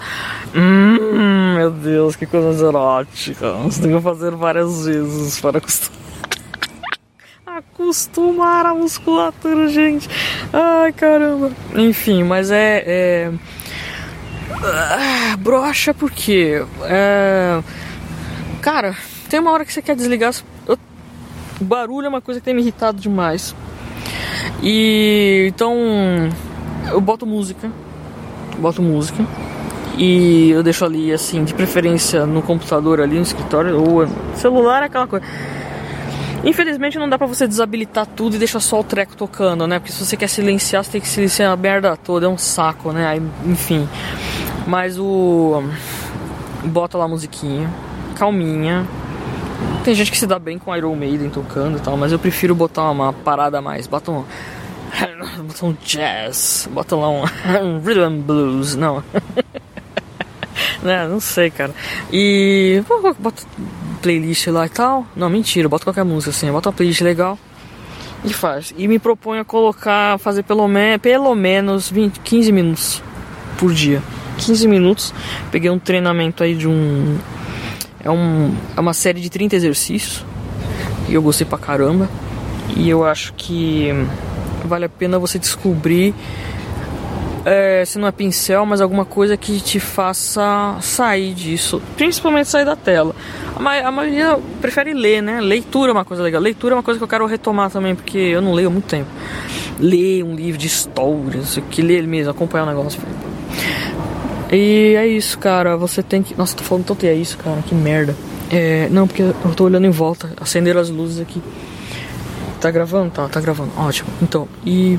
Hum, 0.52 1.54
meu 1.54 1.70
Deus, 1.70 2.16
que 2.16 2.26
coisa 2.26 2.66
erótica. 2.66 3.52
Você 3.62 3.80
tem 3.80 3.94
que 3.94 4.02
fazer 4.02 4.32
várias 4.32 4.84
vezes 4.84 5.38
para 5.38 5.58
acostumar 5.58 6.02
acostumar 7.58 8.66
a 8.66 8.74
musculatura, 8.74 9.68
gente. 9.68 10.08
Ai, 10.52 10.92
caramba. 10.92 11.52
Enfim, 11.74 12.22
mas 12.24 12.50
é. 12.50 12.82
é... 12.86 13.32
Ah, 14.62 15.36
brocha 15.38 15.92
porque. 15.92 16.64
É... 16.84 17.62
Cara, 18.60 18.96
tem 19.28 19.40
uma 19.40 19.50
hora 19.50 19.64
que 19.64 19.72
você 19.72 19.82
quer 19.82 19.96
desligar. 19.96 20.34
Eu... 20.66 20.78
O 21.60 21.64
barulho 21.64 22.06
é 22.06 22.08
uma 22.08 22.20
coisa 22.20 22.40
que 22.40 22.44
tem 22.44 22.54
me 22.54 22.62
irritado 22.62 23.00
demais. 23.00 23.54
E 24.62 25.46
então 25.48 25.74
eu 26.90 27.00
boto 27.00 27.26
música. 27.26 27.70
Boto 28.58 28.80
música. 28.82 29.24
E 29.98 30.50
eu 30.50 30.62
deixo 30.62 30.84
ali 30.84 31.12
assim, 31.12 31.44
de 31.44 31.52
preferência 31.52 32.24
no 32.24 32.40
computador 32.40 33.00
ali 33.00 33.16
no 33.16 33.22
escritório, 33.22 33.78
ou 33.78 34.06
celular, 34.36 34.82
aquela 34.82 35.06
coisa. 35.06 35.24
Infelizmente 36.44 36.98
não 36.98 37.08
dá 37.08 37.16
pra 37.16 37.26
você 37.26 37.46
desabilitar 37.46 38.06
tudo 38.06 38.34
e 38.34 38.38
deixar 38.38 38.60
só 38.60 38.80
o 38.80 38.84
treco 38.84 39.16
tocando, 39.16 39.66
né? 39.66 39.78
Porque 39.78 39.92
se 39.92 40.04
você 40.04 40.16
quer 40.16 40.28
silenciar, 40.28 40.82
você 40.82 40.92
tem 40.92 41.00
que 41.00 41.08
silenciar 41.08 41.52
a 41.52 41.56
merda 41.56 41.96
toda, 41.96 42.26
é 42.26 42.28
um 42.28 42.38
saco, 42.38 42.92
né? 42.92 43.06
Aí, 43.06 43.22
enfim. 43.46 43.88
Mas 44.66 44.98
o. 44.98 45.62
Bota 46.64 46.98
lá 46.98 47.04
a 47.04 47.08
musiquinha, 47.08 47.70
calminha. 48.16 48.86
Tem 49.84 49.94
gente 49.94 50.10
que 50.10 50.18
se 50.18 50.26
dá 50.26 50.38
bem 50.38 50.58
com 50.58 50.74
Iron 50.76 50.94
Maiden 50.94 51.30
tocando 51.30 51.78
e 51.78 51.80
tal, 51.80 51.96
mas 51.96 52.12
eu 52.12 52.18
prefiro 52.18 52.54
botar 52.54 52.90
uma 52.90 53.12
parada 53.12 53.58
a 53.58 53.62
mais. 53.62 53.86
Bota 53.86 54.10
um. 54.10 54.24
Bota 55.46 55.66
um 55.66 55.76
jazz, 55.84 56.68
bota 56.70 56.94
lá 56.94 57.08
um, 57.08 57.22
rhythm 57.82 58.20
blues, 58.20 58.76
não. 58.76 59.02
né? 60.82 61.06
Não 61.06 61.20
sei, 61.20 61.50
cara. 61.50 61.72
E. 62.12 62.82
Bota 63.18 63.42
playlist 64.02 64.46
lá 64.48 64.66
e 64.66 64.68
tal. 64.68 65.06
Não, 65.16 65.30
mentira, 65.30 65.68
bota 65.68 65.84
qualquer 65.84 66.04
música 66.04 66.30
assim, 66.30 66.50
bota 66.50 66.68
uma 66.68 66.74
playlist 66.74 67.00
legal 67.00 67.38
e 68.24 68.32
faz. 68.32 68.72
E 68.76 68.86
me 68.86 68.98
proponho 68.98 69.40
a 69.40 69.44
colocar, 69.44 70.18
fazer 70.18 70.42
pelo, 70.42 70.66
me 70.68 70.98
pelo 70.98 71.34
menos 71.34 71.90
20, 71.90 72.20
15 72.20 72.52
minutos 72.52 73.02
por 73.58 73.72
dia. 73.72 74.02
15 74.38 74.68
minutos. 74.68 75.14
Peguei 75.50 75.70
um 75.70 75.78
treinamento 75.78 76.42
aí 76.42 76.54
de 76.54 76.68
um. 76.68 77.18
É, 78.02 78.10
um, 78.10 78.54
é 78.76 78.80
uma 78.80 78.94
série 78.94 79.20
de 79.20 79.30
30 79.30 79.56
exercícios. 79.56 80.24
E 81.08 81.14
eu 81.14 81.22
gostei 81.22 81.46
pra 81.46 81.58
caramba. 81.58 82.08
E 82.76 82.88
eu 82.88 83.04
acho 83.04 83.32
que 83.34 83.88
vale 84.64 84.84
a 84.84 84.88
pena 84.88 85.18
você 85.18 85.38
descobrir 85.38 86.14
é, 87.44 87.84
se 87.84 87.98
não 87.98 88.06
é 88.06 88.12
pincel, 88.12 88.64
mas 88.64 88.80
alguma 88.80 89.04
coisa 89.04 89.36
que 89.36 89.60
te 89.60 89.80
faça 89.80 90.76
sair 90.80 91.34
disso, 91.34 91.82
principalmente 91.96 92.48
sair 92.48 92.64
da 92.64 92.76
tela. 92.76 93.14
A, 93.56 93.88
a 93.88 93.90
maioria 93.90 94.38
prefere 94.60 94.92
ler, 94.92 95.22
né? 95.22 95.40
Leitura 95.40 95.90
é 95.90 95.92
uma 95.92 96.04
coisa 96.04 96.22
legal. 96.22 96.40
Leitura 96.40 96.74
é 96.74 96.76
uma 96.76 96.82
coisa 96.82 96.98
que 96.98 97.04
eu 97.04 97.08
quero 97.08 97.26
retomar 97.26 97.70
também, 97.70 97.94
porque 97.94 98.18
eu 98.18 98.40
não 98.40 98.52
leio 98.52 98.68
há 98.68 98.70
muito 98.70 98.86
tempo. 98.86 99.10
ler 99.78 100.22
um 100.22 100.34
livro 100.34 100.58
de 100.58 100.66
histórias, 100.66 101.58
que 101.70 101.82
ler 101.82 102.06
mesmo, 102.06 102.30
acompanhar 102.30 102.64
o 102.64 102.68
negócio. 102.68 103.00
E 104.52 104.94
é 104.96 105.06
isso, 105.06 105.38
cara. 105.38 105.76
Você 105.76 106.02
tem 106.02 106.22
que. 106.22 106.36
Nossa, 106.36 106.56
tô 106.56 106.62
falando 106.62 106.84
tanto 106.84 107.06
é 107.06 107.14
isso, 107.14 107.38
cara. 107.38 107.62
Que 107.62 107.74
merda. 107.74 108.14
É, 108.50 108.88
não, 108.90 109.08
porque 109.08 109.22
eu 109.22 109.54
tô 109.56 109.64
olhando 109.64 109.86
em 109.86 109.90
volta, 109.90 110.30
acenderam 110.40 110.80
as 110.80 110.90
luzes 110.90 111.20
aqui. 111.20 111.42
Tá 112.60 112.70
gravando? 112.70 113.10
Tá, 113.10 113.28
tá 113.28 113.40
gravando. 113.40 113.72
Ótimo. 113.76 114.08
Então, 114.20 114.46
e 114.64 114.98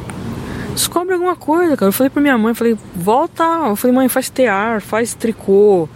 descobre 0.74 1.14
alguma 1.14 1.36
coisa, 1.36 1.78
cara. 1.78 1.90
Eu 1.90 1.94
falei 1.94 2.10
pra 2.10 2.22
minha 2.22 2.38
mãe, 2.38 2.54
falei, 2.54 2.78
volta. 2.96 3.44
Eu 3.68 3.76
falei, 3.76 3.96
mãe, 3.96 4.10
faz 4.10 4.30
tear, 4.30 4.82
faz 4.82 5.14
tricô, 5.14 5.88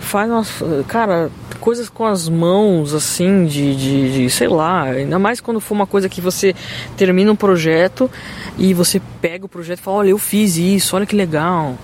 faz 0.00 0.30
umas. 0.30 0.50
Cara, 0.86 1.30
coisas 1.60 1.88
com 1.88 2.04
as 2.04 2.28
mãos, 2.28 2.94
assim, 2.94 3.44
de, 3.46 3.74
de, 3.76 4.12
de, 4.12 4.30
sei 4.30 4.48
lá. 4.48 4.84
Ainda 4.84 5.18
mais 5.18 5.40
quando 5.40 5.60
for 5.60 5.74
uma 5.74 5.86
coisa 5.86 6.08
que 6.08 6.20
você 6.20 6.54
termina 6.96 7.30
um 7.30 7.36
projeto 7.36 8.10
e 8.56 8.72
você 8.72 9.00
pega 9.20 9.46
o 9.46 9.48
projeto 9.48 9.80
e 9.80 9.82
fala, 9.82 9.98
olha, 9.98 10.10
eu 10.10 10.18
fiz 10.18 10.56
isso, 10.56 10.96
olha 10.96 11.06
que 11.06 11.16
legal. 11.16 11.76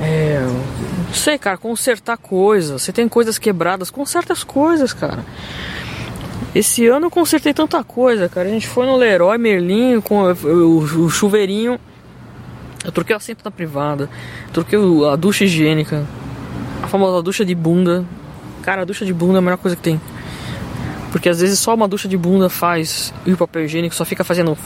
É, 0.00 0.40
não 1.06 1.14
sei, 1.14 1.38
cara, 1.38 1.56
consertar 1.56 2.18
coisas. 2.18 2.82
Você 2.82 2.92
tem 2.92 3.08
coisas 3.08 3.38
quebradas, 3.38 3.90
conserta 3.90 4.32
as 4.32 4.44
coisas, 4.44 4.92
cara. 4.92 5.24
Esse 6.54 6.86
ano 6.86 7.06
eu 7.06 7.10
consertei 7.10 7.52
tanta 7.52 7.84
coisa, 7.84 8.28
cara. 8.28 8.48
A 8.48 8.50
gente 8.50 8.66
foi 8.66 8.86
no 8.86 8.96
Leroy 8.96 9.36
Merlin 9.36 10.00
com 10.00 10.22
o, 10.22 11.10
chuveirinho. 11.10 11.78
Eu 12.84 12.92
troquei 12.92 13.14
o 13.14 13.16
assento 13.16 13.44
da 13.44 13.50
privada. 13.50 14.08
Troquei 14.52 14.78
a 15.10 15.16
ducha 15.16 15.44
higiênica. 15.44 16.06
A 16.82 16.86
famosa 16.86 17.22
ducha 17.22 17.44
de 17.44 17.54
bunda. 17.54 18.04
Cara, 18.62 18.82
a 18.82 18.84
ducha 18.84 19.04
de 19.04 19.12
bunda 19.12 19.34
é 19.34 19.38
a 19.38 19.42
melhor 19.42 19.58
coisa 19.58 19.76
que 19.76 19.82
tem. 19.82 20.00
Porque 21.12 21.28
às 21.28 21.40
vezes 21.40 21.58
só 21.58 21.74
uma 21.74 21.86
ducha 21.86 22.08
de 22.08 22.16
bunda 22.16 22.48
faz 22.48 23.12
e 23.24 23.32
o 23.32 23.36
papel 23.36 23.64
higiênico 23.64 23.94
só 23.94 24.04
fica 24.04 24.24
fazendo. 24.24 24.56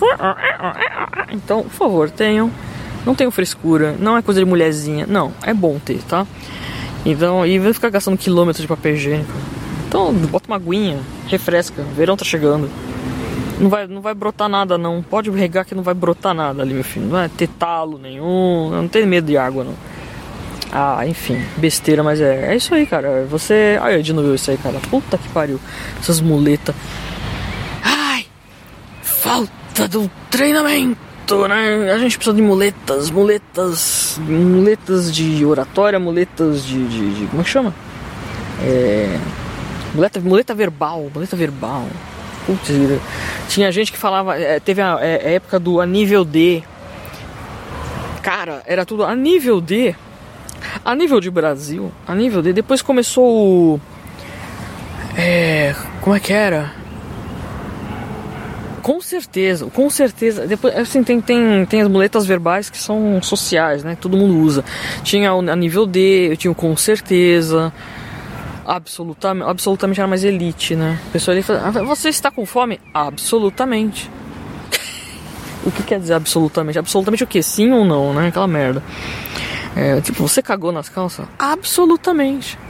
Então, 1.32 1.62
por 1.62 1.70
favor, 1.70 2.10
tenham. 2.10 2.50
Não 3.04 3.14
tenho 3.14 3.30
frescura, 3.30 3.96
não 3.98 4.16
é 4.16 4.22
coisa 4.22 4.40
de 4.40 4.46
mulherzinha. 4.46 5.06
Não, 5.08 5.32
é 5.42 5.54
bom 5.54 5.78
ter, 5.78 6.02
tá? 6.02 6.26
Então, 7.04 7.46
e 7.46 7.58
vai 7.58 7.72
ficar 7.72 7.88
gastando 7.88 8.16
quilômetros 8.18 8.62
de 8.62 8.68
papel 8.68 8.94
higiênico. 8.94 9.32
Então, 9.91 10.14
bota 10.14 10.47
uma 10.47 10.55
aguinha, 10.55 11.01
refresca. 11.26 11.82
Verão 11.97 12.16
tá 12.16 12.24
chegando. 12.24 12.70
Não 13.59 13.68
vai, 13.68 13.88
não 13.88 14.01
vai 14.01 14.14
brotar 14.14 14.49
nada, 14.49 14.78
não. 14.78 15.03
Pode 15.03 15.28
regar 15.32 15.64
que 15.64 15.74
não 15.74 15.82
vai 15.82 15.95
brotar 15.95 16.32
nada 16.32 16.62
ali, 16.62 16.74
meu 16.74 16.84
filho. 16.84 17.07
Não 17.07 17.12
vai 17.12 17.28
ter 17.28 17.49
talo 17.49 17.99
nenhum. 17.99 18.70
Não 18.70 18.86
tem 18.86 19.05
medo 19.05 19.26
de 19.26 19.36
água, 19.36 19.64
não. 19.64 19.74
Ah, 20.70 21.05
enfim, 21.09 21.45
besteira, 21.57 22.05
mas 22.05 22.20
é, 22.20 22.53
é 22.53 22.57
isso 22.57 22.72
aí, 22.72 22.86
cara. 22.86 23.26
Você. 23.28 23.80
Ai, 23.82 24.01
de 24.01 24.12
novo 24.12 24.32
isso 24.32 24.53
aí, 24.53 24.57
cara. 24.59 24.78
Puta 24.88 25.18
que 25.18 25.28
pariu. 25.30 25.59
Essas 25.99 26.20
muletas. 26.20 26.72
Ai! 27.82 28.26
Falta 29.03 29.88
do 29.88 30.09
treinamento! 30.30 31.11
né? 31.49 31.93
A 31.93 31.99
gente 31.99 32.16
precisa 32.16 32.34
de 32.34 32.43
muletas, 32.43 33.11
muletas, 33.11 34.20
muletas 34.20 35.12
de 35.12 35.45
oratória, 35.45 35.99
muletas 35.99 36.64
de, 36.64 36.86
de, 36.86 37.14
de 37.14 37.26
como 37.26 37.43
é 37.43 37.45
que 37.45 37.51
chama? 37.51 37.74
É, 38.62 39.18
muleta, 39.95 40.20
muleta 40.20 40.55
verbal, 40.55 41.11
muleta 41.12 41.36
verbal. 41.36 41.86
Putz, 42.47 42.68
tinha 43.49 43.70
gente 43.70 43.93
que 43.93 43.99
falava, 43.99 44.38
é, 44.38 44.59
teve 44.59 44.80
a, 44.80 44.99
é, 45.01 45.28
a, 45.28 45.30
época 45.32 45.59
do 45.59 45.80
a 45.80 45.86
nível 45.86 46.24
D. 46.24 46.62
Cara, 48.22 48.62
era 48.66 48.84
tudo 48.84 49.05
a 49.05 49.14
nível 49.14 49.61
D. 49.61 49.95
A 50.84 50.95
nível 50.95 51.20
de 51.20 51.30
Brasil, 51.30 51.93
a 52.07 52.14
nível 52.14 52.43
D. 52.43 52.53
Depois 52.53 52.82
começou 52.82 53.24
o. 53.24 53.80
É, 55.16 55.74
como 56.01 56.14
é 56.14 56.20
que 56.20 56.32
era? 56.32 56.72
Com 58.82 59.01
certeza, 59.01 59.66
com 59.66 59.91
certeza. 59.91 60.47
Depois, 60.47 60.74
assim, 60.76 61.03
tem, 61.03 61.20
tem, 61.20 61.66
tem 61.66 61.82
as 61.82 61.88
muletas 61.88 62.24
verbais 62.26 62.70
que 62.70 62.78
são 62.78 63.20
sociais, 63.22 63.84
né? 63.84 63.97
Todo 64.01 64.16
mundo 64.16 64.38
usa. 64.38 64.64
Tinha 65.03 65.30
a 65.30 65.57
nível 65.57 65.86
D, 65.86 66.32
eu 66.32 66.36
tinha 66.36 66.51
o 66.51 66.55
com 66.55 66.76
certeza. 66.76 67.72
Absolutamente, 68.72 69.50
absolutamente 69.50 70.00
era 70.00 70.06
mais 70.06 70.22
elite, 70.22 70.76
né? 70.76 70.96
A 71.08 71.10
pessoa 71.10 71.34
ali 71.34 71.42
fala, 71.42 71.60
ah, 71.66 71.82
você 71.82 72.08
está 72.08 72.30
com 72.30 72.46
fome? 72.46 72.78
Absolutamente. 72.94 74.08
o 75.66 75.72
que 75.72 75.82
quer 75.82 75.98
dizer 75.98 76.14
absolutamente? 76.14 76.78
Absolutamente 76.78 77.24
o 77.24 77.26
que? 77.26 77.42
Sim 77.42 77.72
ou 77.72 77.84
não, 77.84 78.14
né? 78.14 78.28
Aquela 78.28 78.46
merda. 78.46 78.80
É, 79.74 80.00
tipo, 80.00 80.22
você 80.22 80.40
cagou 80.40 80.70
nas 80.70 80.88
calças? 80.88 81.26
Absolutamente. 81.36 82.56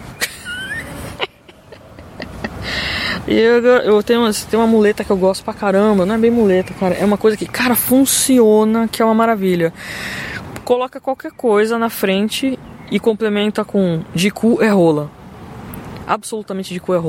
E 3.28 3.38
eu, 3.38 3.64
eu 3.64 4.02
tenho, 4.02 4.20
uma, 4.20 4.32
tenho 4.32 4.62
uma 4.62 4.66
muleta 4.66 5.04
que 5.04 5.10
eu 5.10 5.16
gosto 5.16 5.44
pra 5.44 5.52
caramba, 5.52 6.06
não 6.06 6.14
é 6.14 6.18
bem 6.18 6.30
muleta, 6.30 6.72
cara. 6.74 6.94
É 6.94 7.04
uma 7.04 7.18
coisa 7.18 7.36
que, 7.36 7.46
cara, 7.46 7.76
funciona, 7.76 8.88
que 8.88 9.02
é 9.02 9.04
uma 9.04 9.14
maravilha. 9.14 9.72
Coloca 10.64 10.98
qualquer 10.98 11.30
coisa 11.30 11.78
na 11.78 11.90
frente 11.90 12.58
e 12.90 12.98
complementa 12.98 13.64
com 13.64 14.02
de 14.14 14.30
cu 14.30 14.60
é 14.60 14.68
rola. 14.68 15.10
Absolutamente 16.10 16.74
de 16.74 16.80
cu 16.80 16.92
é. 16.92 17.00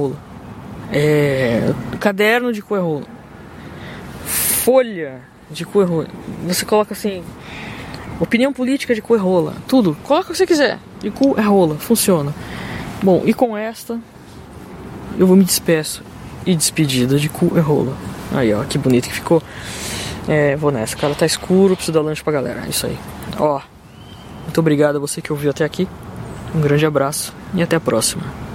É, 0.94 1.74
caderno 2.00 2.54
de 2.54 2.62
cu 2.62 2.76
é. 2.76 3.02
Folha 4.24 5.22
de 5.50 5.66
cu 5.66 5.82
é. 5.82 6.08
Você 6.48 6.64
coloca 6.64 6.94
assim. 6.94 7.24
Opinião 8.20 8.54
política 8.54 8.94
de 8.94 9.02
cu 9.02 9.16
é 9.16 9.18
rola. 9.18 9.56
Tudo. 9.68 9.98
Coloca 10.04 10.28
o 10.28 10.32
que 10.34 10.38
você 10.38 10.46
quiser. 10.46 10.78
De 11.00 11.12
é 11.36 11.42
rola. 11.42 11.78
Funciona. 11.78 12.32
Bom, 13.02 13.24
e 13.26 13.34
com 13.34 13.58
esta 13.58 14.00
eu 15.18 15.26
vou 15.26 15.36
me 15.36 15.44
despeço 15.44 16.04
e 16.46 16.56
despedida 16.56 17.18
de 17.18 17.28
cu 17.28 17.52
e 17.56 17.60
rola. 17.60 17.98
Aí, 18.32 18.54
ó, 18.54 18.64
que 18.64 18.78
bonito 18.78 19.10
que 19.10 19.16
ficou. 19.16 19.42
É, 20.28 20.56
vou 20.56 20.72
nessa, 20.72 20.96
cara, 20.96 21.16
tá 21.16 21.26
escuro, 21.26 21.76
preciso 21.76 21.94
dar 21.94 22.02
lanche 22.02 22.24
pra 22.24 22.34
galera. 22.34 22.68
Isso 22.68 22.86
aí. 22.86 23.00
Ó, 23.40 23.60
muito 24.44 24.60
obrigado 24.60 24.98
a 24.98 25.00
você 25.00 25.24
que 25.24 25.34
ouviu 25.34 25.50
até 25.50 25.66
aqui. 25.66 25.88
Um 26.54 26.62
grande 26.62 26.86
abraço 26.86 27.34
e 27.56 27.64
até 27.64 27.78
a 27.78 27.80
próxima. 27.80 28.51